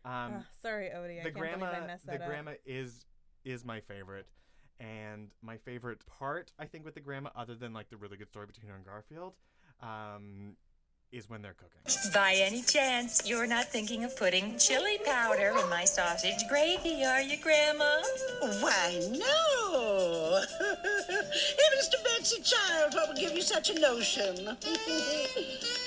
Um, 0.08 0.34
Ugh, 0.36 0.42
sorry, 0.62 0.90
Odie. 0.94 1.20
I 1.20 1.24
the 1.24 1.30
can't 1.30 1.34
grandma, 1.34 1.66
believe 1.70 1.82
I 1.82 1.86
messed 1.86 2.06
the 2.06 2.12
that 2.12 2.22
up. 2.22 2.28
grandma 2.28 2.52
is 2.64 3.04
is 3.44 3.64
my 3.64 3.80
favorite, 3.80 4.26
and 4.80 5.28
my 5.42 5.56
favorite 5.58 6.04
part 6.06 6.52
I 6.58 6.64
think 6.66 6.84
with 6.84 6.94
the 6.94 7.00
grandma, 7.00 7.30
other 7.36 7.54
than 7.54 7.72
like 7.72 7.88
the 7.90 7.96
really 7.96 8.16
good 8.16 8.28
story 8.28 8.46
between 8.46 8.70
her 8.70 8.76
and 8.76 8.84
Garfield, 8.84 9.34
um, 9.80 10.56
is 11.12 11.28
when 11.28 11.40
they're 11.42 11.54
cooking. 11.54 11.80
By 12.12 12.34
any 12.36 12.62
chance, 12.62 13.22
you're 13.26 13.46
not 13.46 13.66
thinking 13.66 14.04
of 14.04 14.14
putting 14.16 14.58
chili 14.58 14.98
powder 15.06 15.54
in 15.62 15.70
my 15.70 15.84
sausage 15.84 16.46
gravy, 16.48 17.02
are 17.04 17.22
you, 17.22 17.38
Grandma? 17.42 18.02
Why, 18.60 19.00
no. 19.12 20.42
Heavens 20.60 21.88
to 21.90 21.98
Betsy, 22.04 22.42
child, 22.42 22.92
what 22.94 23.08
would 23.08 23.16
give 23.16 23.32
you 23.32 23.42
such 23.42 23.70
a 23.70 23.78
notion? 23.80 24.56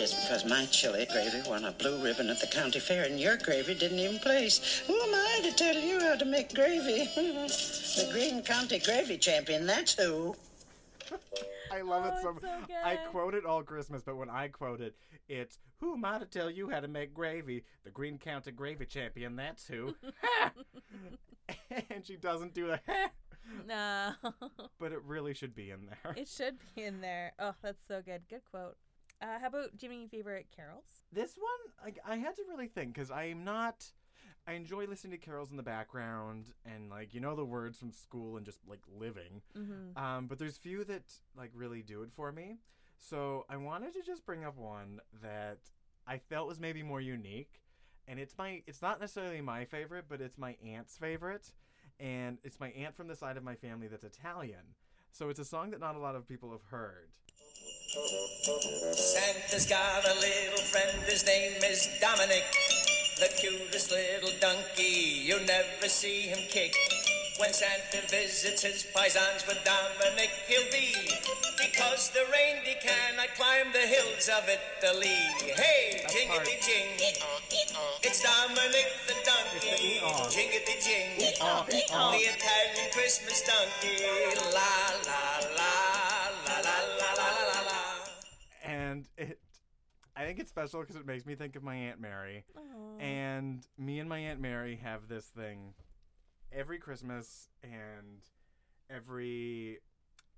Just 0.00 0.22
because 0.22 0.46
my 0.46 0.64
chili 0.70 1.06
gravy 1.12 1.42
won 1.46 1.66
a 1.66 1.72
blue 1.72 2.02
ribbon 2.02 2.30
at 2.30 2.40
the 2.40 2.46
county 2.46 2.80
fair 2.80 3.04
and 3.04 3.20
your 3.20 3.36
gravy 3.36 3.74
didn't 3.74 3.98
even 3.98 4.18
place. 4.18 4.82
Who 4.86 4.94
am 4.94 5.14
I 5.14 5.40
to 5.42 5.52
tell 5.52 5.74
you 5.76 6.00
how 6.00 6.16
to 6.16 6.24
make 6.24 6.54
gravy? 6.54 7.04
the 7.14 8.08
Green 8.10 8.42
County 8.42 8.78
Gravy 8.78 9.18
Champion, 9.18 9.66
that's 9.66 9.92
who. 9.92 10.34
I 11.70 11.82
love 11.82 12.06
it 12.06 12.14
Oh, 12.16 12.22
so. 12.22 12.30
it's 12.30 12.40
so 12.40 12.74
I 12.82 12.96
quote 13.10 13.34
it 13.34 13.44
all 13.44 13.62
Christmas, 13.62 14.00
but 14.02 14.16
when 14.16 14.30
I 14.30 14.48
quote 14.48 14.80
it, 14.80 14.94
it's 15.28 15.58
"Who 15.80 15.92
am 15.92 16.04
I 16.06 16.18
to 16.18 16.24
tell 16.24 16.50
you 16.50 16.70
how 16.70 16.80
to 16.80 16.88
make 16.88 17.12
gravy? 17.12 17.64
The 17.84 17.90
Green 17.90 18.16
County 18.16 18.52
Gravy 18.52 18.86
Champion. 18.86 19.36
That's 19.36 19.66
who." 19.66 19.94
and 21.90 22.06
she 22.06 22.16
doesn't 22.16 22.54
do 22.54 22.68
the, 22.68 22.80
No. 23.68 24.12
but 24.78 24.92
it 24.92 25.02
really 25.04 25.34
should 25.34 25.54
be 25.54 25.70
in 25.70 25.86
there. 25.86 26.14
it 26.16 26.28
should 26.28 26.56
be 26.74 26.84
in 26.84 27.02
there. 27.02 27.32
Oh, 27.38 27.54
that's 27.62 27.86
so 27.86 28.00
good. 28.02 28.22
Good 28.30 28.42
quote. 28.50 28.76
Uh, 29.22 29.38
how 29.38 29.48
about 29.48 29.76
do 29.76 29.86
you 29.86 29.90
have 29.90 29.98
any 29.98 30.08
favorite 30.08 30.46
carols? 30.54 30.84
This 31.12 31.36
one, 31.36 31.84
like, 31.84 31.98
I 32.06 32.16
had 32.16 32.36
to 32.36 32.42
really 32.48 32.68
think 32.68 32.94
because 32.94 33.10
I 33.10 33.24
am 33.24 33.44
not. 33.44 33.86
I 34.46 34.54
enjoy 34.54 34.86
listening 34.86 35.12
to 35.12 35.18
carols 35.18 35.50
in 35.50 35.58
the 35.58 35.62
background 35.62 36.46
and 36.64 36.88
like 36.88 37.12
you 37.12 37.20
know 37.20 37.36
the 37.36 37.44
words 37.44 37.78
from 37.78 37.92
school 37.92 38.36
and 38.38 38.46
just 38.46 38.58
like 38.66 38.80
living. 38.98 39.42
Mm-hmm. 39.56 40.02
Um, 40.02 40.26
but 40.26 40.38
there's 40.38 40.56
few 40.56 40.82
that 40.84 41.02
like 41.36 41.50
really 41.54 41.82
do 41.82 42.02
it 42.02 42.10
for 42.10 42.32
me. 42.32 42.56
So 42.96 43.44
I 43.48 43.58
wanted 43.58 43.92
to 43.94 44.02
just 44.02 44.24
bring 44.24 44.44
up 44.44 44.56
one 44.56 45.00
that 45.22 45.58
I 46.06 46.18
felt 46.18 46.48
was 46.48 46.58
maybe 46.58 46.82
more 46.82 47.00
unique, 47.00 47.60
and 48.08 48.18
it's 48.18 48.36
my 48.38 48.62
it's 48.66 48.80
not 48.80 48.98
necessarily 48.98 49.42
my 49.42 49.66
favorite, 49.66 50.06
but 50.08 50.20
it's 50.22 50.38
my 50.38 50.56
aunt's 50.66 50.96
favorite, 50.96 51.52
and 51.98 52.38
it's 52.42 52.58
my 52.58 52.70
aunt 52.70 52.96
from 52.96 53.08
the 53.08 53.16
side 53.16 53.36
of 53.36 53.44
my 53.44 53.54
family 53.54 53.88
that's 53.88 54.04
Italian. 54.04 54.74
So 55.12 55.28
it's 55.28 55.40
a 55.40 55.44
song 55.44 55.70
that 55.70 55.80
not 55.80 55.96
a 55.96 56.00
lot 56.00 56.16
of 56.16 56.26
people 56.26 56.50
have 56.52 56.64
heard. 56.70 57.10
Santa's 57.90 59.66
got 59.66 60.06
a 60.06 60.14
little 60.14 60.62
friend, 60.70 61.02
his 61.10 61.26
name 61.26 61.58
is 61.64 61.88
Dominic. 62.00 62.44
The 63.18 63.26
cutest 63.36 63.90
little 63.90 64.30
donkey, 64.40 65.26
you 65.26 65.40
never 65.44 65.88
see 65.88 66.30
him 66.30 66.38
kick. 66.48 66.72
When 67.38 67.52
Santa 67.52 68.06
visits 68.06 68.62
his 68.62 68.86
paisans 68.94 69.44
with 69.48 69.58
Dominic, 69.64 70.30
he'll 70.46 70.70
be. 70.70 70.94
Because 71.58 72.10
the 72.10 72.22
reindeer 72.30 72.78
cannot 72.80 73.34
climb 73.34 73.72
the 73.72 73.80
hills 73.80 74.30
of 74.38 74.46
Italy. 74.46 75.08
Hey, 75.58 75.98
That's 76.02 76.14
jingity 76.14 76.62
jing. 76.62 76.94
It's 78.04 78.22
Dominic 78.22 78.86
the 79.08 79.14
donkey. 79.26 79.98
It's 79.98 79.98
the 79.98 80.38
Jingity 80.38 80.78
jing. 80.78 81.18
The 81.18 81.34
Italian 81.34 82.92
Christmas 82.92 83.42
donkey. 83.42 83.98
La 84.54 84.94
la 85.10 85.40
la 85.58 85.79
I 90.20 90.26
think 90.26 90.38
it's 90.38 90.50
special 90.50 90.80
because 90.80 90.96
it 90.96 91.06
makes 91.06 91.24
me 91.24 91.34
think 91.34 91.56
of 91.56 91.62
my 91.62 91.74
aunt 91.74 91.98
Mary. 91.98 92.44
Aw. 92.54 93.00
And 93.00 93.66
me 93.78 94.00
and 94.00 94.08
my 94.08 94.18
aunt 94.18 94.38
Mary 94.38 94.78
have 94.82 95.08
this 95.08 95.24
thing 95.24 95.72
every 96.52 96.78
Christmas 96.78 97.48
and 97.62 98.20
every 98.90 99.78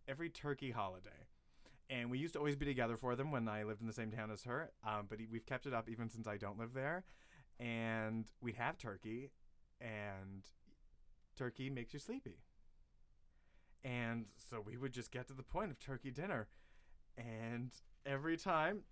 every 0.07 0.31
turkey 0.31 0.71
holiday. 0.71 1.27
And 1.90 2.12
we 2.12 2.18
used 2.18 2.35
to 2.35 2.38
always 2.38 2.55
be 2.55 2.64
together 2.64 2.97
for 2.97 3.16
them 3.16 3.33
when 3.33 3.49
I 3.49 3.64
lived 3.64 3.81
in 3.81 3.88
the 3.88 3.92
same 3.92 4.12
town 4.12 4.31
as 4.31 4.45
her. 4.45 4.71
Um, 4.87 5.07
but 5.11 5.18
we've 5.29 5.47
kept 5.47 5.66
it 5.66 5.75
up 5.75 5.88
even 5.88 6.09
since 6.09 6.29
I 6.29 6.37
don't 6.37 6.61
live 6.61 6.75
there. 6.75 7.03
And 7.59 8.27
we'd 8.40 8.55
have 8.55 8.79
turkey, 8.79 9.31
and 9.81 10.45
turkey 11.37 11.71
makes 11.71 11.92
you 11.92 11.99
sleepy. 11.99 12.38
And 13.83 14.27
so 14.49 14.62
we 14.64 14.77
would 14.77 14.92
just 14.92 15.11
get 15.11 15.27
to 15.27 15.35
the 15.35 15.42
point 15.42 15.73
of 15.73 15.81
turkey 15.81 16.12
dinner. 16.12 16.47
And 17.18 17.73
every 18.07 18.37
time 18.37 18.83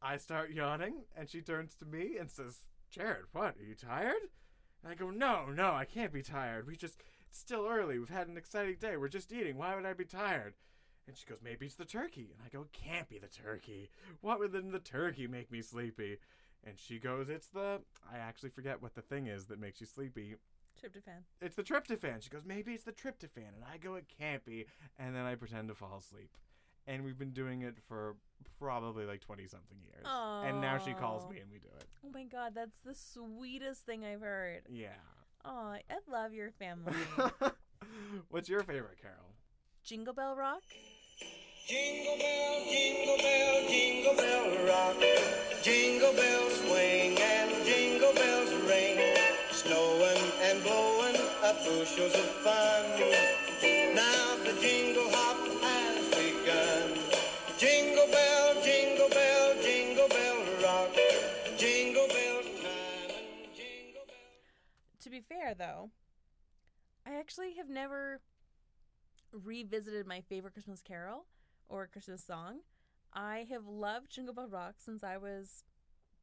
I 0.00 0.16
start 0.16 0.50
yawning, 0.50 1.02
and 1.16 1.28
she 1.28 1.40
turns 1.40 1.74
to 1.76 1.84
me 1.84 2.16
and 2.18 2.30
says, 2.30 2.66
Jared, 2.90 3.26
what? 3.32 3.56
Are 3.58 3.64
you 3.64 3.74
tired? 3.74 4.28
And 4.82 4.92
I 4.92 4.94
go, 4.94 5.10
No, 5.10 5.46
no, 5.46 5.72
I 5.72 5.84
can't 5.84 6.12
be 6.12 6.22
tired. 6.22 6.66
We 6.66 6.76
just, 6.76 7.00
it's 7.28 7.38
still 7.38 7.66
early. 7.68 7.98
We've 7.98 8.08
had 8.08 8.28
an 8.28 8.36
exciting 8.36 8.76
day. 8.80 8.96
We're 8.96 9.08
just 9.08 9.32
eating. 9.32 9.58
Why 9.58 9.74
would 9.74 9.86
I 9.86 9.92
be 9.92 10.04
tired? 10.04 10.54
And 11.06 11.16
she 11.16 11.26
goes, 11.26 11.40
Maybe 11.42 11.66
it's 11.66 11.74
the 11.74 11.84
turkey. 11.84 12.30
And 12.32 12.42
I 12.44 12.48
go, 12.48 12.62
It 12.62 12.72
can't 12.72 13.08
be 13.08 13.18
the 13.18 13.26
turkey. 13.26 13.90
What 14.20 14.38
would 14.38 14.52
then 14.52 14.70
the 14.70 14.78
turkey 14.78 15.26
make 15.26 15.50
me 15.50 15.62
sleepy? 15.62 16.18
And 16.64 16.78
she 16.78 16.98
goes, 16.98 17.28
It's 17.28 17.48
the, 17.48 17.80
I 18.10 18.18
actually 18.18 18.50
forget 18.50 18.82
what 18.82 18.94
the 18.94 19.02
thing 19.02 19.26
is 19.26 19.46
that 19.46 19.60
makes 19.60 19.80
you 19.80 19.86
sleepy. 19.86 20.36
Tryptophan. 20.80 21.24
It's 21.40 21.56
the 21.56 21.64
tryptophan. 21.64 22.22
She 22.22 22.30
goes, 22.30 22.44
Maybe 22.46 22.72
it's 22.72 22.84
the 22.84 22.92
tryptophan. 22.92 23.54
And 23.56 23.64
I 23.72 23.78
go, 23.78 23.94
It 23.96 24.06
can't 24.18 24.44
be. 24.44 24.66
And 24.98 25.14
then 25.14 25.24
I 25.24 25.34
pretend 25.34 25.68
to 25.68 25.74
fall 25.74 25.98
asleep. 25.98 26.30
And 26.88 27.04
we've 27.04 27.18
been 27.18 27.30
doing 27.30 27.62
it 27.62 27.76
for 27.86 28.16
probably 28.58 29.04
like 29.04 29.20
20 29.20 29.46
something 29.46 29.78
years. 29.84 30.04
And 30.04 30.60
now 30.60 30.78
she 30.78 30.92
calls 30.94 31.28
me 31.30 31.38
and 31.38 31.50
we 31.50 31.58
do 31.58 31.68
it. 31.78 31.84
Oh 32.04 32.10
my 32.12 32.24
god, 32.24 32.52
that's 32.54 32.78
the 32.84 32.94
sweetest 32.94 33.84
thing 33.84 34.04
I've 34.04 34.22
heard. 34.22 34.62
Yeah. 34.68 34.88
Oh, 35.44 35.74
I 35.74 35.82
love 36.10 36.32
your 36.32 36.50
family. 36.50 36.94
What's 38.30 38.48
your 38.48 38.62
favorite 38.64 38.98
carol? 39.00 39.34
Jingle 39.84 40.14
Bell 40.14 40.34
Rock? 40.34 40.62
Jingle 41.68 42.16
bell, 42.16 42.64
jingle 42.64 43.18
bell, 43.18 43.68
jingle 43.68 44.16
bell 44.16 44.66
rock. 44.66 44.96
Jingle 45.62 46.14
bells 46.14 46.54
swing 46.60 47.18
and 47.20 47.66
jingle 47.66 48.14
bells 48.14 48.50
ring. 48.64 48.98
Snowing 49.50 50.32
and 50.44 50.62
blowing 50.62 51.16
up 51.44 51.58
bushels 51.66 52.14
of 52.14 52.24
fun. 52.42 53.37
Actually 67.38 67.56
have 67.56 67.68
never 67.68 68.20
revisited 69.32 70.06
my 70.06 70.20
favorite 70.28 70.52
Christmas 70.54 70.80
carol 70.80 71.26
or 71.68 71.86
Christmas 71.86 72.24
song. 72.24 72.60
I 73.12 73.46
have 73.50 73.66
loved 73.66 74.10
Jingle 74.10 74.34
Bell 74.34 74.48
Rock 74.48 74.74
since 74.78 75.02
I 75.04 75.16
was 75.18 75.64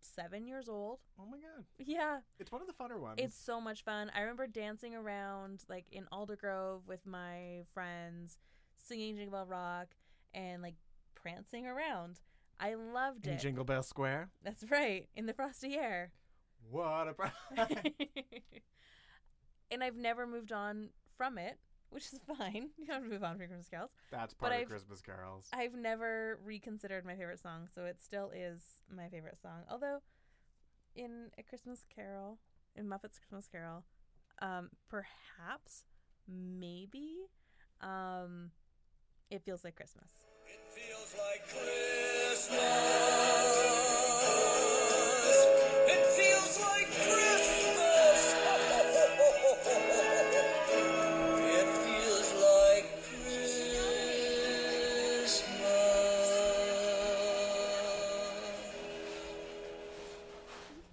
seven 0.02 0.46
years 0.48 0.68
old. 0.70 1.00
Oh 1.20 1.26
my 1.26 1.38
god. 1.38 1.66
Yeah, 1.80 2.20
It's 2.40 2.52
one 2.52 2.62
of 2.62 2.68
the 2.68 2.74
funner 2.74 3.00
ones. 3.00 3.16
it's 3.18 3.38
so 3.38 3.60
much 3.62 3.84
fun. 3.84 4.12
I 4.16 4.22
remember 4.22 4.48
dancing 4.48 4.94
around 4.96 5.64
like 5.70 5.86
in 5.92 6.06
Aldergrove 6.12 6.82
with 6.88 7.06
my 7.06 7.62
friends, 7.74 8.38
singing 8.78 9.16
Jingle 9.16 9.40
Bell 9.40 9.46
Rock 9.48 9.88
and 10.34 10.62
like 10.62 10.76
prancing 11.16 11.66
around. 11.66 12.20
I 12.60 12.76
loved 12.76 13.26
it. 13.26 13.30
in 13.32 13.36
it. 13.36 13.42
Jingle 13.42 13.64
Bell 13.66 13.84
Square. 13.84 14.30
That's 14.44 14.64
right, 14.70 15.08
in 15.16 15.26
the 15.26 15.34
frosty 15.34 15.76
air. 15.76 16.12
What 16.70 17.08
a 17.08 17.14
pri- 17.16 17.32
and 19.72 19.84
I've 19.84 19.96
never 19.98 20.26
moved 20.28 20.52
on 20.52 20.90
from 21.18 21.38
it, 21.38 21.58
which 21.90 22.06
is 22.14 22.20
fine. 22.38 22.70
You 22.78 22.86
don't 22.88 22.96
have 22.96 23.04
to 23.04 23.10
move 23.10 23.24
on 23.24 23.38
from 23.38 23.48
Christmas 23.48 23.68
carols. 23.70 23.92
That's 24.12 24.34
But 24.34 24.40
part 24.40 24.54
of 24.54 24.60
I've- 24.60 24.70
Christmas 24.70 25.02
carols. 25.02 25.48
I've 25.54 25.74
never 25.76 26.40
reconsidered 26.44 27.06
my 27.06 27.16
favorite 27.16 27.40
song, 27.40 27.68
so 27.74 27.86
it 27.86 28.02
still 28.02 28.32
is 28.36 28.62
my 28.96 29.08
favorite 29.10 29.38
song. 29.42 29.64
Although, 29.70 30.00
in 30.96 31.32
A 31.38 31.44
Christmas 31.44 31.86
Carol, 31.94 32.40
in 32.76 32.88
Muppet's 32.88 33.18
Christmas 33.20 33.48
Carol, 33.48 33.84
um, 34.42 34.70
perhaps, 34.90 35.86
maybe, 36.28 37.28
um, 37.82 38.52
it 39.30 39.42
feels 39.44 39.64
like 39.64 39.76
Christmas. 39.76 40.10
It 40.46 40.60
feels 40.74 41.16
like 41.18 41.42
Christmas. 41.48 42.52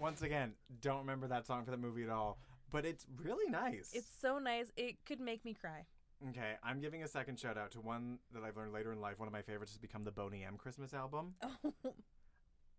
Once 0.02 0.22
again, 0.22 0.52
don't 0.80 0.98
remember 0.98 1.28
that 1.28 1.46
song 1.46 1.64
for 1.64 1.70
the 1.70 1.76
movie 1.76 2.02
at 2.02 2.10
all, 2.10 2.36
but 2.72 2.84
it's 2.84 3.06
really 3.22 3.48
nice. 3.48 3.90
It's 3.94 4.08
so 4.20 4.38
nice. 4.40 4.66
It 4.76 4.96
could 5.06 5.20
make 5.20 5.44
me 5.44 5.54
cry. 5.54 5.86
okay. 6.30 6.54
I'm 6.64 6.80
giving 6.80 7.04
a 7.04 7.08
second 7.08 7.38
shout 7.38 7.56
out 7.56 7.70
to 7.72 7.80
one 7.80 8.18
that 8.34 8.42
I've 8.42 8.56
learned 8.56 8.72
later 8.72 8.92
in 8.92 9.00
life. 9.00 9.20
One 9.20 9.28
of 9.28 9.32
my 9.32 9.42
favorites 9.42 9.70
has 9.70 9.78
become 9.78 10.02
the 10.02 10.10
Boney 10.10 10.42
M 10.44 10.56
Christmas 10.56 10.92
album, 10.92 11.34
Oh, 11.64 11.72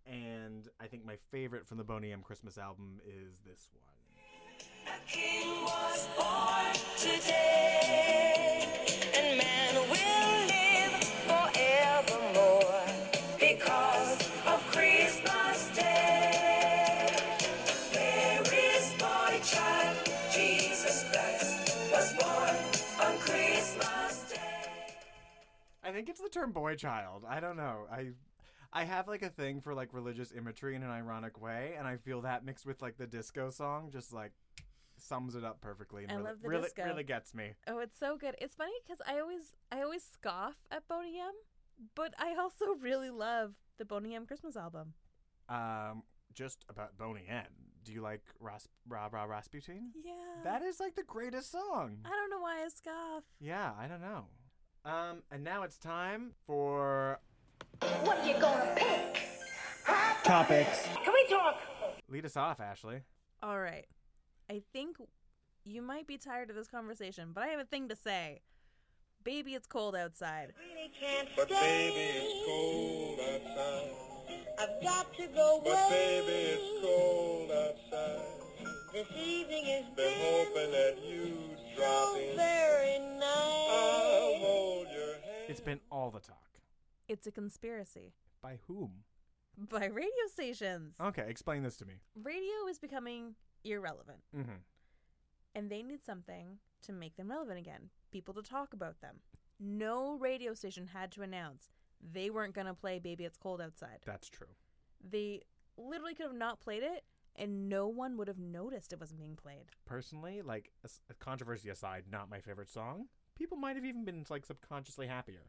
and 0.05 0.67
I 0.81 0.87
think 0.87 1.05
my 1.05 1.15
favorite 1.31 1.65
from 1.65 1.77
the 1.77 1.85
Boney 1.85 2.11
M 2.11 2.21
Christmas 2.21 2.57
album 2.57 2.99
is 3.07 3.37
this 3.45 3.69
one. 3.73 4.93
King 5.07 5.63
was 5.63 6.07
born 6.17 6.73
today, 6.97 8.12
think 25.93 26.09
it's 26.09 26.21
the 26.21 26.29
term 26.29 26.51
boy 26.51 26.75
child. 26.75 27.23
I 27.27 27.39
don't 27.39 27.57
know. 27.57 27.85
I 27.91 28.11
I 28.71 28.85
have 28.85 29.07
like 29.07 29.21
a 29.21 29.29
thing 29.29 29.61
for 29.61 29.73
like 29.73 29.93
religious 29.93 30.31
imagery 30.35 30.75
in 30.75 30.83
an 30.83 30.89
ironic 30.89 31.39
way, 31.39 31.75
and 31.77 31.87
I 31.87 31.97
feel 31.97 32.21
that 32.21 32.43
mixed 32.43 32.65
with 32.65 32.81
like 32.81 32.97
the 32.97 33.07
disco 33.07 33.49
song 33.49 33.89
just 33.91 34.11
like 34.13 34.31
sums 34.97 35.35
it 35.35 35.43
up 35.43 35.59
perfectly 35.59 36.03
and 36.03 36.11
I 36.11 36.15
really, 36.15 36.27
love 36.29 36.41
the 36.41 36.47
really, 36.49 36.63
disco. 36.63 36.83
really 36.85 37.03
gets 37.03 37.33
me. 37.33 37.51
Oh, 37.67 37.79
it's 37.79 37.99
so 37.99 38.17
good. 38.17 38.35
It's 38.39 38.55
funny 38.55 38.71
because 38.85 39.01
I 39.07 39.19
always 39.19 39.55
I 39.71 39.81
always 39.81 40.03
scoff 40.03 40.55
at 40.71 40.87
Boney 40.87 41.19
M, 41.19 41.33
but 41.95 42.13
I 42.17 42.35
also 42.39 42.65
really 42.81 43.09
love 43.09 43.53
the 43.77 43.85
Boney 43.85 44.15
M 44.15 44.25
Christmas 44.25 44.55
album. 44.55 44.93
Um, 45.49 46.03
just 46.33 46.65
about 46.69 46.97
Boney 46.97 47.25
M. 47.29 47.45
Do 47.83 47.91
you 47.91 48.01
like 48.01 48.21
Ras- 48.39 48.69
Ra 48.87 49.09
Ra 49.11 49.25
Rasputin? 49.25 49.91
Yeah. 50.03 50.13
That 50.43 50.61
is 50.61 50.79
like 50.79 50.95
the 50.95 51.03
greatest 51.03 51.51
song. 51.51 51.97
I 52.05 52.09
don't 52.09 52.29
know 52.29 52.39
why 52.39 52.63
I 52.63 52.69
scoff. 52.69 53.23
Yeah, 53.41 53.73
I 53.77 53.87
don't 53.87 54.01
know. 54.01 54.27
Um, 54.85 55.23
and 55.31 55.43
now 55.43 55.63
it's 55.63 55.77
time 55.77 56.31
for 56.45 57.19
What 58.03 58.17
are 58.19 58.27
you 58.27 58.39
gonna 58.39 58.73
pick? 58.75 59.17
topics. 60.23 60.87
Can 61.03 61.13
we 61.13 61.25
talk? 61.29 61.59
Lead 62.09 62.25
us 62.25 62.37
off, 62.37 62.59
Ashley. 62.59 63.01
All 63.41 63.59
right. 63.59 63.85
I 64.49 64.61
think 64.73 64.97
you 65.65 65.81
might 65.81 66.07
be 66.07 66.17
tired 66.17 66.49
of 66.49 66.55
this 66.55 66.67
conversation, 66.67 67.31
but 67.33 67.43
I 67.43 67.47
have 67.47 67.59
a 67.59 67.65
thing 67.65 67.87
to 67.89 67.95
say. 67.95 68.41
Baby, 69.23 69.53
it's 69.55 69.67
cold 69.67 69.95
outside. 69.95 70.51
Really 70.57 70.89
can't 70.99 71.29
But 71.35 71.47
stay. 71.47 71.55
baby, 71.55 72.19
it's 72.19 72.45
cold 72.45 73.19
outside. 73.19 73.91
I've 74.59 74.83
got 74.83 75.13
to 75.15 75.27
go 75.27 75.59
away. 75.59 75.71
But 75.71 75.89
baby, 75.89 76.31
it's 76.31 76.81
cold 76.85 77.51
outside. 77.51 78.21
This 78.93 79.07
evening 79.17 79.65
has 79.65 79.85
Been 79.95 79.95
been 79.95 80.13
hoping 80.19 80.71
that 80.71 80.97
you'd 81.03 81.57
drop 81.75 82.13
so 82.13 82.19
in. 82.19 82.35
very 82.35 82.99
nice. 83.17 83.62
Been 85.65 85.79
all 85.91 86.11
the 86.11 86.19
talk. 86.19 86.59
It's 87.07 87.27
a 87.27 87.31
conspiracy 87.31 88.13
By 88.41 88.59
whom? 88.67 89.03
by 89.69 89.85
radio 89.85 90.09
stations. 90.31 90.95
Okay, 90.99 91.25
explain 91.27 91.61
this 91.63 91.77
to 91.77 91.85
me. 91.85 91.93
Radio 92.21 92.67
is 92.69 92.79
becoming 92.79 93.35
irrelevant, 93.63 94.19
Mm-hmm. 94.35 94.57
and 95.55 95.69
they 95.69 95.83
need 95.83 96.03
something 96.03 96.57
to 96.83 96.91
make 96.91 97.15
them 97.17 97.29
relevant 97.29 97.59
again. 97.59 97.89
People 98.11 98.33
to 98.33 98.41
talk 98.41 98.73
about 98.73 98.99
them. 99.01 99.17
No 99.59 100.17
radio 100.17 100.53
station 100.53 100.87
had 100.87 101.11
to 101.13 101.21
announce 101.21 101.69
they 102.01 102.29
weren't 102.29 102.53
going 102.55 102.67
to 102.67 102.73
play 102.73 102.99
Baby 102.99 103.23
It's 103.25 103.37
Cold 103.37 103.61
Outside. 103.61 103.99
That's 104.05 104.27
true. 104.29 104.47
They 105.07 105.41
literally 105.77 106.15
could 106.15 106.25
have 106.27 106.35
not 106.35 106.59
played 106.59 106.83
it, 106.83 107.03
and 107.35 107.69
no 107.69 107.87
one 107.87 108.17
would 108.17 108.27
have 108.27 108.39
noticed 108.39 108.91
it 108.91 108.99
wasn't 108.99 109.19
being 109.19 109.35
played. 109.37 109.65
Personally, 109.85 110.41
like 110.41 110.71
a, 110.83 110.89
a 111.09 111.13
controversy 111.13 111.69
aside, 111.69 112.05
not 112.11 112.29
my 112.29 112.39
favorite 112.41 112.69
song. 112.69 113.05
People 113.37 113.57
might 113.57 113.75
have 113.75 113.85
even 113.85 114.05
been 114.05 114.25
like 114.29 114.45
subconsciously 114.45 115.07
happier. 115.07 115.43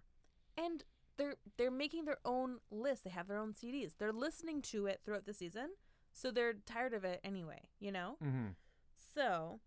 and 0.57 0.85
they're 1.17 1.37
they're 1.59 1.71
making 1.71 2.05
their 2.07 2.19
own 2.25 2.59
list. 2.71 3.05
They 3.05 3.11
have 3.11 3.29
their 3.29 3.39
own 3.39 3.53
CDs. 3.53 3.93
They're 3.99 4.13
listening 4.13 4.63
to 4.63 4.87
it 4.87 5.01
throughout 5.05 5.27
the 5.27 5.35
season, 5.35 5.71
so 6.13 6.31
they're 6.33 6.55
tired 6.55 6.93
of 6.93 7.05
it 7.05 7.21
anyway. 7.23 7.69
You 7.79 7.93
know, 7.93 8.17
Mm-hmm. 8.25 8.49
so 9.15 9.61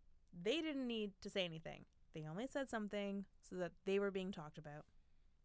they 0.44 0.62
didn't 0.62 0.88
need 0.88 1.12
to 1.22 1.30
say 1.30 1.46
anything. 1.46 1.86
They 2.14 2.26
only 2.30 2.48
said 2.48 2.70
something 2.70 3.26
so 3.50 3.56
that 3.58 3.72
they 3.86 3.98
were 4.00 4.12
being 4.12 4.32
talked 4.32 4.58
about, 4.58 4.86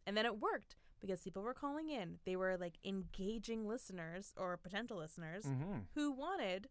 and 0.07 0.17
then 0.17 0.27
it 0.27 0.41
worked 0.41 0.75
because 1.01 1.21
people 1.21 1.43
were 1.43 1.55
calling 1.55 1.89
in. 1.89 2.19
They 2.25 2.35
were 2.37 2.57
like 2.59 2.79
engaging 2.85 3.69
listeners 3.69 4.33
or 4.37 4.57
potential 4.57 4.97
listeners 4.99 5.45
Mm-hmm. 5.45 5.79
who 5.95 6.11
wanted 6.11 6.69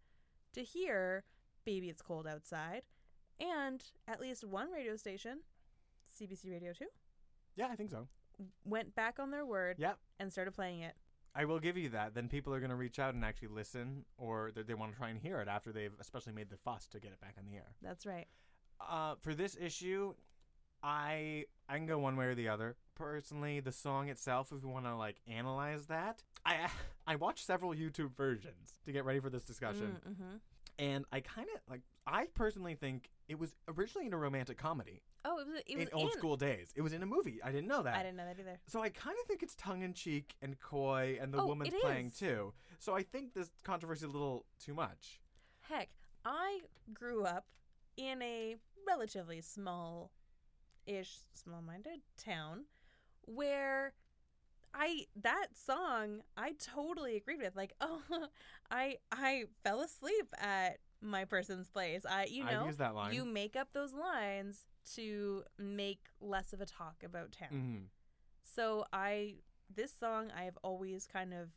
to 0.54 0.62
hear 0.64 1.24
"Baby 1.64 1.88
It's 1.90 2.02
Cold 2.02 2.28
Outside," 2.28 2.82
and 3.40 3.82
at 4.08 4.20
least 4.20 4.44
one 4.44 4.72
radio 4.72 4.98
station, 4.98 5.40
CBC 6.19 6.52
Radio 6.52 6.74
Two, 6.74 6.88
Yeah, 7.56 7.67
I 7.71 7.76
think 7.76 7.89
so. 7.91 8.08
went 8.65 8.95
back 8.95 9.19
on 9.19 9.32
their 9.32 9.45
word 9.45 9.78
Yep. 9.80 9.97
and 10.19 10.32
started 10.32 10.52
playing 10.54 10.82
it. 10.82 10.95
I 11.34 11.45
will 11.45 11.60
give 11.60 11.78
you 11.78 11.89
that. 11.89 12.13
Then 12.13 12.28
people 12.28 12.54
are 12.54 12.60
going 12.60 12.71
to 12.71 12.76
reach 12.76 13.00
out 13.00 13.13
and 13.13 13.24
actually 13.24 13.47
listen, 13.50 14.04
or 14.17 14.52
they, 14.54 14.63
they 14.63 14.74
want 14.74 14.91
to 14.91 14.97
try 14.97 15.10
and 15.10 15.17
hear 15.19 15.39
it 15.39 15.47
after 15.47 15.71
they've 15.71 15.93
especially 16.00 16.34
made 16.34 16.50
the 16.50 16.58
fuss 16.58 16.88
to 16.88 17.00
get 17.00 17.12
it 17.13 17.21
back 17.21 17.36
on 17.38 17.45
the 17.45 17.56
air. 17.56 17.76
That's 17.82 18.06
right. 18.06 18.28
Uh, 18.82 19.15
for 19.21 19.34
this 19.34 19.56
issue, 19.60 20.13
I 20.84 21.45
I 21.69 21.78
can 21.78 21.86
go 21.86 22.00
one 22.00 22.17
way 22.17 22.26
or 22.26 22.36
the 22.36 22.50
other. 22.50 22.76
Personally, 22.95 23.60
the 23.60 23.71
song 23.71 24.10
itself, 24.10 24.52
if 24.52 24.63
we 24.63 24.69
want 24.69 24.86
to 24.86 24.95
like 24.95 25.21
analyze 25.28 25.86
that, 25.88 26.24
I 26.45 26.67
I 27.08 27.15
watched 27.15 27.45
several 27.45 27.74
YouTube 27.74 28.15
versions 28.15 28.80
to 28.86 28.91
get 28.91 29.06
ready 29.06 29.19
for 29.19 29.30
this 29.30 29.43
discussion. 29.43 29.97
Mm-hmm. 30.08 30.36
And 30.80 31.06
I 31.12 31.19
kind 31.21 31.47
of 31.54 31.62
like. 31.69 31.82
I 32.08 32.26
personally 32.34 32.74
think 32.76 33.12
it 33.30 33.38
was 33.39 33.56
originally 33.67 34.08
in 34.08 34.13
a 34.13 34.17
romantic 34.17 34.58
comedy 34.58 35.04
Oh, 35.24 35.40
it 35.40 35.48
was. 35.48 35.62
It 35.68 35.78
was 35.78 35.88
in 35.88 35.94
old 35.94 36.12
school 36.14 36.36
days. 36.36 36.70
It 36.76 36.82
was 36.82 36.94
in 36.94 37.04
a 37.04 37.06
movie. 37.06 37.40
I 37.44 37.52
didn't 37.52 37.68
know 37.68 37.84
that. 37.84 37.96
I 37.96 38.04
didn't 38.04 38.18
know 38.18 38.26
that 38.26 38.40
either. 38.40 38.60
So 38.66 38.82
I 38.82 38.90
kind 38.90 39.16
of 39.22 39.28
think 39.28 39.44
it's 39.44 39.56
tongue 39.56 39.84
in 39.84 39.94
cheek 39.94 40.36
and 40.42 40.60
coy, 40.60 41.18
and 41.22 41.34
the 41.34 41.40
Oh, 41.40 41.48
woman's 41.48 41.74
it 41.74 41.82
playing 41.82 42.12
too. 42.18 42.54
So 42.80 42.96
I 42.96 43.04
think 43.04 43.34
this 43.34 43.52
controversy 43.64 44.06
is 44.06 44.10
a 44.10 44.12
little 44.12 44.46
too 44.64 44.74
much. 44.74 45.20
Heck, 45.62 45.90
I 46.26 46.62
grew 46.94 47.24
up 47.24 47.46
in 47.98 48.22
a 48.22 48.56
relatively 48.88 49.42
small 49.42 50.12
ish, 50.88 51.20
small 51.34 51.62
minded 51.62 52.02
town 52.18 52.66
where 53.26 53.94
I 54.74 55.06
that 55.22 55.48
song 55.54 56.22
I 56.36 56.54
totally 56.54 57.16
agreed 57.16 57.42
with. 57.42 57.56
Like, 57.56 57.74
oh 57.82 58.02
I 58.72 58.98
I 59.12 59.44
fell 59.64 59.82
asleep 59.82 60.34
at 60.40 60.80
my 61.02 61.26
person's 61.26 61.68
place. 61.68 62.06
I 62.06 62.26
you 62.26 62.44
know 62.44 62.70
that 62.72 62.96
line. 62.96 63.14
you 63.14 63.26
make 63.26 63.56
up 63.56 63.70
those 63.74 63.94
lines 63.94 64.66
to 64.96 65.44
make 65.58 66.06
less 66.20 66.54
of 66.54 66.62
a 66.62 66.66
talk 66.66 67.04
about 67.04 67.32
town. 67.32 67.50
Mhm. 67.52 67.86
So 68.44 68.86
I 68.94 69.38
this 69.74 69.94
song 69.94 70.32
I 70.36 70.44
have 70.44 70.58
always 70.64 71.08
kind 71.08 71.34
of 71.34 71.50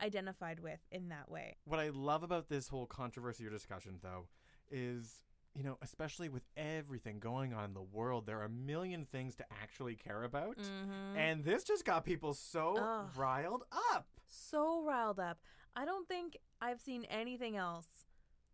identified 0.00 0.60
with 0.60 0.80
in 0.90 1.08
that 1.10 1.30
way. 1.30 1.56
What 1.64 1.78
I 1.80 1.90
love 1.90 2.22
about 2.22 2.48
this 2.48 2.68
whole 2.68 2.86
controversy 2.86 3.46
or 3.46 3.50
discussion, 3.50 3.98
though, 4.02 4.26
is 4.70 5.24
you 5.54 5.62
know, 5.62 5.76
especially 5.82 6.30
with 6.30 6.44
everything 6.56 7.18
going 7.18 7.52
on 7.52 7.64
in 7.64 7.74
the 7.74 7.82
world, 7.82 8.24
there 8.24 8.40
are 8.40 8.44
a 8.44 8.48
million 8.48 9.04
things 9.04 9.34
to 9.36 9.44
actually 9.62 9.94
care 9.94 10.24
about. 10.24 10.56
Mm-hmm. 10.56 11.18
And 11.18 11.44
this 11.44 11.62
just 11.62 11.84
got 11.84 12.06
people 12.06 12.32
so 12.32 12.76
Ugh. 12.78 13.10
riled 13.16 13.64
up. 13.90 14.06
so 14.28 14.82
riled 14.82 15.20
up. 15.20 15.38
I 15.76 15.84
don't 15.84 16.08
think 16.08 16.38
I've 16.62 16.80
seen 16.80 17.04
anything 17.04 17.56
else 17.58 17.86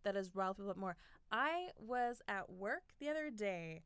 that 0.03 0.15
has 0.15 0.35
riled 0.35 0.57
people 0.57 0.71
up 0.71 0.77
more. 0.77 0.95
I 1.31 1.69
was 1.77 2.21
at 2.27 2.49
work 2.49 2.93
the 2.99 3.09
other 3.09 3.29
day 3.29 3.83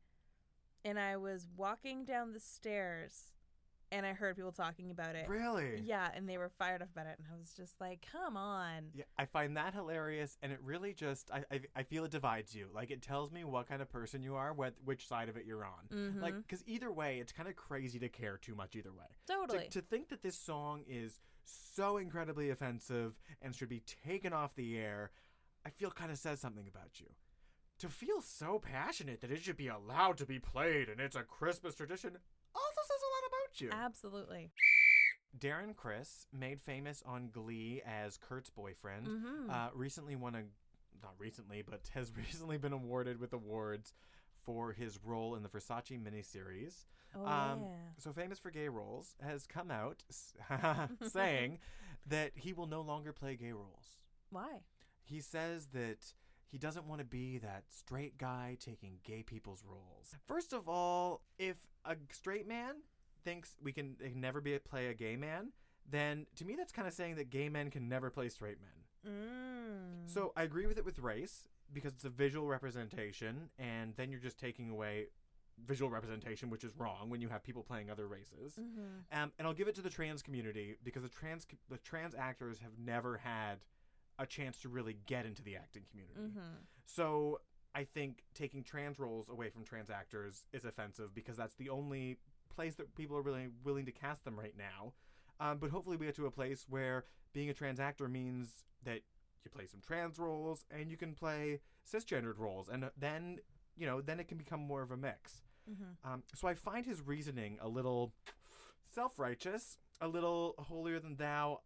and 0.84 0.98
I 0.98 1.16
was 1.16 1.46
walking 1.56 2.04
down 2.04 2.32
the 2.32 2.40
stairs 2.40 3.32
and 3.92 4.04
I 4.04 4.12
heard 4.12 4.34
people 4.34 4.50
talking 4.50 4.90
about 4.90 5.14
it. 5.14 5.28
Really? 5.28 5.80
Yeah, 5.84 6.10
and 6.14 6.28
they 6.28 6.36
were 6.36 6.48
fired 6.58 6.82
up 6.82 6.88
about 6.90 7.06
it 7.06 7.16
and 7.18 7.28
I 7.32 7.38
was 7.38 7.52
just 7.52 7.80
like, 7.80 8.04
"Come 8.10 8.36
on." 8.36 8.90
Yeah, 8.92 9.04
I 9.16 9.24
find 9.26 9.56
that 9.56 9.72
hilarious, 9.72 10.36
and 10.42 10.50
it 10.50 10.58
really 10.62 10.94
just 10.94 11.30
I, 11.30 11.44
I 11.50 11.60
I 11.76 11.82
feel 11.84 12.04
it 12.04 12.10
divides 12.10 12.54
you. 12.54 12.68
Like 12.74 12.90
it 12.90 13.02
tells 13.02 13.30
me 13.30 13.44
what 13.44 13.68
kind 13.68 13.80
of 13.80 13.88
person 13.88 14.22
you 14.22 14.34
are, 14.34 14.52
what 14.52 14.74
which 14.84 15.06
side 15.06 15.28
of 15.28 15.36
it 15.36 15.44
you're 15.46 15.64
on. 15.64 15.96
Mhm. 15.96 16.22
Like 16.22 16.34
because 16.36 16.64
either 16.66 16.90
way, 16.90 17.18
it's 17.20 17.30
kind 17.30 17.48
of 17.48 17.54
crazy 17.54 18.00
to 18.00 18.08
care 18.08 18.36
too 18.36 18.56
much 18.56 18.74
either 18.74 18.92
way. 18.92 19.06
Totally. 19.28 19.64
To, 19.64 19.70
to 19.70 19.82
think 19.82 20.08
that 20.08 20.22
this 20.22 20.36
song 20.36 20.82
is 20.88 21.20
so 21.44 21.98
incredibly 21.98 22.50
offensive 22.50 23.14
and 23.42 23.54
should 23.54 23.68
be 23.68 23.80
taken 23.80 24.32
off 24.32 24.54
the 24.56 24.76
air, 24.76 25.10
I 25.66 25.70
feel 25.70 25.90
kind 25.90 26.10
of 26.10 26.18
says 26.18 26.40
something 26.40 26.68
about 26.68 27.00
you. 27.00 27.06
To 27.80 27.88
feel 27.88 28.20
so 28.22 28.58
passionate 28.58 29.20
that 29.20 29.30
it 29.32 29.42
should 29.42 29.56
be 29.56 29.68
allowed 29.68 30.18
to 30.18 30.26
be 30.26 30.38
played 30.38 30.88
and 30.88 31.00
it's 31.00 31.16
a 31.16 31.22
Christmas 31.22 31.74
tradition 31.74 32.16
also 32.54 32.80
says 32.86 33.00
a 33.02 33.10
lot 33.10 33.28
about 33.28 33.60
you. 33.60 33.70
Absolutely. 33.84 34.50
Darren 35.36 35.74
Criss, 35.74 36.26
made 36.32 36.60
famous 36.60 37.02
on 37.04 37.30
Glee 37.30 37.82
as 37.84 38.16
Kurt's 38.16 38.50
boyfriend, 38.50 39.08
Mhm. 39.08 39.50
uh, 39.50 39.70
recently 39.74 40.14
won 40.14 40.34
a, 40.36 40.44
not 41.02 41.14
recently, 41.18 41.62
but 41.62 41.88
has 41.94 42.12
recently 42.16 42.58
been 42.58 42.72
awarded 42.72 43.18
with 43.18 43.32
awards 43.32 43.92
for 44.44 44.72
his 44.72 44.98
role 45.02 45.34
in 45.34 45.42
the 45.42 45.48
Versace 45.48 45.98
miniseries. 46.00 46.84
Oh 47.16 47.26
Um, 47.26 47.62
yeah. 47.64 47.76
So 47.98 48.12
famous 48.12 48.38
for 48.38 48.50
gay 48.52 48.68
roles, 48.68 49.16
has 49.20 49.46
come 49.46 49.70
out 49.72 50.04
saying 51.08 51.58
that 52.06 52.32
he 52.36 52.52
will 52.52 52.66
no 52.66 52.82
longer 52.82 53.12
play 53.12 53.34
gay 53.36 53.52
roles. 53.52 53.98
Why? 54.30 54.62
He 55.04 55.20
says 55.20 55.68
that 55.72 56.14
he 56.50 56.58
doesn't 56.58 56.86
want 56.86 57.00
to 57.00 57.04
be 57.04 57.38
that 57.38 57.64
straight 57.68 58.18
guy 58.18 58.56
taking 58.60 58.98
gay 59.04 59.22
people's 59.22 59.64
roles. 59.68 60.14
First 60.26 60.52
of 60.52 60.68
all, 60.68 61.22
if 61.38 61.56
a 61.84 61.96
straight 62.10 62.46
man 62.46 62.76
thinks 63.24 63.56
we 63.62 63.72
can, 63.72 63.96
they 64.00 64.10
can 64.10 64.20
never 64.20 64.40
be 64.40 64.54
a, 64.54 64.60
play 64.60 64.88
a 64.88 64.94
gay 64.94 65.16
man, 65.16 65.48
then 65.88 66.26
to 66.36 66.44
me 66.44 66.54
that's 66.56 66.72
kind 66.72 66.88
of 66.88 66.94
saying 66.94 67.16
that 67.16 67.30
gay 67.30 67.48
men 67.48 67.70
can 67.70 67.88
never 67.88 68.10
play 68.10 68.28
straight 68.28 68.58
men. 68.60 69.12
Mm. 69.12 70.10
So 70.10 70.32
I 70.36 70.42
agree 70.44 70.66
with 70.66 70.78
it 70.78 70.84
with 70.84 70.98
race 70.98 71.48
because 71.72 71.92
it's 71.92 72.04
a 72.04 72.10
visual 72.10 72.46
representation, 72.46 73.50
and 73.58 73.94
then 73.96 74.10
you're 74.10 74.20
just 74.20 74.38
taking 74.38 74.70
away 74.70 75.08
visual 75.66 75.90
representation, 75.90 76.50
which 76.50 76.64
is 76.64 76.72
wrong 76.76 77.10
when 77.10 77.20
you 77.20 77.28
have 77.28 77.42
people 77.42 77.62
playing 77.62 77.90
other 77.90 78.06
races. 78.06 78.58
Mhm. 78.58 79.04
Um, 79.12 79.32
and 79.38 79.46
I'll 79.46 79.54
give 79.54 79.68
it 79.68 79.74
to 79.76 79.82
the 79.82 79.90
trans 79.90 80.22
community 80.22 80.76
because 80.82 81.02
the 81.02 81.08
trans 81.08 81.46
the 81.68 81.78
trans 81.78 82.14
actors 82.14 82.58
have 82.58 82.78
never 82.78 83.18
had 83.18 83.60
a 84.18 84.26
chance 84.26 84.58
to 84.60 84.68
really 84.68 84.94
get 85.06 85.26
into 85.26 85.42
the 85.42 85.56
acting 85.56 85.84
community. 85.90 86.20
Mhm. 86.20 86.66
So 86.84 87.40
I 87.74 87.84
think 87.84 88.24
taking 88.34 88.62
trans 88.62 88.98
roles 88.98 89.28
away 89.28 89.50
from 89.50 89.64
trans 89.64 89.90
actors 89.90 90.44
is 90.52 90.64
offensive 90.64 91.14
because 91.14 91.36
that's 91.36 91.56
the 91.56 91.68
only 91.70 92.18
place 92.48 92.76
that 92.76 92.94
people 92.94 93.16
are 93.16 93.22
really 93.22 93.48
willing 93.64 93.84
to 93.86 93.92
cast 93.92 94.24
them 94.24 94.38
right 94.38 94.56
now. 94.56 94.94
Um, 95.40 95.58
but 95.58 95.70
hopefully 95.70 95.96
we 95.96 96.06
get 96.06 96.14
to 96.16 96.26
a 96.26 96.30
place 96.30 96.66
where 96.68 97.04
being 97.32 97.50
a 97.50 97.54
trans 97.54 97.80
actor 97.80 98.08
means 98.08 98.64
that 98.84 99.02
you 99.44 99.50
play 99.50 99.66
some 99.66 99.80
trans 99.80 100.18
roles 100.18 100.64
and 100.70 100.90
you 100.90 100.96
can 100.96 101.14
play 101.14 101.60
cisgendered 101.84 102.38
roles, 102.38 102.68
and 102.68 102.88
then 102.96 103.40
you 103.76 103.86
know 103.86 104.00
then 104.00 104.20
it 104.20 104.28
can 104.28 104.38
become 104.38 104.60
more 104.60 104.82
of 104.82 104.92
a 104.92 104.96
mix. 104.96 105.42
Mhm. 105.68 105.96
Um, 106.04 106.22
so 106.34 106.46
I 106.46 106.54
find 106.54 106.86
his 106.86 107.02
reasoning 107.02 107.58
a 107.60 107.68
little 107.68 108.14
self 108.90 109.18
righteous, 109.18 109.80
a 110.00 110.06
little 110.06 110.54
holier 110.58 111.00
than 111.00 111.16
thou. 111.16 111.62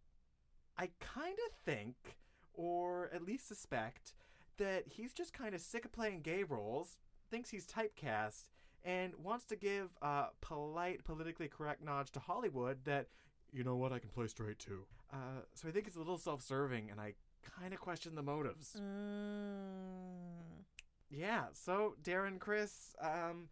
I 0.77 0.87
kind 0.99 1.37
of 1.47 1.53
think, 1.63 2.17
or 2.59 3.09
at 3.13 3.23
least 3.23 3.47
suspect, 3.47 4.13
that 4.57 4.83
he's 4.85 5.13
just 5.13 5.31
kind 5.31 5.55
of 5.55 5.61
sick 5.61 5.85
of 5.85 5.93
playing 5.93 6.19
gay 6.19 6.43
roles, 6.43 6.97
thinks 7.31 7.49
he's 7.49 7.65
typecast, 7.65 8.49
and 8.83 9.13
wants 9.23 9.45
to 9.45 9.55
give 9.55 9.91
a 10.01 10.25
polite, 10.41 11.05
politically 11.05 11.47
correct 11.47 11.81
nod 11.81 12.07
to 12.07 12.19
Hollywood 12.19 12.79
that, 12.83 13.07
you 13.53 13.63
know 13.63 13.77
what, 13.77 13.93
I 13.93 13.99
can 13.99 14.09
play 14.09 14.27
straight 14.27 14.59
too. 14.59 14.83
Uh, 15.13 15.43
so 15.53 15.69
I 15.69 15.71
think 15.71 15.87
it's 15.87 15.95
a 15.95 15.99
little 15.99 16.17
self 16.17 16.41
serving, 16.41 16.91
and 16.91 16.99
I 16.99 17.13
kind 17.57 17.73
of 17.73 17.79
question 17.79 18.15
the 18.15 18.23
motives. 18.23 18.75
Mm. 18.77 20.65
Yeah, 21.09 21.45
so 21.53 21.95
Darren 22.03 22.39
Criss, 22.39 22.93
um, 23.01 23.47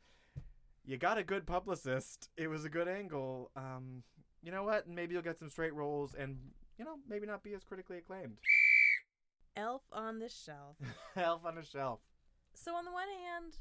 you 0.85 0.97
got 0.97 1.17
a 1.17 1.23
good 1.23 1.47
publicist. 1.47 2.29
It 2.35 2.49
was 2.49 2.65
a 2.65 2.69
good 2.69 2.89
angle. 2.89 3.51
Um, 3.55 4.03
you 4.43 4.51
know 4.51 4.63
what? 4.63 4.89
Maybe 4.89 5.13
you'll 5.13 5.23
get 5.23 5.39
some 5.39 5.49
straight 5.49 5.73
roles 5.73 6.13
and, 6.13 6.37
you 6.77 6.83
know, 6.83 6.95
maybe 7.09 7.25
not 7.25 7.41
be 7.41 7.53
as 7.53 7.63
critically 7.63 7.97
acclaimed. 7.97 8.37
Elf 9.57 9.81
on 9.91 10.19
the 10.19 10.29
shelf. 10.29 10.77
Elf 11.17 11.43
on 11.45 11.55
the 11.55 11.63
shelf. 11.63 11.99
So 12.53 12.75
on 12.75 12.85
the 12.85 12.91
one 12.91 13.07
hand, 13.07 13.57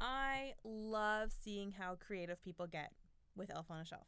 I 0.00 0.52
love 0.64 1.32
seeing 1.42 1.72
how 1.72 1.96
creative 1.96 2.40
people 2.42 2.66
get 2.66 2.92
with 3.36 3.50
Elf 3.52 3.66
on 3.70 3.80
a 3.80 3.84
Shelf. 3.84 4.06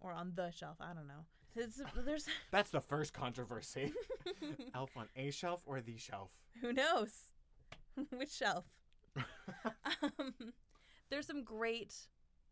Or 0.00 0.12
on 0.12 0.32
the 0.34 0.50
shelf, 0.50 0.76
I 0.78 0.92
don't 0.92 1.08
know. 1.08 1.24
It's, 1.54 1.80
there's 2.04 2.26
That's 2.50 2.70
the 2.70 2.82
first 2.82 3.14
controversy. 3.14 3.94
Elf 4.74 4.90
on 4.94 5.08
a 5.16 5.30
shelf 5.30 5.62
or 5.64 5.80
the 5.80 5.96
shelf? 5.96 6.30
who 6.60 6.72
knows 6.72 7.10
which 8.10 8.30
shelf. 8.30 8.64
um, 9.16 10.52
there's 11.10 11.26
some 11.26 11.44
great 11.44 11.94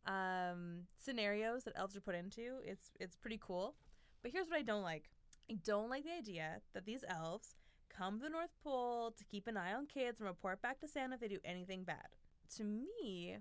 um, 0.06 0.80
scenarios 0.98 1.64
that 1.64 1.74
elves 1.76 1.96
are 1.96 2.00
put 2.00 2.14
into. 2.14 2.58
It's 2.64 2.90
it's 2.98 3.16
pretty 3.16 3.38
cool. 3.42 3.74
But 4.22 4.32
here's 4.32 4.48
what 4.48 4.58
I 4.58 4.62
don't 4.62 4.82
like. 4.82 5.10
I 5.50 5.58
don't 5.62 5.90
like 5.90 6.04
the 6.04 6.12
idea 6.12 6.60
that 6.72 6.86
these 6.86 7.04
elves 7.08 7.54
come 7.96 8.18
to 8.18 8.24
the 8.24 8.30
North 8.30 8.54
Pole 8.62 9.12
to 9.16 9.24
keep 9.24 9.46
an 9.46 9.56
eye 9.56 9.72
on 9.72 9.86
kids 9.86 10.20
and 10.20 10.28
report 10.28 10.62
back 10.62 10.80
to 10.80 10.88
Santa 10.88 11.14
if 11.14 11.20
they 11.20 11.28
do 11.28 11.38
anything 11.44 11.84
bad. 11.84 12.08
To 12.56 12.64
me, 12.64 13.38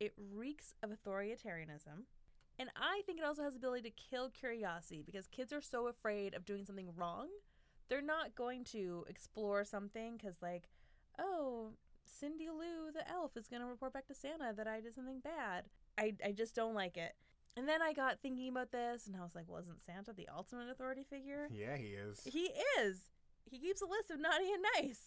it 0.00 0.12
reeks 0.16 0.74
of 0.82 0.90
authoritarianism. 0.90 2.06
And 2.58 2.70
I 2.76 3.02
think 3.06 3.18
it 3.18 3.24
also 3.24 3.42
has 3.42 3.54
the 3.54 3.58
ability 3.58 3.90
to 3.90 3.96
kill 4.10 4.28
curiosity 4.28 5.02
because 5.04 5.26
kids 5.26 5.52
are 5.52 5.60
so 5.60 5.88
afraid 5.88 6.34
of 6.34 6.44
doing 6.44 6.64
something 6.64 6.92
wrong. 6.96 7.28
They're 7.88 8.02
not 8.02 8.34
going 8.34 8.64
to 8.64 9.04
explore 9.08 9.64
something 9.64 10.16
because, 10.16 10.36
like, 10.40 10.68
oh, 11.18 11.70
Cindy 12.04 12.48
Lou 12.48 12.92
the 12.92 13.08
elf 13.10 13.36
is 13.36 13.48
going 13.48 13.62
to 13.62 13.68
report 13.68 13.92
back 13.92 14.06
to 14.06 14.14
Santa 14.14 14.52
that 14.56 14.68
I 14.68 14.80
did 14.80 14.94
something 14.94 15.20
bad. 15.20 15.64
I, 15.98 16.14
I 16.24 16.32
just 16.32 16.54
don't 16.54 16.74
like 16.74 16.96
it. 16.96 17.14
And 17.56 17.68
then 17.68 17.82
I 17.82 17.92
got 17.92 18.20
thinking 18.20 18.48
about 18.48 18.72
this 18.72 19.06
and 19.06 19.16
I 19.16 19.20
was 19.20 19.34
like, 19.34 19.44
well, 19.48 19.60
isn't 19.60 19.82
Santa 19.84 20.12
the 20.12 20.28
ultimate 20.34 20.70
authority 20.70 21.04
figure? 21.04 21.48
Yeah, 21.52 21.76
he 21.76 21.88
is. 21.88 22.20
He 22.24 22.50
is. 22.80 23.10
He 23.50 23.58
keeps 23.58 23.82
a 23.82 23.86
list 23.86 24.10
of 24.10 24.20
naughty 24.20 24.50
and 24.52 24.64
nice. 24.82 25.00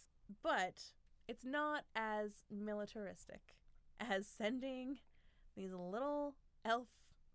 But 0.44 0.82
it's 1.28 1.46
not 1.46 1.84
as 1.96 2.32
militaristic 2.52 3.56
as 4.00 4.28
sending 4.28 4.98
these 5.56 5.72
little 5.72 6.36
elf 6.64 6.88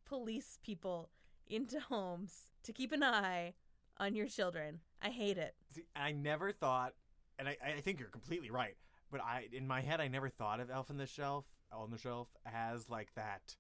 police 0.04 0.58
people 0.62 1.10
into 1.46 1.80
homes 1.80 2.48
to 2.64 2.72
keep 2.72 2.92
an 2.92 3.02
eye 3.02 3.54
on 3.98 4.14
your 4.14 4.26
children. 4.26 4.80
I 5.02 5.08
hate 5.10 5.38
it. 5.38 5.54
See, 5.74 5.84
I 5.96 6.12
never 6.12 6.52
thought, 6.52 6.94
and 7.38 7.48
I, 7.48 7.56
I 7.64 7.80
think 7.80 7.98
you're 8.00 8.08
completely 8.08 8.50
right, 8.50 8.76
but 9.10 9.20
I 9.20 9.48
in 9.52 9.66
my 9.66 9.80
head 9.80 10.00
I 10.00 10.08
never 10.08 10.28
thought 10.28 10.60
of 10.60 10.70
Elf 10.70 10.90
on 10.90 10.96
the 10.96 11.06
Shelf 11.06 11.44
on 11.72 11.90
the 11.90 11.98
shelf 11.98 12.28
as 12.44 12.88
like 12.88 13.14
that 13.14 13.56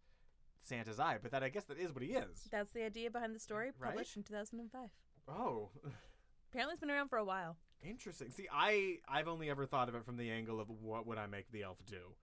Santa's 0.62 0.98
eye, 0.98 1.18
but 1.22 1.30
that 1.30 1.42
I 1.44 1.48
guess 1.48 1.64
that 1.66 1.78
is 1.78 1.92
what 1.94 2.02
he 2.02 2.10
is. 2.10 2.48
That's 2.50 2.72
the 2.72 2.84
idea 2.84 3.10
behind 3.10 3.34
the 3.34 3.38
story, 3.40 3.70
Right? 3.78 3.90
published 3.90 4.16
in 4.16 4.24
2005. 4.24 4.90
Oh, 5.28 5.70
Apparently, 6.50 6.72
it's 6.74 6.80
been 6.80 6.90
around 6.90 7.08
for 7.08 7.18
a 7.18 7.24
while. 7.24 7.56
Interesting. 7.82 8.30
See, 8.30 8.46
I 8.52 8.98
I've 9.08 9.28
only 9.28 9.48
ever 9.48 9.66
thought 9.66 9.88
of 9.88 9.94
it 9.94 10.04
from 10.04 10.16
the 10.16 10.30
angle 10.30 10.60
of 10.60 10.68
what 10.68 11.06
would 11.06 11.18
I 11.18 11.26
make 11.26 11.50
the 11.50 11.62
elf 11.62 11.78
do. 11.86 12.14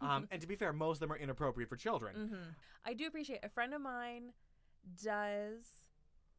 Um, 0.00 0.26
and 0.30 0.40
to 0.40 0.46
be 0.48 0.56
fair, 0.56 0.72
most 0.72 0.96
of 0.96 1.00
them 1.00 1.12
are 1.12 1.18
inappropriate 1.18 1.68
for 1.68 1.76
children. 1.76 2.28
hmm 2.28 2.50
I 2.84 2.94
do 2.94 3.06
appreciate 3.06 3.40
a 3.42 3.48
friend 3.50 3.74
of 3.74 3.82
mine 3.82 4.32
does 5.02 5.66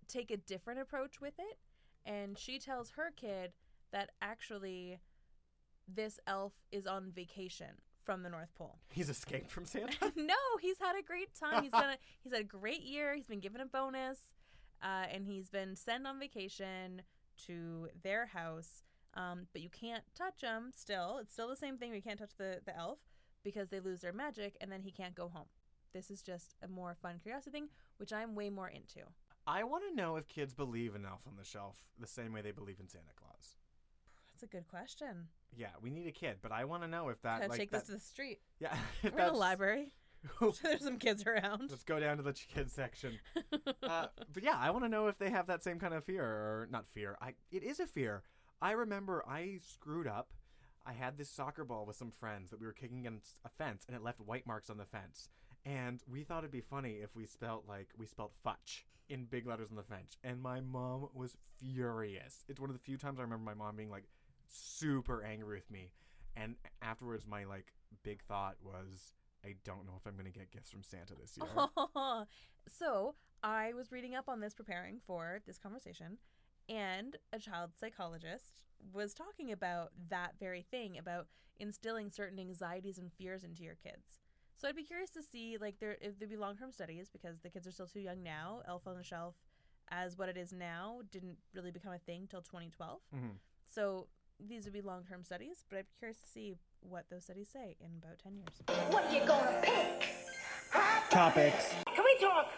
take 0.07 0.31
a 0.31 0.37
different 0.37 0.79
approach 0.79 1.21
with 1.21 1.35
it, 1.37 1.59
and 2.03 2.37
she 2.37 2.57
tells 2.57 2.89
her 2.91 3.11
kid 3.15 3.53
that 3.91 4.09
actually 4.21 4.99
this 5.87 6.19
elf 6.25 6.53
is 6.71 6.87
on 6.87 7.11
vacation 7.11 7.67
from 8.03 8.23
the 8.23 8.29
North 8.29 8.53
Pole. 8.55 8.79
He's 8.89 9.09
escaped 9.09 9.51
from 9.51 9.65
Santa. 9.65 10.11
no, 10.15 10.33
he's 10.59 10.79
had 10.79 10.95
a 10.97 11.03
great 11.03 11.29
time. 11.35 11.61
He's 11.61 11.71
done 11.71 11.91
a, 11.91 11.97
he's 12.23 12.33
had 12.33 12.41
a 12.41 12.45
great 12.45 12.81
year. 12.81 13.13
He's 13.13 13.27
been 13.27 13.39
given 13.39 13.61
a 13.61 13.65
bonus, 13.67 14.17
uh, 14.81 15.05
and 15.13 15.25
he's 15.27 15.49
been 15.49 15.75
sent 15.75 16.07
on 16.07 16.19
vacation 16.19 17.03
to 17.47 17.89
their 18.03 18.27
house. 18.27 18.83
Um, 19.13 19.47
but 19.51 19.61
you 19.61 19.69
can't 19.69 20.03
touch 20.15 20.39
them 20.41 20.71
Still, 20.73 21.17
it's 21.21 21.33
still 21.33 21.49
the 21.49 21.55
same 21.55 21.77
thing. 21.77 21.93
You 21.93 22.01
can't 22.01 22.19
touch 22.19 22.35
the 22.37 22.61
the 22.65 22.75
elf 22.77 22.99
because 23.43 23.69
they 23.69 23.79
lose 23.79 24.01
their 24.01 24.13
magic, 24.13 24.55
and 24.61 24.71
then 24.71 24.81
he 24.81 24.91
can't 24.91 25.15
go 25.15 25.27
home. 25.27 25.47
This 25.93 26.09
is 26.09 26.21
just 26.21 26.55
a 26.63 26.67
more 26.67 26.95
fun 27.01 27.19
curiosity 27.21 27.51
thing, 27.51 27.69
which 27.97 28.13
I'm 28.13 28.35
way 28.35 28.49
more 28.49 28.69
into. 28.69 29.05
I 29.45 29.63
want 29.63 29.83
to 29.89 29.95
know 29.95 30.15
if 30.15 30.27
kids 30.27 30.53
believe 30.53 30.95
in 30.95 31.05
Elf 31.05 31.21
on 31.27 31.35
the 31.37 31.43
Shelf 31.43 31.77
the 31.99 32.07
same 32.07 32.31
way 32.31 32.41
they 32.41 32.51
believe 32.51 32.79
in 32.79 32.87
Santa 32.87 33.13
Claus. 33.15 33.55
That's 34.31 34.43
a 34.43 34.47
good 34.47 34.67
question. 34.67 35.27
Yeah, 35.55 35.69
we 35.81 35.89
need 35.89 36.07
a 36.07 36.11
kid, 36.11 36.37
but 36.41 36.51
I 36.51 36.65
want 36.65 36.83
to 36.83 36.87
know 36.87 37.09
if 37.09 37.21
that 37.23 37.49
like 37.49 37.59
take 37.59 37.71
that, 37.71 37.79
this 37.79 37.87
to 37.87 37.93
the 37.93 37.99
street. 37.99 38.39
yeah. 38.59 38.75
We're 39.03 39.19
in 39.19 39.29
a 39.29 39.33
library. 39.33 39.91
There's 40.63 40.83
some 40.83 40.97
kids 40.97 41.25
around. 41.25 41.69
Let's 41.69 41.83
go 41.83 41.99
down 41.99 42.17
to 42.17 42.23
the 42.23 42.33
kids 42.33 42.73
section. 42.73 43.19
uh, 43.83 44.07
but 44.33 44.43
yeah, 44.43 44.57
I 44.57 44.71
want 44.71 44.85
to 44.85 44.89
know 44.89 45.07
if 45.07 45.17
they 45.17 45.29
have 45.29 45.47
that 45.47 45.63
same 45.63 45.79
kind 45.79 45.93
of 45.93 46.03
fear 46.03 46.23
or 46.23 46.67
not 46.71 46.87
fear. 46.87 47.17
I 47.21 47.33
it 47.51 47.63
is 47.63 47.79
a 47.79 47.87
fear. 47.87 48.23
I 48.61 48.71
remember 48.71 49.23
I 49.27 49.59
screwed 49.65 50.07
up. 50.07 50.29
I 50.85 50.93
had 50.93 51.17
this 51.17 51.29
soccer 51.29 51.63
ball 51.63 51.85
with 51.85 51.95
some 51.95 52.11
friends 52.11 52.49
that 52.49 52.59
we 52.59 52.65
were 52.65 52.73
kicking 52.73 52.99
against 52.99 53.39
a 53.45 53.49
fence, 53.49 53.85
and 53.87 53.95
it 53.95 54.03
left 54.03 54.19
white 54.19 54.47
marks 54.47 54.69
on 54.69 54.77
the 54.77 54.85
fence. 54.85 55.29
And 55.63 56.01
we 56.11 56.23
thought 56.23 56.39
it'd 56.39 56.51
be 56.51 56.61
funny 56.61 56.99
if 57.03 57.15
we 57.15 57.27
spelt 57.27 57.65
like 57.67 57.89
we 57.97 58.07
spelt 58.07 58.33
fudge 58.43 58.85
in 59.09 59.25
big 59.25 59.45
letters 59.45 59.69
on 59.69 59.75
the 59.75 59.83
fence. 59.83 60.17
And 60.23 60.41
my 60.41 60.59
mom 60.59 61.09
was 61.13 61.37
furious. 61.59 62.45
It's 62.47 62.59
one 62.59 62.69
of 62.69 62.75
the 62.75 62.81
few 62.81 62.97
times 62.97 63.19
I 63.19 63.23
remember 63.23 63.43
my 63.43 63.53
mom 63.53 63.75
being 63.75 63.91
like 63.91 64.05
super 64.47 65.23
angry 65.23 65.57
with 65.57 65.69
me. 65.69 65.91
And 66.35 66.55
afterwards, 66.81 67.25
my 67.27 67.43
like 67.43 67.73
big 68.03 68.23
thought 68.23 68.55
was, 68.63 69.13
I 69.45 69.55
don't 69.63 69.85
know 69.85 69.93
if 69.97 70.05
I'm 70.05 70.15
gonna 70.15 70.29
get 70.29 70.51
gifts 70.51 70.71
from 70.71 70.83
Santa 70.83 71.13
this 71.15 71.37
year. 71.37 71.47
so 72.67 73.15
I 73.43 73.73
was 73.73 73.91
reading 73.91 74.15
up 74.15 74.29
on 74.29 74.39
this 74.39 74.53
preparing 74.53 74.99
for 75.05 75.39
this 75.45 75.57
conversation, 75.57 76.17
and 76.69 77.17
a 77.33 77.39
child 77.39 77.71
psychologist 77.79 78.53
was 78.93 79.13
talking 79.13 79.51
about 79.51 79.91
that 80.09 80.33
very 80.39 80.61
thing 80.61 80.97
about 80.97 81.27
instilling 81.59 82.09
certain 82.09 82.39
anxieties 82.39 82.97
and 82.97 83.11
fears 83.13 83.43
into 83.43 83.63
your 83.63 83.75
kids. 83.75 84.19
So 84.57 84.67
I'd 84.67 84.75
be 84.75 84.83
curious 84.83 85.09
to 85.11 85.23
see 85.23 85.57
like 85.59 85.79
there 85.79 85.97
if 86.01 86.19
there'd 86.19 86.29
be 86.29 86.37
long 86.37 86.55
term 86.55 86.71
studies 86.71 87.09
because 87.11 87.39
the 87.39 87.49
kids 87.49 87.67
are 87.67 87.71
still 87.71 87.87
too 87.87 87.99
young 87.99 88.21
now. 88.21 88.61
Elf 88.67 88.85
on 88.85 88.95
the 88.97 89.03
Shelf, 89.03 89.35
as 89.89 90.17
what 90.17 90.29
it 90.29 90.37
is 90.37 90.53
now, 90.53 91.01
didn't 91.11 91.37
really 91.53 91.71
become 91.71 91.93
a 91.93 91.99
thing 91.99 92.27
till 92.29 92.41
2012. 92.41 93.01
Mhm. 93.13 93.37
So 93.65 94.07
these 94.47 94.65
would 94.65 94.73
be 94.73 94.81
long 94.81 95.03
term 95.03 95.23
studies, 95.23 95.63
but 95.69 95.79
I'm 95.79 95.85
curious 95.99 96.19
to 96.19 96.27
see 96.27 96.55
what 96.81 97.05
those 97.09 97.23
studies 97.23 97.49
say 97.51 97.75
in 97.79 97.91
about 98.01 98.19
10 98.19 98.35
years. 98.35 98.49
What 98.91 99.05
are 99.05 99.13
you 99.13 99.25
gonna 99.25 99.59
pick? 99.61 100.03
Topics. 101.09 101.73
Can 101.93 102.03
we 102.03 102.25
talk? 102.25 102.51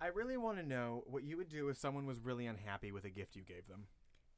I 0.00 0.08
really 0.08 0.36
want 0.36 0.58
to 0.58 0.66
know 0.66 1.04
what 1.06 1.22
you 1.22 1.36
would 1.36 1.48
do 1.48 1.68
if 1.68 1.78
someone 1.78 2.06
was 2.06 2.20
really 2.20 2.46
unhappy 2.46 2.92
with 2.92 3.04
a 3.04 3.10
gift 3.10 3.36
you 3.36 3.42
gave 3.42 3.66
them. 3.68 3.86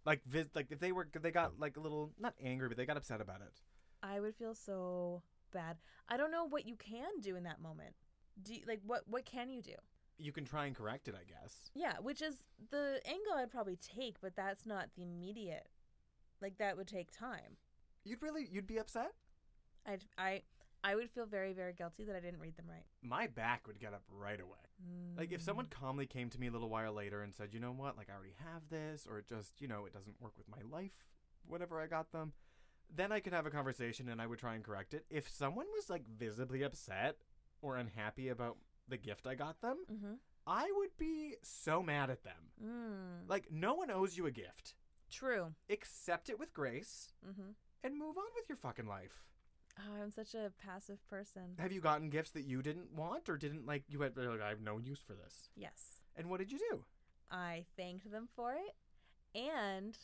Like, 0.05 0.21
vis- 0.25 0.55
like 0.55 0.67
if 0.71 0.79
they 0.79 0.93
were, 0.93 1.09
they 1.21 1.31
got 1.31 1.59
like 1.59 1.77
a 1.77 1.81
little 1.81 2.13
not 2.19 2.35
angry, 2.43 2.69
but 2.69 2.77
they 2.77 2.87
got 2.87 2.97
upset 2.97 3.21
about 3.21 3.41
it. 3.41 3.61
I 4.03 4.21
would 4.21 4.37
feel 4.37 4.55
so 4.55 5.23
bad. 5.53 5.79
I 6.09 6.17
don't 6.17 6.31
know 6.31 6.47
what 6.47 6.67
you 6.67 6.77
can 6.77 7.21
do 7.21 7.37
in 7.37 7.45
that 7.45 7.61
moment. 7.61 7.95
Do 8.43 8.55
you, 8.55 8.61
like 8.67 8.81
what 8.87 9.03
what 9.07 9.25
can 9.25 9.49
you 9.49 9.63
do? 9.63 9.75
You 10.19 10.33
can 10.33 10.45
try 10.45 10.67
and 10.67 10.75
correct 10.77 11.09
it, 11.09 11.15
I 11.15 11.25
guess. 11.25 11.71
Yeah, 11.75 11.95
which 12.01 12.23
is 12.23 12.37
the 12.71 13.01
angle 13.07 13.35
I'd 13.37 13.51
probably 13.51 13.77
take, 13.77 14.21
but 14.21 14.37
that's 14.37 14.65
not 14.65 14.89
the 14.97 15.03
immediate. 15.03 15.69
Like 16.41 16.59
that 16.59 16.77
would 16.77 16.87
take 16.89 17.11
time. 17.11 17.57
You'd 18.05 18.23
really, 18.23 18.47
you'd 18.51 18.67
be 18.67 18.79
upset. 18.79 19.13
I'd 19.87 20.05
I 20.19 20.43
I 20.85 20.95
would 20.95 21.11
feel 21.11 21.27
very 21.27 21.53
very 21.53 21.73
guilty 21.73 22.05
that 22.05 22.15
I 22.17 22.21
didn't 22.21 22.41
read 22.41 22.57
them 22.57 22.67
right. 22.69 22.85
My 23.03 23.27
back 23.27 23.67
would 23.67 23.79
get 23.81 23.93
up 23.95 24.03
right 24.11 24.41
away. 24.41 24.59
Like 25.17 25.33
if 25.33 25.41
Mm. 25.41 25.45
someone 25.45 25.67
calmly 25.67 26.07
came 26.07 26.29
to 26.31 26.39
me 26.41 26.49
a 26.49 26.51
little 26.51 26.69
while 26.69 26.93
later 26.93 27.23
and 27.23 27.35
said, 27.35 27.55
"You 27.55 27.61
know 27.61 27.73
what? 27.73 27.97
Like 27.97 28.09
I 28.11 28.15
already 28.15 28.35
have 28.45 28.69
this," 28.69 29.07
or 29.07 29.19
it 29.19 29.27
just, 29.29 29.61
you 29.61 29.69
know, 29.69 29.87
it 29.87 29.93
doesn't 29.93 30.21
work 30.21 30.37
with 30.37 30.49
my 30.49 30.61
life, 30.71 31.07
whatever 31.47 31.81
I 31.81 31.87
got 31.87 32.13
them, 32.13 32.33
then 32.95 33.11
I 33.13 33.21
could 33.21 33.33
have 33.33 33.47
a 33.47 33.51
conversation 33.51 34.09
and 34.09 34.21
I 34.21 34.27
would 34.27 34.39
try 34.39 34.55
and 34.55 34.63
correct 34.65 34.93
it. 34.95 35.07
If 35.11 35.29
someone 35.29 35.67
was 35.75 35.89
like 35.91 36.07
visibly 36.07 36.63
upset 36.63 37.17
or 37.63 37.77
unhappy 37.77 38.29
about 38.29 38.59
the 38.89 38.97
gift 38.99 39.27
I 39.27 39.35
got 39.35 39.61
them, 39.63 39.79
Mm-hmm. 39.91 40.15
I 40.49 40.71
would 40.77 40.97
be 40.97 41.37
so 41.43 41.83
mad 41.83 42.09
at 42.11 42.23
them. 42.23 42.53
Mm. 42.63 43.29
Like 43.29 43.51
no 43.51 43.75
one 43.75 43.91
owes 43.91 44.17
you 44.17 44.27
a 44.27 44.31
gift. 44.31 44.75
True. 45.11 45.55
Accept 45.71 46.29
it 46.29 46.39
with 46.39 46.53
grace 46.55 47.09
Mm-hmm. 47.27 47.51
and 47.85 47.99
move 47.99 48.17
on 48.19 48.25
with 48.35 48.49
your 48.49 48.57
fucking 48.57 48.87
life. 48.87 49.25
Oh, 49.79 50.03
I'm 50.03 50.11
such 50.11 50.35
a 50.35 50.53
passive 50.65 51.07
person. 51.09 51.55
Have 51.59 51.71
you 51.73 51.81
gotten 51.81 52.09
gifts 52.09 52.31
that 52.31 52.45
you 52.47 52.63
didn't 52.63 52.93
want 52.95 53.29
or 53.29 53.37
didn't 53.37 53.67
like? 53.67 53.85
You 53.89 54.01
had 54.03 54.17
like, 54.17 54.41
I 54.41 54.49
have 54.49 54.61
no 54.63 54.79
use 54.79 55.03
for 55.07 55.13
this. 55.15 55.51
Yes. 55.55 56.01
And 56.17 56.31
what 56.31 56.39
did 56.39 56.51
you 56.51 56.59
do? 56.71 56.85
I 57.31 57.65
thanked 57.77 58.11
them 58.11 58.29
for 58.35 58.55
it, 58.55 58.75
and 59.39 59.99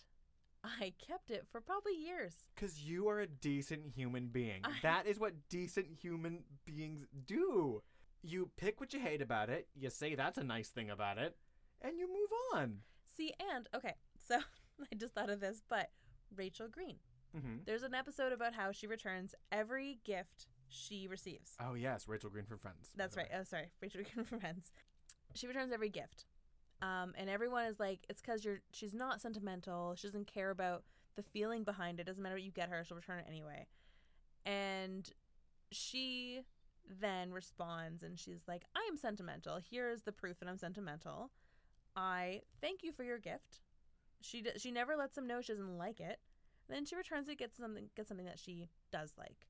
I 0.63 0.93
kept 1.07 1.31
it 1.31 1.47
for 1.51 1.61
probably 1.61 1.95
years. 1.95 2.35
Because 2.55 2.81
you 2.83 3.09
are 3.09 3.21
a 3.21 3.27
decent 3.27 3.87
human 3.95 4.27
being. 4.27 4.61
I- 4.65 4.73
That 4.83 5.07
is 5.07 5.19
what 5.19 5.49
decent 5.49 5.87
human 6.03 6.45
beings 6.67 7.07
do. 7.27 7.83
You 8.23 8.51
pick 8.57 8.79
what 8.79 8.93
you 8.93 9.01
hate 9.01 9.23
about 9.23 9.49
it, 9.51 9.69
you 9.75 9.89
say 9.91 10.15
that's 10.15 10.39
a 10.39 10.45
nice 10.45 10.69
thing 10.69 10.91
about 10.91 11.17
it, 11.19 11.37
and 11.81 11.99
you 11.99 12.07
move 12.09 12.31
on. 12.55 12.79
See, 13.17 13.33
and 13.55 13.69
okay, 13.75 13.95
so 14.29 14.39
I 14.93 14.97
just 14.97 15.15
thought 15.15 15.31
of 15.31 15.41
this, 15.41 15.63
but 15.69 15.91
Rachel 16.35 16.69
Green. 16.69 16.97
hmm 17.35 17.57
There's 17.65 17.83
an 17.83 17.95
episode 17.95 18.33
about 18.33 18.55
how 18.55 18.73
she 18.73 18.87
returns 18.87 19.35
every 19.51 19.99
gift 20.05 20.47
she 20.69 21.07
receives. 21.09 21.57
Oh, 21.61 21.75
yes, 21.75 22.09
Rachel 22.09 22.31
Green 22.31 22.45
from 22.47 22.59
Friends. 22.59 22.91
That's 22.97 23.17
right. 23.17 23.29
way. 23.31 23.39
Oh, 23.41 23.45
sorry, 23.45 23.71
Rachel 23.83 24.03
Green 24.03 24.25
from 24.25 24.41
Friends. 24.41 24.73
She 25.35 25.47
returns 25.47 25.73
every 25.73 25.89
gift, 25.91 26.25
um, 26.81 27.13
and 27.17 27.29
everyone 27.31 27.67
is 27.67 27.79
like, 27.81 28.01
"It's 28.09 28.21
because 28.21 28.45
you're." 28.45 28.61
She's 28.73 28.95
not 28.95 29.21
sentimental. 29.21 29.95
She 29.97 30.07
doesn't 30.07 30.27
care 30.27 30.51
about 30.51 30.85
the 31.17 31.23
feeling 31.23 31.63
behind 31.65 32.01
it. 32.01 32.07
Doesn't 32.07 32.23
matter 32.23 32.35
what 32.37 32.43
you 32.43 32.51
get 32.51 32.69
her. 32.71 32.85
She'll 32.85 32.97
return 32.97 33.19
it 33.19 33.27
anyway. 33.29 33.67
And 34.45 35.09
she 35.71 36.43
then 37.01 37.33
responds, 37.33 38.03
and 38.03 38.19
she's 38.19 38.43
like, 38.49 38.65
"I 38.75 38.87
am 38.91 38.97
sentimental. 38.97 39.59
Here 39.59 39.89
is 39.91 40.03
the 40.03 40.13
proof 40.13 40.39
that 40.41 40.49
I'm 40.49 40.59
sentimental. 40.59 41.31
I 41.97 42.43
thank 42.61 42.83
you 42.83 42.93
for 42.93 43.05
your 43.05 43.19
gift." 43.19 43.61
She 44.23 44.43
d- 44.43 44.59
she 44.59 44.71
never 44.71 44.97
lets 44.97 45.15
them 45.15 45.27
know 45.27 45.41
she 45.41 45.53
doesn't 45.53 45.79
like 45.79 46.01
it. 46.01 46.19
Then 46.69 46.85
she 46.87 46.97
returns 46.97 47.29
it, 47.29 47.39
gets 47.39 47.57
something 47.59 47.91
gets 47.97 48.09
something 48.09 48.27
that 48.27 48.39
she 48.39 48.69
does 48.91 49.13
like, 49.19 49.49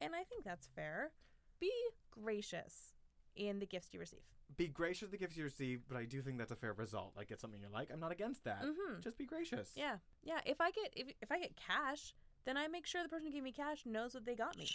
and 0.00 0.14
I 0.14 0.22
think 0.24 0.44
that's 0.44 0.66
fair. 0.74 1.12
Be 1.60 1.72
gracious 2.10 2.94
in 3.36 3.58
the 3.58 3.66
gifts 3.66 3.88
you 3.92 4.00
receive. 4.00 4.20
Be 4.56 4.68
gracious 4.68 5.02
with 5.02 5.10
the 5.12 5.16
gifts 5.18 5.36
you 5.36 5.44
receive, 5.44 5.82
but 5.88 5.96
I 5.96 6.04
do 6.04 6.20
think 6.22 6.38
that's 6.38 6.52
a 6.52 6.56
fair 6.56 6.72
result. 6.74 7.12
Like, 7.16 7.28
get 7.28 7.40
something 7.40 7.60
you 7.60 7.68
like. 7.72 7.90
I'm 7.92 7.98
not 7.98 8.12
against 8.12 8.44
that. 8.44 8.62
Mhm. 8.62 9.00
Just 9.02 9.18
be 9.18 9.24
gracious. 9.24 9.72
Yeah, 9.74 9.98
yeah. 10.22 10.40
If 10.46 10.60
I 10.60 10.70
get 10.70 10.92
if 10.96 11.08
if 11.20 11.32
I 11.32 11.38
get 11.40 11.56
cash, 11.56 12.14
then 12.44 12.56
I 12.56 12.68
make 12.68 12.86
sure 12.86 13.02
the 13.02 13.08
person 13.08 13.26
who 13.26 13.32
gave 13.32 13.42
me 13.42 13.52
cash 13.52 13.84
knows 13.86 14.14
what 14.14 14.24
they 14.24 14.34
got 14.36 14.56
me. 14.56 14.66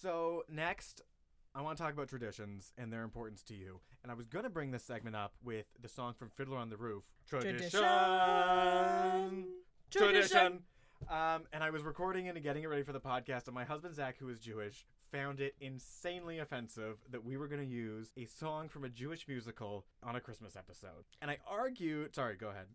So 0.00 0.44
next, 0.48 1.02
I 1.54 1.62
want 1.62 1.76
to 1.78 1.82
talk 1.82 1.92
about 1.92 2.08
traditions 2.08 2.72
and 2.78 2.92
their 2.92 3.02
importance 3.02 3.42
to 3.44 3.54
you. 3.54 3.80
And 4.02 4.12
I 4.12 4.14
was 4.14 4.28
gonna 4.28 4.50
bring 4.50 4.70
this 4.70 4.84
segment 4.84 5.16
up 5.16 5.34
with 5.42 5.66
the 5.82 5.88
song 5.88 6.14
from 6.14 6.30
Fiddler 6.30 6.56
on 6.58 6.70
the 6.70 6.76
Roof. 6.76 7.02
Tradition. 7.28 7.80
Tradition. 9.90 10.62
Um, 11.08 11.42
and 11.52 11.64
I 11.64 11.70
was 11.70 11.82
recording 11.82 12.26
it 12.26 12.36
and 12.36 12.42
getting 12.44 12.62
it 12.62 12.66
ready 12.68 12.82
for 12.82 12.92
the 12.92 13.00
podcast, 13.00 13.46
and 13.46 13.54
my 13.54 13.64
husband 13.64 13.94
Zach, 13.94 14.16
who 14.18 14.28
is 14.28 14.38
Jewish, 14.38 14.84
found 15.10 15.40
it 15.40 15.54
insanely 15.60 16.38
offensive 16.38 16.98
that 17.10 17.24
we 17.24 17.36
were 17.36 17.48
going 17.48 17.60
to 17.62 17.66
use 17.66 18.12
a 18.16 18.26
song 18.26 18.68
from 18.68 18.84
a 18.84 18.88
Jewish 18.88 19.26
musical 19.26 19.86
on 20.02 20.14
a 20.14 20.20
Christmas 20.20 20.56
episode. 20.56 21.04
And 21.22 21.30
I 21.30 21.38
argued. 21.48 22.14
Sorry, 22.14 22.36
go 22.36 22.48
ahead. 22.50 22.66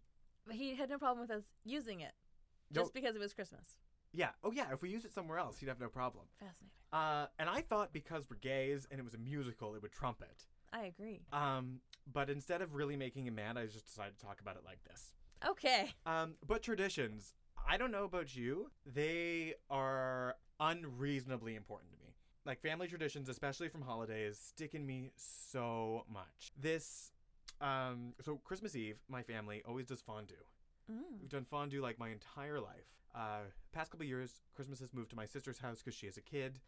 He 0.52 0.76
had 0.76 0.90
no 0.90 0.98
problem 0.98 1.22
with 1.22 1.32
us 1.36 1.44
using 1.64 2.02
it, 2.02 2.14
No- 2.72 2.82
just 2.82 2.94
because 2.94 3.16
it 3.16 3.20
was 3.20 3.34
Christmas. 3.34 3.78
Yeah. 4.16 4.30
Oh, 4.44 4.52
yeah. 4.52 4.72
If 4.72 4.82
we 4.82 4.90
used 4.90 5.06
it 5.06 5.14
somewhere 5.14 5.38
else, 5.38 5.60
he'd 5.60 5.68
have 5.68 5.80
no 5.80 5.90
problem. 5.90 6.26
Fascinating. 6.40 6.72
Uh, 6.94 7.28
and 7.38 7.50
I 7.50 7.62
thought 7.62 7.92
because 7.92 8.28
we're 8.30 8.38
gays 8.38 8.88
and 8.90 9.00
it 9.00 9.04
was 9.04 9.14
a 9.14 9.18
musical, 9.18 9.76
it 9.76 9.82
would 9.82 9.92
trump 9.92 10.22
it. 10.22 10.46
I 10.72 10.86
agree. 10.86 11.22
Um, 11.34 11.82
but 12.12 12.30
instead 12.30 12.62
of 12.62 12.76
really 12.76 12.96
making 12.96 13.28
him 13.28 13.36
mad, 13.36 13.58
I 13.58 13.66
just 13.66 13.86
decided 13.88 14.18
to 14.18 14.26
talk 14.26 14.40
about 14.40 14.56
it 14.56 14.64
like 14.66 14.84
this. 14.84 15.14
Okay. 15.46 15.92
Um, 16.06 16.36
but 16.48 16.64
traditions, 16.64 17.34
I 17.68 17.78
don't 17.78 17.92
know 17.92 18.06
about 18.06 18.36
you, 18.36 18.72
they 18.86 19.56
are 19.70 20.36
unreasonably 20.60 21.56
important 21.56 21.92
to 21.92 21.98
me. 21.98 22.14
Like 22.46 22.62
family 22.62 22.88
traditions, 22.88 23.28
especially 23.28 23.70
from 23.70 23.82
holidays, 23.82 24.40
stick 24.40 24.76
in 24.76 24.86
me 24.86 25.12
so 25.18 26.06
much. 26.12 26.52
This, 26.58 27.12
um, 27.60 28.14
so 28.24 28.40
Christmas 28.44 28.76
Eve, 28.76 29.00
my 29.10 29.24
family 29.24 29.64
always 29.68 29.88
does 29.88 30.02
fondue. 30.02 30.36
Mm. 30.92 31.22
We've 31.22 31.30
done 31.30 31.46
fondue 31.50 31.82
like 31.82 31.98
my 32.00 32.10
entire 32.10 32.60
life. 32.60 32.86
Uh, 33.16 33.44
past 33.72 33.92
couple 33.92 34.06
years, 34.06 34.42
Christmas 34.54 34.80
has 34.80 34.94
moved 34.94 35.10
to 35.12 35.16
my 35.16 35.26
sister's 35.26 35.60
house 35.60 35.80
because 35.80 35.96
she 35.96 36.06
has 36.06 36.18
a 36.18 36.22
kid, 36.22 36.60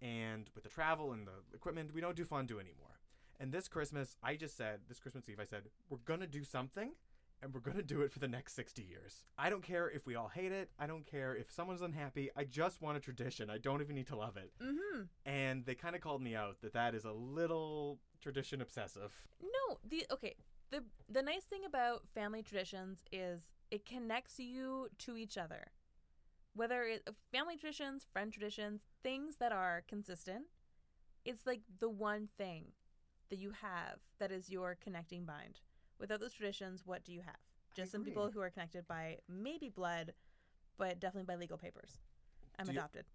and 0.00 0.50
with 0.54 0.64
the 0.64 0.70
travel 0.70 1.12
and 1.12 1.26
the 1.26 1.54
equipment, 1.54 1.94
we 1.94 2.00
don't 2.00 2.16
do 2.16 2.24
fondue 2.24 2.58
anymore. 2.58 2.98
And 3.38 3.52
this 3.52 3.68
Christmas, 3.68 4.16
I 4.22 4.36
just 4.36 4.56
said, 4.56 4.80
this 4.88 4.98
Christmas 4.98 5.28
Eve, 5.28 5.38
I 5.40 5.44
said, 5.44 5.62
we're 5.88 5.98
gonna 6.04 6.26
do 6.26 6.42
something, 6.42 6.92
and 7.40 7.54
we're 7.54 7.60
gonna 7.60 7.82
do 7.82 8.02
it 8.02 8.12
for 8.12 8.18
the 8.18 8.28
next 8.28 8.54
60 8.54 8.82
years. 8.82 9.24
I 9.38 9.48
don't 9.48 9.62
care 9.62 9.88
if 9.88 10.06
we 10.06 10.16
all 10.16 10.28
hate 10.28 10.52
it. 10.52 10.70
I 10.78 10.86
don't 10.88 11.06
care 11.06 11.36
if 11.36 11.52
someone's 11.52 11.82
unhappy. 11.82 12.30
I 12.36 12.44
just 12.44 12.82
want 12.82 12.96
a 12.96 13.00
tradition. 13.00 13.48
I 13.48 13.58
don't 13.58 13.80
even 13.80 13.94
need 13.94 14.08
to 14.08 14.16
love 14.16 14.36
it. 14.36 14.52
Mm-hmm. 14.60 15.02
And 15.24 15.64
they 15.64 15.74
kind 15.74 15.94
of 15.94 16.00
called 16.00 16.22
me 16.22 16.34
out 16.34 16.60
that 16.62 16.72
that 16.72 16.94
is 16.94 17.04
a 17.04 17.12
little 17.12 17.98
tradition 18.20 18.60
obsessive. 18.60 19.12
No, 19.40 19.78
the 19.88 20.04
okay. 20.12 20.34
The 20.70 20.82
the 21.08 21.22
nice 21.22 21.44
thing 21.44 21.64
about 21.66 22.08
family 22.14 22.42
traditions 22.42 23.04
is 23.12 23.42
it 23.70 23.86
connects 23.86 24.38
you 24.38 24.88
to 24.98 25.16
each 25.16 25.36
other. 25.36 25.66
Whether 26.54 26.82
it 26.84 27.02
uh, 27.06 27.12
family 27.32 27.56
traditions, 27.56 28.06
friend 28.12 28.32
traditions, 28.32 28.82
things 29.02 29.36
that 29.36 29.52
are 29.52 29.82
consistent, 29.88 30.44
it's 31.24 31.46
like 31.46 31.60
the 31.78 31.88
one 31.88 32.28
thing 32.36 32.72
that 33.30 33.38
you 33.38 33.52
have 33.62 33.98
that 34.18 34.30
is 34.30 34.50
your 34.50 34.76
connecting 34.80 35.24
bind. 35.24 35.60
Without 35.98 36.20
those 36.20 36.32
traditions, 36.34 36.82
what 36.84 37.04
do 37.04 37.12
you 37.12 37.20
have? 37.22 37.36
Just 37.74 37.90
some 37.92 38.04
people 38.04 38.30
who 38.30 38.40
are 38.40 38.50
connected 38.50 38.86
by 38.86 39.18
maybe 39.28 39.70
blood, 39.70 40.12
but 40.76 41.00
definitely 41.00 41.24
by 41.32 41.36
legal 41.40 41.56
papers. 41.56 42.00
I'm 42.58 42.66
Do 42.66 42.72
you- 42.72 42.78
adopted. 42.78 43.06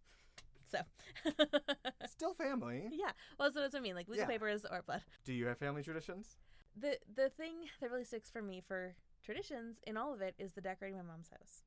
So 0.69 0.79
Still 2.07 2.33
family. 2.33 2.89
Yeah. 2.91 3.11
Well 3.39 3.49
that's 3.51 3.55
what 3.73 3.79
I 3.79 3.79
mean, 3.81 3.95
like 3.95 4.09
legal 4.09 4.23
Yeah. 4.25 4.27
papers 4.31 4.65
or 4.69 4.81
blood. 4.81 5.01
Do 5.23 5.31
you 5.33 5.45
have 5.45 5.57
family 5.57 5.81
traditions? 5.83 6.35
the 6.75 6.97
the 7.15 7.29
thing 7.29 7.53
that 7.79 7.89
really 7.89 8.03
sticks 8.03 8.29
for 8.29 8.41
me 8.41 8.61
for 8.67 8.93
traditions 9.23 9.77
in 9.87 9.95
all 9.95 10.13
of 10.13 10.19
it 10.21 10.35
is 10.37 10.51
the 10.53 10.61
decorating 10.61 10.97
my 10.97 11.03
mom's 11.03 11.29
house. 11.29 11.63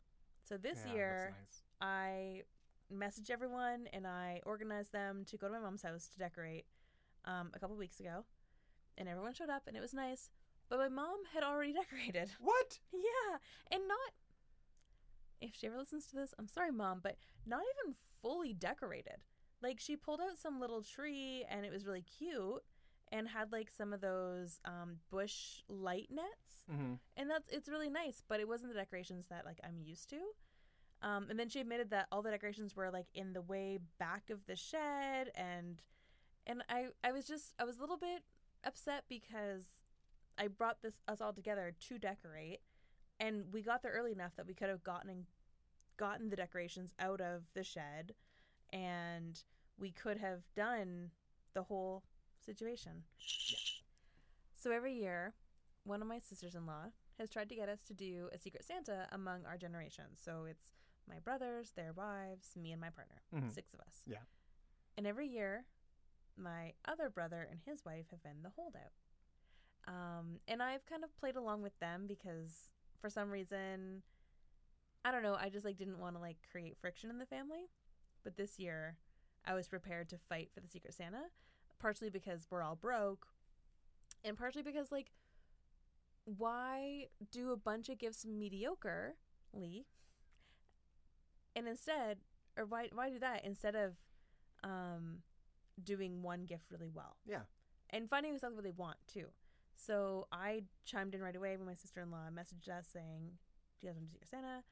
So 0.50 0.58
this 0.58 0.84
Yeah, 0.84 0.92
year 0.94 1.36
nice. 1.40 1.62
I 1.80 2.42
messaged 2.92 3.30
everyone 3.30 3.88
and 3.92 4.06
I 4.06 4.42
organized 4.44 4.92
them 4.92 5.24
to 5.26 5.38
go 5.38 5.48
to 5.48 5.54
my 5.54 5.60
mom's 5.60 5.82
house 5.82 6.08
to 6.08 6.18
decorate 6.18 6.66
um, 7.24 7.52
a 7.54 7.60
couple 7.60 7.76
weeks 7.76 8.00
ago, 8.00 8.24
and 8.98 9.08
everyone 9.08 9.34
showed 9.34 9.50
up 9.50 9.64
and 9.68 9.76
it 9.76 9.80
was 9.80 9.94
nice. 9.94 10.30
But 10.68 10.80
my 10.80 10.88
mom 10.88 11.18
had 11.34 11.44
already 11.44 11.72
decorated. 11.82 12.32
What? 12.40 12.80
Yeah, 12.92 13.38
and 13.72 13.88
not. 13.88 14.12
If 15.40 15.54
she 15.56 15.66
ever 15.68 15.78
listens 15.78 16.06
to 16.08 16.16
this, 16.16 16.34
I'm 16.38 16.48
sorry, 16.48 16.72
mom, 16.72 17.00
but 17.02 17.16
not 17.46 17.62
even 17.84 17.94
fully 18.22 18.52
decorated. 18.54 19.24
Like 19.62 19.80
she 19.80 19.96
pulled 19.96 20.20
out 20.20 20.38
some 20.38 20.60
little 20.60 20.82
tree 20.82 21.44
and 21.50 21.64
it 21.66 21.72
was 21.72 21.86
really 21.86 22.02
cute, 22.02 22.62
and 23.12 23.28
had 23.28 23.52
like 23.52 23.70
some 23.70 23.92
of 23.92 24.00
those 24.00 24.60
um, 24.64 24.96
bush 25.10 25.62
light 25.68 26.08
nets, 26.10 26.28
Mm-hmm. 26.70 26.94
and 27.16 27.28
that's 27.30 27.48
it's 27.50 27.68
really 27.68 27.90
nice. 27.90 28.22
But 28.28 28.38
it 28.38 28.46
wasn't 28.46 28.72
the 28.72 28.78
decorations 28.78 29.26
that 29.28 29.44
like 29.44 29.58
I'm 29.64 29.80
used 29.82 30.08
to. 30.10 30.20
Um, 31.02 31.26
and 31.30 31.38
then 31.38 31.48
she 31.48 31.60
admitted 31.60 31.90
that 31.90 32.06
all 32.12 32.22
the 32.22 32.30
decorations 32.30 32.76
were 32.76 32.90
like 32.90 33.06
in 33.14 33.32
the 33.32 33.40
way 33.40 33.78
back 33.98 34.30
of 34.30 34.46
the 34.46 34.54
shed, 34.54 35.30
and 35.34 35.82
and 36.46 36.62
I 36.68 36.88
I 37.02 37.10
was 37.12 37.26
just 37.26 37.54
I 37.58 37.64
was 37.64 37.78
a 37.78 37.80
little 37.80 37.96
bit 37.96 38.22
upset 38.64 39.04
because 39.08 39.64
I 40.38 40.46
brought 40.46 40.82
this 40.82 41.00
us 41.08 41.20
all 41.20 41.32
together 41.32 41.74
to 41.88 41.98
decorate, 41.98 42.60
and 43.18 43.44
we 43.52 43.62
got 43.62 43.82
there 43.82 43.92
early 43.92 44.12
enough 44.12 44.36
that 44.36 44.46
we 44.46 44.54
could 44.54 44.68
have 44.68 44.84
gotten 44.84 45.26
gotten 45.96 46.28
the 46.30 46.36
decorations 46.36 46.92
out 47.00 47.20
of 47.20 47.42
the 47.54 47.64
shed, 47.64 48.14
and 48.72 49.42
we 49.78 49.90
could 49.90 50.18
have 50.18 50.42
done 50.54 51.10
the 51.54 51.62
whole 51.64 52.04
situation. 52.44 53.04
So 54.54 54.70
every 54.70 54.94
year, 54.94 55.34
one 55.84 56.02
of 56.02 56.08
my 56.08 56.18
sisters-in-law 56.18 56.92
has 57.18 57.30
tried 57.30 57.48
to 57.48 57.54
get 57.54 57.68
us 57.68 57.82
to 57.84 57.94
do 57.94 58.28
a 58.32 58.38
secret 58.38 58.64
Santa 58.64 59.06
among 59.12 59.44
our 59.46 59.56
generations. 59.56 60.20
So 60.22 60.44
it's 60.48 60.72
my 61.08 61.18
brothers, 61.18 61.72
their 61.72 61.92
wives, 61.92 62.56
me, 62.56 62.72
and 62.72 62.80
my 62.80 62.90
partner, 62.90 63.22
Mhm. 63.32 63.50
six 63.50 63.72
of 63.74 63.80
us. 63.80 64.02
Yeah. 64.06 64.24
And 64.96 65.06
every 65.06 65.26
year, 65.28 65.66
my 66.36 66.74
other 66.84 67.10
brother 67.10 67.42
and 67.42 67.60
his 67.60 67.84
wife 67.84 68.10
have 68.10 68.22
been 68.22 68.42
the 68.42 68.50
holdout. 68.50 68.92
Um, 69.86 70.40
and 70.46 70.62
I've 70.62 70.86
kind 70.86 71.04
of 71.04 71.16
played 71.16 71.36
along 71.36 71.62
with 71.62 71.78
them 71.78 72.06
because 72.06 72.72
for 73.00 73.08
some 73.10 73.30
reason, 73.30 74.02
I 75.04 75.10
don't 75.10 75.22
know, 75.22 75.34
I 75.34 75.48
just 75.48 75.64
like 75.64 75.78
didn't 75.78 75.98
want 75.98 76.16
to 76.16 76.20
like 76.20 76.36
create 76.50 76.76
friction 76.78 77.10
in 77.10 77.18
the 77.18 77.26
family. 77.26 77.70
But 78.22 78.36
this 78.36 78.58
year, 78.58 78.98
I 79.44 79.54
was 79.54 79.68
prepared 79.68 80.10
to 80.10 80.18
fight 80.18 80.52
for 80.52 80.60
the 80.60 80.68
Secret 80.68 80.92
Santa, 80.92 81.30
partially 81.80 82.10
because 82.10 82.46
we're 82.50 82.62
all 82.62 82.76
broke, 82.76 83.26
and 84.24 84.36
partially 84.36 84.62
because 84.62 84.92
like, 84.92 85.10
why 86.24 87.06
do 87.32 87.50
a 87.52 87.56
bunch 87.56 87.88
of 87.88 87.98
gifts 87.98 88.24
mediocrely, 88.24 89.84
and 91.56 91.66
instead, 91.66 92.18
or 92.56 92.64
why 92.66 92.88
why 92.92 93.10
do 93.10 93.18
that 93.18 93.44
instead 93.44 93.74
of, 93.74 93.94
um, 94.62 95.22
doing 95.82 96.22
one 96.22 96.44
gift 96.44 96.70
really 96.70 96.90
well? 96.92 97.16
Yeah. 97.26 97.42
and 97.92 98.08
finding 98.08 98.34
exactly 98.34 98.54
what 98.54 98.64
they 98.64 98.70
want 98.70 98.98
too. 99.12 99.26
So 99.74 100.28
I 100.30 100.64
chimed 100.84 101.14
in 101.14 101.22
right 101.22 101.34
away 101.34 101.56
when 101.56 101.66
my 101.66 101.74
sister 101.74 102.00
in 102.02 102.10
law 102.10 102.28
messaged 102.32 102.68
us 102.68 102.86
saying, 102.92 103.38
"Do 103.80 103.86
you 103.86 103.88
guys 103.92 103.96
want 103.96 104.08
to 104.08 104.12
Secret 104.12 104.28
Santa?" 104.30 104.62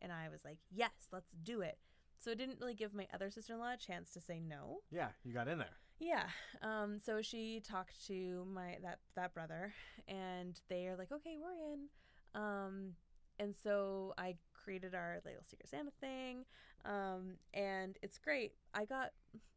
And 0.00 0.10
I 0.12 0.28
was 0.28 0.44
like, 0.44 0.58
"Yes, 0.70 1.08
let's 1.12 1.30
do 1.42 1.60
it." 1.60 1.78
So 2.18 2.30
it 2.30 2.38
didn't 2.38 2.58
really 2.60 2.74
give 2.74 2.94
my 2.94 3.06
other 3.12 3.30
sister 3.30 3.52
in 3.52 3.60
law 3.60 3.74
a 3.74 3.76
chance 3.76 4.10
to 4.12 4.20
say 4.20 4.40
no. 4.40 4.80
Yeah, 4.90 5.10
you 5.22 5.32
got 5.34 5.46
in 5.48 5.58
there. 5.58 5.76
Yeah. 5.98 6.26
Um. 6.62 6.98
So 7.04 7.22
she 7.22 7.60
talked 7.60 8.06
to 8.08 8.46
my 8.52 8.78
that 8.82 8.98
that 9.16 9.34
brother, 9.34 9.72
and 10.08 10.60
they 10.68 10.86
are 10.86 10.96
like, 10.96 11.12
"Okay, 11.12 11.36
we're 11.40 11.72
in." 11.72 11.88
Um. 12.34 12.94
And 13.38 13.54
so 13.62 14.14
I 14.16 14.36
created 14.52 14.94
our 14.94 15.20
little 15.24 15.42
Secret 15.44 15.68
Santa 15.68 15.90
thing, 16.00 16.44
um, 16.84 17.34
and 17.52 17.98
it's 18.00 18.16
great. 18.16 18.52
I 18.72 18.84
got 18.84 19.10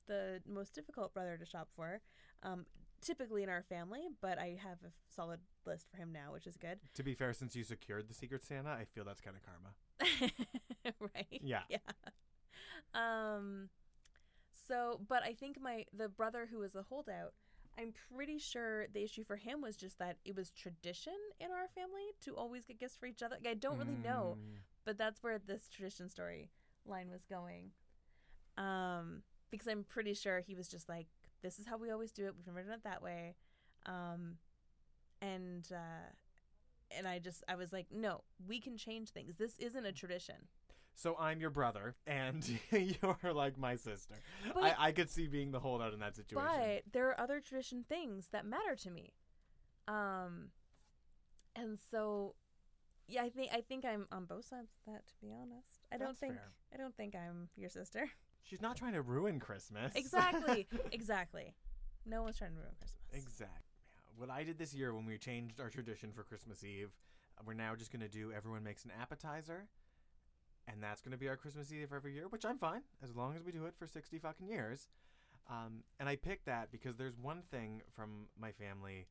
the 0.08 0.42
most 0.48 0.74
difficult 0.74 1.14
brother 1.14 1.38
to 1.38 1.46
shop 1.46 1.68
for, 1.76 2.02
um, 2.42 2.66
typically 3.02 3.44
in 3.44 3.50
our 3.50 3.62
family, 3.62 4.08
but 4.20 4.40
I 4.40 4.58
have 4.64 4.80
a 4.84 4.92
solid 5.14 5.42
list 5.66 5.86
for 5.92 5.98
him 5.98 6.12
now, 6.12 6.34
which 6.34 6.48
is 6.48 6.58
good. 6.58 6.80
To 6.96 7.04
be 7.04 7.14
fair, 7.14 7.34
since 7.34 7.56
you 7.56 7.64
secured 7.64 8.08
the 8.08 8.16
Secret 8.16 8.42
Santa, 8.44 8.70
I 8.70 8.86
feel 8.86 9.04
that's 9.04 9.22
kind 9.22 9.38
of 9.38 9.44
karma. 9.44 10.34
right? 11.14 11.42
Yeah. 11.44 11.62
Yeah. 11.70 11.78
Um 12.96 13.70
so 14.68 15.00
but 15.08 15.24
I 15.24 15.34
think 15.34 15.60
my 15.62 15.86
the 15.96 16.10
brother 16.10 16.48
who 16.52 16.60
was 16.60 16.76
a 16.76 16.84
holdout, 16.84 17.34
I'm 17.78 17.94
pretty 18.14 18.40
sure 18.40 18.88
the 18.94 19.04
issue 19.04 19.24
for 19.24 19.36
him 19.38 19.62
was 19.62 19.76
just 19.78 20.00
that 20.00 20.18
it 20.26 20.36
was 20.36 20.50
tradition 20.52 21.14
in 21.40 21.52
our 21.52 21.68
family 21.76 22.08
to 22.22 22.36
always 22.36 22.66
get 22.66 22.80
gifts 22.80 22.98
for 22.98 23.06
each 23.06 23.22
other. 23.24 23.36
Like, 23.36 23.48
I 23.52 23.54
don't 23.54 23.78
really 23.78 23.96
know, 23.98 24.38
Mm. 24.40 24.58
but 24.86 24.98
that's 24.98 25.22
where 25.24 25.38
this 25.40 25.70
tradition 25.70 26.10
story 26.10 26.50
line 26.86 27.10
was 27.10 27.24
going. 27.26 27.72
Um 28.58 29.24
because 29.50 29.68
I'm 29.68 29.84
pretty 29.86 30.14
sure 30.14 30.42
he 30.42 30.56
was 30.56 30.68
just 30.68 30.90
like 30.90 31.08
this 31.42 31.60
is 31.60 31.68
how 31.68 31.78
we 31.78 31.92
always 31.92 32.12
do 32.12 32.26
it. 32.26 32.36
We've 32.36 32.48
never 32.48 32.64
done 32.64 32.74
it 32.74 32.84
that 32.84 33.02
way. 33.04 33.36
Um 33.86 34.38
and 35.22 35.68
uh 35.72 36.12
and 36.98 37.08
I 37.08 37.20
just 37.20 37.44
I 37.48 37.56
was 37.56 37.72
like, 37.74 37.88
no, 37.92 38.24
we 38.48 38.60
can 38.60 38.78
change 38.78 39.10
things. 39.12 39.36
This 39.38 39.58
isn't 39.60 39.86
a 39.86 39.92
tradition. 39.92 40.48
So 40.98 41.16
I'm 41.20 41.40
your 41.40 41.52
brother, 41.52 41.96
and 42.08 42.44
you're 42.72 43.34
like 43.34 43.58
my 43.58 43.76
sister. 43.76 44.16
But- 44.54 44.64
I, 44.64 44.88
I 44.88 44.92
could 44.92 45.12
see 45.12 45.28
being 45.28 45.52
the 45.52 45.60
holdout 45.60 45.94
in 45.94 46.00
that 46.00 46.16
situation. 46.16 46.50
But 46.50 46.92
there 46.92 47.08
are 47.10 47.20
other 47.20 47.40
tradition 47.40 47.86
things 47.88 48.30
that 48.32 48.46
matter 48.46 48.76
to 48.76 48.90
me. 48.90 49.14
Um 49.88 50.50
and 51.56 51.78
so 51.92 52.36
yeah, 53.08 53.24
I 53.24 53.30
think 53.30 53.52
I 53.54 53.62
think 53.62 53.86
I'm 53.86 54.08
on 54.12 54.26
both 54.26 54.46
sides 54.46 54.72
of 54.72 54.94
that 54.94 55.08
to 55.08 55.14
be 55.22 55.32
honest. 55.32 55.86
I 55.92 55.98
don't 55.98 56.08
That's 56.08 56.20
think 56.20 56.34
fair. 56.34 56.52
I 56.74 56.78
don't 56.78 56.96
think 56.98 57.16
I'm 57.16 57.50
your 57.56 57.70
sister. 57.70 58.10
She's 58.44 58.62
not 58.62 58.76
trying 58.76 58.94
to 58.94 59.02
ruin 59.02 59.40
Christmas. 59.40 59.94
exactly. 59.96 60.68
exactly. 60.92 61.54
No 62.06 62.24
one's 62.24 62.38
trying 62.38 62.52
to 62.52 62.58
ruin 62.58 62.74
Christmas. 62.80 63.04
Exactly. 63.14 63.62
Yeah. 63.94 64.20
What 64.26 64.30
I 64.32 64.44
did 64.44 64.58
this 64.58 64.74
year 64.74 64.94
when 64.96 65.06
we 65.06 65.18
changed 65.18 65.60
our 65.60 65.70
tradition 65.70 66.12
for 66.12 66.24
Christmas 66.24 66.64
Eve, 66.64 66.90
uh, 67.38 67.44
we're 67.46 67.54
now 67.54 67.76
just 67.76 67.92
going 67.92 68.02
to 68.02 68.08
do 68.08 68.32
everyone 68.32 68.64
makes 68.64 68.84
an 68.84 68.92
appetizer. 69.00 69.68
And 70.68 70.84
that's 70.84 71.02
going 71.02 71.14
to 71.14 71.18
be 71.18 71.30
our 71.30 71.38
Christmas 71.38 71.72
Eve 71.72 71.94
every 71.96 72.14
year, 72.14 72.28
which 72.28 72.46
I'm 72.46 72.58
fine 72.58 72.82
as 73.04 73.16
long 73.16 73.36
as 73.36 73.44
we 73.44 73.52
do 73.52 73.66
it 73.66 73.74
for 73.78 73.88
60 73.88 74.20
fucking 74.20 74.48
years. 74.50 74.88
Um, 75.50 75.84
and 76.00 76.10
I 76.10 76.18
picked 76.18 76.46
that 76.46 76.72
because 76.72 76.98
there's 76.98 77.18
one 77.18 77.42
thing 77.50 77.82
from 77.96 78.28
my 78.40 78.52
family. 78.52 79.08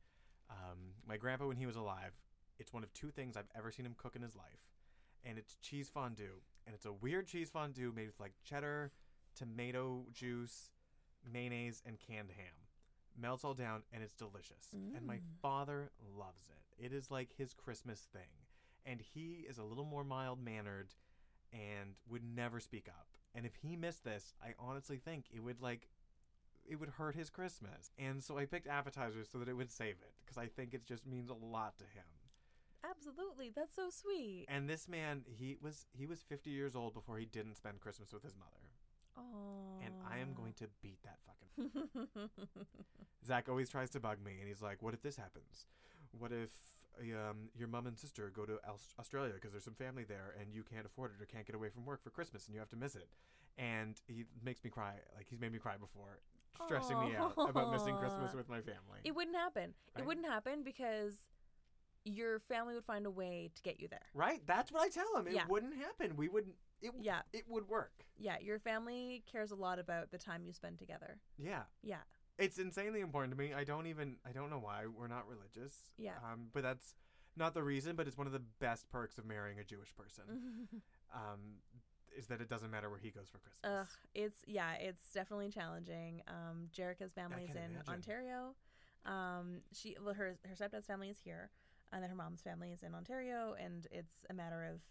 Um, 0.51 0.93
my 1.07 1.17
grandpa, 1.17 1.47
when 1.47 1.57
he 1.57 1.65
was 1.65 1.75
alive, 1.75 2.13
it's 2.59 2.71
one 2.73 2.83
of 2.83 2.93
two 2.93 3.09
things 3.09 3.35
I've 3.35 3.49
ever 3.57 3.71
seen 3.71 3.85
him 3.85 3.95
cook 3.97 4.15
in 4.15 4.21
his 4.21 4.35
life. 4.35 4.69
And 5.25 5.37
it's 5.39 5.55
cheese 5.61 5.89
fondue. 5.89 6.41
And 6.67 6.75
it's 6.75 6.85
a 6.85 6.93
weird 6.93 7.27
cheese 7.27 7.49
fondue 7.49 7.91
made 7.95 8.05
with 8.07 8.19
like 8.19 8.33
cheddar, 8.43 8.91
tomato 9.35 10.05
juice, 10.13 10.69
mayonnaise, 11.31 11.81
and 11.85 11.97
canned 11.99 12.31
ham 12.37 12.53
melts 13.19 13.43
all 13.43 13.55
down 13.55 13.81
and 13.91 14.03
it's 14.03 14.13
delicious. 14.13 14.67
And 14.95 15.03
my 15.07 15.15
Mm. 15.17 15.21
father 15.41 15.91
loves 15.99 16.49
it. 16.49 16.85
It 16.85 16.93
is 16.93 17.09
like 17.09 17.33
his 17.33 17.51
Christmas 17.53 18.01
thing. 18.01 18.45
And 18.85 19.01
he 19.01 19.45
is 19.49 19.57
a 19.57 19.63
little 19.63 19.85
more 19.85 20.03
mild 20.03 20.39
mannered 20.39 20.93
and 21.53 21.95
would 22.09 22.23
never 22.23 22.59
speak 22.59 22.87
up. 22.87 23.07
And 23.35 23.45
if 23.45 23.55
he 23.55 23.75
missed 23.75 24.03
this, 24.03 24.33
I 24.43 24.53
honestly 24.59 24.97
think 24.97 25.25
it 25.33 25.41
would 25.43 25.61
like 25.61 25.87
it 26.69 26.75
would 26.79 26.89
hurt 26.89 27.15
his 27.15 27.29
Christmas. 27.29 27.91
And 27.97 28.23
so 28.23 28.37
I 28.37 28.45
picked 28.45 28.67
appetizers 28.67 29.29
so 29.31 29.37
that 29.39 29.47
it 29.47 29.53
would 29.53 29.71
save 29.71 29.95
it 30.01 30.13
because 30.25 30.37
I 30.37 30.47
think 30.47 30.73
it 30.73 30.85
just 30.85 31.05
means 31.05 31.29
a 31.29 31.33
lot 31.33 31.77
to 31.77 31.85
him. 31.85 32.05
Absolutely. 32.89 33.51
That's 33.55 33.75
so 33.75 33.89
sweet. 33.89 34.45
And 34.49 34.69
this 34.69 34.87
man, 34.87 35.23
he 35.27 35.57
was 35.61 35.85
he 35.93 36.05
was 36.05 36.21
50 36.21 36.49
years 36.49 36.75
old 36.75 36.93
before 36.93 37.17
he 37.17 37.25
didn't 37.25 37.55
spend 37.55 37.79
Christmas 37.79 38.13
with 38.13 38.23
his 38.23 38.35
mother. 38.35 38.51
Oh. 39.17 39.81
And 39.83 39.93
I 40.09 40.19
am 40.19 40.33
going 40.33 40.53
to 40.53 40.65
beat 40.81 40.99
that 41.03 41.17
fucking. 41.25 42.29
Zach 43.25 43.49
always 43.49 43.69
tries 43.69 43.89
to 43.91 43.99
bug 43.99 44.17
me, 44.23 44.37
and 44.39 44.47
he's 44.47 44.61
like, 44.61 44.83
"What 44.83 44.93
if 44.93 45.01
this 45.01 45.15
happens? 45.15 45.65
What 46.17 46.31
if 46.31 46.51
um, 46.99 47.49
your 47.57 47.67
mom 47.67 47.87
and 47.87 47.97
sister 47.97 48.31
go 48.35 48.45
to 48.45 48.59
Australia 48.99 49.33
because 49.33 49.51
there's 49.51 49.63
some 49.63 49.75
family 49.75 50.03
there, 50.03 50.35
and 50.39 50.53
you 50.53 50.63
can't 50.63 50.85
afford 50.85 51.11
it 51.17 51.21
or 51.21 51.25
can't 51.25 51.45
get 51.45 51.55
away 51.55 51.69
from 51.69 51.85
work 51.85 52.03
for 52.03 52.09
Christmas, 52.09 52.45
and 52.47 52.53
you 52.53 52.59
have 52.59 52.69
to 52.69 52.75
miss 52.75 52.95
it?" 52.95 53.09
And 53.57 53.99
he 54.07 54.25
makes 54.43 54.63
me 54.63 54.69
cry. 54.69 54.93
Like 55.15 55.27
he's 55.29 55.39
made 55.39 55.51
me 55.51 55.59
cry 55.59 55.77
before, 55.77 56.19
stressing 56.65 56.99
me 56.99 57.15
out 57.15 57.33
about 57.37 57.71
missing 57.71 57.95
Christmas 57.97 58.33
with 58.33 58.49
my 58.49 58.61
family. 58.61 58.99
it 59.03 59.15
wouldn't 59.15 59.35
happen. 59.37 59.73
It 59.97 60.05
wouldn't 60.05 60.27
happen 60.27 60.63
because 60.63 61.15
your 62.05 62.39
family 62.39 62.73
would 62.73 62.85
find 62.85 63.05
a 63.05 63.09
way 63.11 63.49
to 63.55 63.61
get 63.63 63.79
you 63.81 63.87
there. 63.89 64.05
right? 64.13 64.41
That's 64.45 64.71
what 64.71 64.81
I 64.81 64.89
tell 64.89 65.17
him. 65.17 65.27
It 65.27 65.33
Yeah. 65.33 65.45
wouldn't 65.47 65.75
happen. 65.75 66.15
We 66.15 66.29
wouldn't. 66.29 66.55
It, 66.81 66.93
Yeah. 67.01 67.21
It 67.33 67.47
would 67.49 67.67
work. 67.67 68.05
Yeah, 68.17 68.37
your 68.39 68.59
family 68.59 69.23
cares 69.25 69.51
a 69.51 69.55
lot 69.55 69.77
about 69.79 70.11
the 70.11 70.17
time 70.17 70.43
you 70.45 70.53
spend 70.53 70.79
together. 70.79 71.19
Yeah. 71.37 71.63
Yeah. 71.83 72.01
It's 72.37 72.59
insanely 72.59 73.01
important 73.01 73.33
to 73.33 73.37
me. 73.37 73.53
I 73.53 73.63
don't 73.63 73.87
even 73.87 74.17
I 74.27 74.31
don't 74.31 74.49
know 74.49 74.59
why 74.59 74.83
we're 74.85 75.07
not 75.07 75.25
religious. 75.27 75.75
Yeah. 75.97 76.11
Um, 76.23 76.47
but 76.53 76.63
that's 76.63 76.93
not 77.35 77.53
the 77.53 77.63
reason. 77.63 77.95
But 77.95 78.07
it's 78.07 78.17
one 78.17 78.27
of 78.27 78.33
the 78.33 78.43
best 78.59 78.89
perks 78.89 79.17
of 79.17 79.25
marrying 79.25 79.59
a 79.59 79.63
Jewish 79.63 79.93
person. 79.95 80.67
um, 81.13 81.61
is 82.17 82.27
that 82.27 82.41
it 82.41 82.49
doesn't 82.49 82.71
matter 82.71 82.89
where 82.89 82.99
he 82.99 83.11
goes 83.11 83.27
for 83.29 83.37
Christmas. 83.37 83.63
Ugh, 83.63 83.87
it's 84.15 84.39
yeah, 84.47 84.73
it's 84.73 85.11
definitely 85.13 85.49
challenging. 85.49 86.21
Um, 86.27 86.69
Jerica's 86.75 87.13
family 87.13 87.43
is 87.43 87.55
in 87.55 87.71
imagine. 87.71 87.83
Ontario. 87.87 88.55
Um, 89.05 89.61
she 89.73 89.95
well, 90.03 90.13
her 90.13 90.37
her 90.43 90.55
stepdad's 90.55 90.87
family 90.87 91.09
is 91.09 91.17
here, 91.23 91.49
and 91.91 92.01
then 92.03 92.09
her 92.09 92.15
mom's 92.15 92.41
family 92.41 92.71
is 92.71 92.83
in 92.83 92.93
Ontario, 92.93 93.55
and 93.59 93.87
it's 93.91 94.25
a 94.29 94.33
matter 94.33 94.65
of 94.65 94.81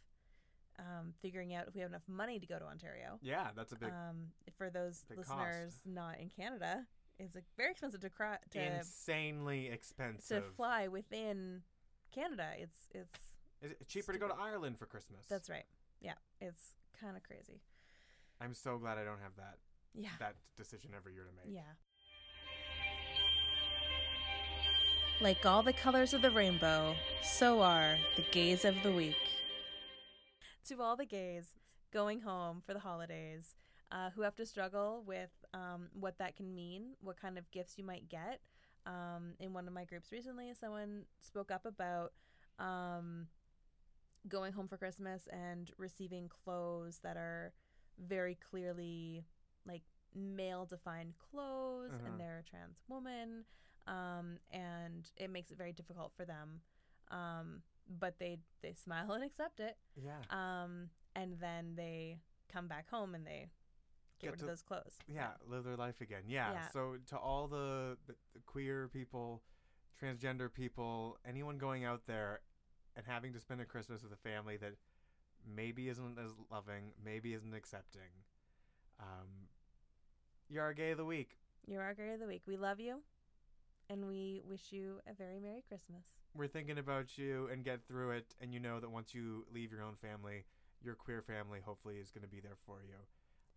um, 0.78 1.14
figuring 1.20 1.55
out 1.55 1.66
if 1.68 1.74
we 1.74 1.80
have 1.80 1.90
enough 1.90 2.07
money 2.09 2.38
to 2.38 2.47
go 2.47 2.59
to 2.59 2.64
Ontario. 2.64 3.18
Yeah, 3.22 3.49
that's 3.57 3.72
a 3.72 3.76
big 3.76 3.90
Um, 3.90 4.28
for 4.57 4.70
those 4.70 5.05
big 5.09 5.18
cost. 5.18 5.30
listeners 5.30 5.72
not 5.84 6.18
in 6.20 6.30
Canada, 6.30 6.86
it's 7.19 7.37
very 7.57 7.71
expensive 7.71 8.01
to 8.01 8.11
cry, 8.11 8.39
to 8.53 8.77
insanely 8.79 9.69
expensive 9.69 10.45
to 10.45 10.51
fly 10.53 10.89
within 10.89 11.62
Canada. 12.14 12.49
It's 12.59 12.77
it's 12.95 13.21
Is 13.62 13.71
it 13.73 13.89
cheaper 13.89 14.12
to 14.12 14.19
go 14.19 14.29
to 14.29 14.35
Ireland 14.35 14.79
for 14.79 14.87
Christmas? 14.87 15.27
that's 15.29 15.49
right. 15.49 15.64
Yeah, 16.01 16.14
it's 16.41 16.75
kind 17.01 17.17
of 17.17 17.23
crazy. 17.23 17.61
I'm 18.41 18.55
so 18.55 18.79
glad 18.79 18.99
I 18.99 19.05
don't 19.05 19.21
have 19.21 19.37
that 19.37 19.59
Yeah. 19.95 20.11
that 20.19 20.37
decision 20.57 20.91
every 20.97 21.14
year 21.14 21.25
to 21.25 21.31
make. 21.33 21.55
Yeah. 21.55 21.62
Like 25.21 25.47
all 25.47 25.62
the 25.62 25.73
colors 25.73 26.12
of 26.12 26.21
the 26.21 26.31
rainbow, 26.31 26.95
so 27.23 27.62
are 27.62 27.97
the 28.17 28.25
gays 28.31 28.67
of 28.67 28.75
the 28.83 28.93
week. 28.93 29.17
To 30.69 30.83
all 30.83 30.97
the 30.97 31.07
gays 31.07 31.55
going 31.91 32.21
home 32.21 32.61
for 32.67 32.75
the 32.75 32.81
holidays 32.81 33.55
uh, 33.93 34.11
who 34.14 34.22
have 34.22 34.34
to 34.37 34.47
struggle 34.47 35.03
with 35.07 35.30
um, 35.55 35.89
what 35.93 36.18
that 36.18 36.37
can 36.37 36.55
mean, 36.55 36.95
what 37.01 37.20
kind 37.20 37.39
of 37.39 37.51
gifts 37.51 37.78
you 37.78 37.84
might 37.84 38.09
get. 38.09 38.41
Um, 38.87 39.34
in 39.41 39.53
one 39.53 39.66
of 39.66 39.74
my 39.74 39.84
groups 39.84 40.12
recently, 40.12 40.53
someone 40.59 41.05
spoke 41.20 41.51
up 41.51 41.66
about 41.66 42.12
um, 42.59 43.26
going 44.28 44.53
home 44.53 44.68
for 44.68 44.76
Christmas 44.76 45.28
and 45.32 45.70
receiving 45.78 46.28
clothes 46.28 46.99
that 47.03 47.16
are 47.16 47.53
very 47.99 48.34
clearly 48.51 49.24
like 49.66 49.82
male 50.14 50.64
defined 50.66 51.14
clothes 51.18 51.93
Uh-huh. 51.95 52.07
and 52.11 52.20
they're 52.20 52.43
a 52.47 52.51
trans 52.51 52.78
woman 52.89 53.45
um, 53.87 54.39
and 54.51 55.11
it 55.16 55.30
makes 55.30 55.51
it 55.51 55.59
very 55.59 55.72
difficult 55.72 56.12
for 56.16 56.24
them 56.24 56.61
um, 57.11 57.62
but 58.01 58.18
they 58.18 58.39
they 58.62 58.72
smile 58.74 59.12
and 59.16 59.22
accept 59.24 59.61
it 59.61 59.76
Yeah. 59.97 60.22
um, 60.30 60.91
and 61.14 61.39
then 61.41 61.74
they 61.76 62.18
come 62.53 62.66
back 62.68 62.89
home 62.91 63.14
and 63.14 63.26
they 63.26 63.49
get, 64.21 64.27
Get 64.27 64.31
rid 64.33 64.39
to- 64.41 64.45
of 64.47 64.51
those 64.51 64.62
clothes 64.62 64.97
yeah, 65.09 65.31
live 65.49 65.64
their 65.64 65.77
life 65.77 66.01
again. 66.01 66.23
Yeah. 66.27 66.53
Yeah. 66.53 66.69
So 66.69 66.97
to 67.09 67.19
all 67.19 67.49
the, 67.49 67.97
the, 68.07 68.14
queer 68.47 68.89
people, 68.89 69.43
transgender 70.03 70.53
people, 70.53 71.19
anyone 71.27 71.59
going 71.59 71.85
out 71.85 72.03
there 72.07 72.41
and 72.97 73.05
having 73.07 73.33
to 73.35 73.41
spend 73.41 73.61
a 73.61 73.64
Christmas 73.64 74.03
with 74.03 74.12
a 74.12 74.17
family 74.17 74.57
that 74.59 74.75
maybe 75.47 75.89
isn't 75.89 76.19
as 76.19 76.33
loving, 76.51 76.93
maybe 77.05 77.35
isn't 77.35 77.55
accepting, 77.55 78.11
um, 79.01 79.49
you're 80.49 80.62
our 80.64 80.73
gay 80.75 80.93
of 80.93 80.99
the 80.99 81.05
week. 81.05 81.37
you're 81.67 81.83
our 81.83 81.95
gay 81.95 82.12
of 82.14 82.21
the 82.21 82.27
week 82.27 82.43
we 82.47 82.57
love 82.57 82.79
you 82.81 83.01
and 83.91 84.07
we 84.07 84.41
wish 84.49 84.71
you 84.73 85.01
a 85.11 85.14
very 85.14 85.39
merry 85.41 85.62
christmas 85.69 86.05
We're 86.35 86.47
thinking 86.49 86.79
about 86.79 87.19
you 87.19 87.49
and 87.53 87.64
get 87.64 87.81
through 87.87 88.12
it, 88.12 88.35
and 88.41 88.53
you 88.55 88.61
know 88.61 88.79
that 88.81 88.91
once 88.91 89.14
you 89.14 89.45
leave 89.53 89.73
your 89.73 89.83
own 89.83 89.95
family, 89.97 90.45
your 90.83 90.95
queer 90.95 91.23
family 91.23 91.61
hopefully 91.64 91.97
is 91.97 92.11
going 92.11 92.23
to 92.23 92.29
be 92.29 92.41
there 92.41 92.57
for 92.67 92.79
you. 92.83 92.97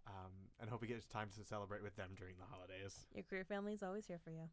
Um, 0.09 0.31
and 0.59 0.69
hope 0.69 0.81
you 0.81 0.87
get 0.87 1.07
time 1.11 1.29
to 1.37 1.43
celebrate 1.43 1.83
with 1.83 1.95
them 1.95 2.09
during 2.17 2.35
the 2.37 2.45
holidays. 2.49 3.05
your 3.13 3.23
queer 3.23 3.43
family 3.45 3.73
is 3.73 3.83
always 3.83 4.05
here 4.05 4.19
for 4.23 4.31
you 4.31 4.49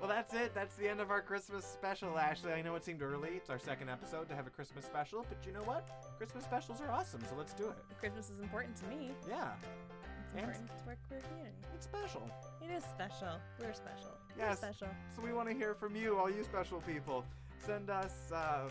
Well, 0.00 0.08
that's 0.08 0.32
it. 0.34 0.54
That's 0.54 0.74
the 0.76 0.88
end 0.88 1.00
of 1.00 1.10
our 1.10 1.20
Christmas 1.20 1.64
special, 1.64 2.18
Ashley. 2.18 2.52
I 2.52 2.62
know 2.62 2.74
it 2.74 2.84
seemed 2.84 3.02
early. 3.02 3.30
It's 3.36 3.50
our 3.50 3.58
second 3.58 3.90
episode 3.90 4.28
to 4.30 4.34
have 4.34 4.46
a 4.46 4.50
Christmas 4.50 4.84
special, 4.84 5.24
but 5.28 5.38
you 5.46 5.52
know 5.52 5.62
what? 5.64 5.86
Christmas 6.18 6.44
specials 6.44 6.80
are 6.80 6.90
awesome, 6.90 7.20
so 7.28 7.36
let's 7.36 7.52
do 7.52 7.68
it. 7.68 7.76
christmas 8.00 8.30
is 8.30 8.40
important 8.40 8.74
to 8.76 8.86
me 8.86 9.10
Yeah, 9.28 9.52
it's 9.54 10.34
And- 10.34 10.40
important 10.40 10.70
to 10.78 10.88
our 10.88 10.96
queer 11.06 11.20
community 11.28 11.56
it's 11.74 11.84
special. 11.84 12.22
it 12.64 12.70
is 12.70 12.82
special 12.84 13.34
we're 13.60 13.74
special 13.74 14.12
we're 14.36 14.44
Yes. 14.46 14.58
special 14.58 14.88
So 15.14 15.22
we 15.22 15.32
want 15.32 15.48
to 15.50 15.54
hear 15.54 15.74
from 15.74 15.94
you, 15.94 16.16
all 16.18 16.30
you 16.30 16.42
special 16.42 16.80
people. 16.80 17.24
Send 17.58 17.90
us, 17.90 18.32
um, 18.32 18.70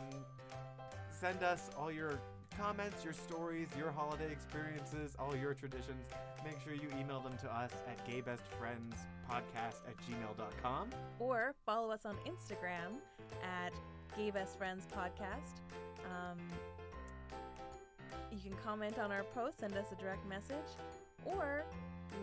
send 1.12 1.43
us 1.43 1.70
all 1.78 1.91
your 1.91 2.20
comments, 2.62 3.03
your 3.03 3.14
stories, 3.14 3.68
your 3.76 3.91
holiday 3.91 4.32
experiences, 4.32 5.16
all 5.18 5.36
your 5.36 5.53
traditions. 5.53 6.12
Make 6.45 6.62
sure 6.64 6.74
you 6.74 6.88
email 6.99 7.20
them 7.20 7.34
to 7.41 7.51
us 7.51 7.72
at 7.88 8.07
gaybestfriendspodcast 8.07 9.82
at 9.88 9.97
gmail.com. 10.07 10.89
or 11.20 11.55
follow 11.66 11.91
us 11.91 12.05
on 12.05 12.16
Instagram 12.28 12.97
at 13.43 13.74
Gay 14.16 14.30
Best 14.30 14.57
Friends 14.57 14.86
Podcast. 14.95 15.62
Um, 16.05 16.38
you 18.32 18.38
can 18.43 18.53
comment 18.64 18.99
on 18.99 19.12
our 19.12 19.24
post, 19.24 19.59
send 19.59 19.76
us 19.76 19.88
a 19.91 19.95
direct 20.01 20.28
message, 20.30 20.78
or 21.26 21.64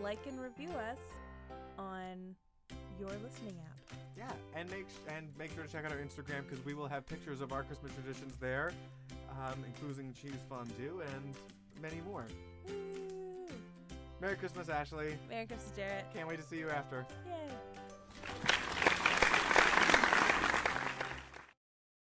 like 0.01 0.19
and 0.27 0.39
review 0.39 0.69
us 0.69 0.99
on 1.77 2.35
your 2.99 3.09
listening 3.09 3.55
app. 3.65 3.97
Yeah, 4.17 4.29
and 4.55 4.69
make 4.69 4.87
sh- 4.89 5.11
and 5.15 5.27
make 5.37 5.53
sure 5.53 5.63
to 5.63 5.71
check 5.71 5.85
out 5.85 5.91
our 5.91 5.97
Instagram 5.97 6.43
because 6.47 6.63
we 6.65 6.73
will 6.73 6.87
have 6.87 7.05
pictures 7.07 7.41
of 7.41 7.51
our 7.53 7.63
Christmas 7.63 7.91
traditions 7.93 8.33
there, 8.39 8.71
um, 9.45 9.63
including 9.65 10.13
cheese 10.13 10.41
fondue 10.49 11.01
and 11.15 11.35
many 11.81 12.01
more. 12.05 12.25
Woo! 12.67 13.47
Merry 14.21 14.35
Christmas, 14.35 14.69
Ashley. 14.69 15.17
Merry 15.29 15.45
Christmas, 15.45 15.71
Jarrett. 15.75 16.05
Can't 16.13 16.27
wait 16.27 16.37
to 16.37 16.45
see 16.45 16.57
you 16.57 16.69
after. 16.69 17.05
Yay! 17.27 17.53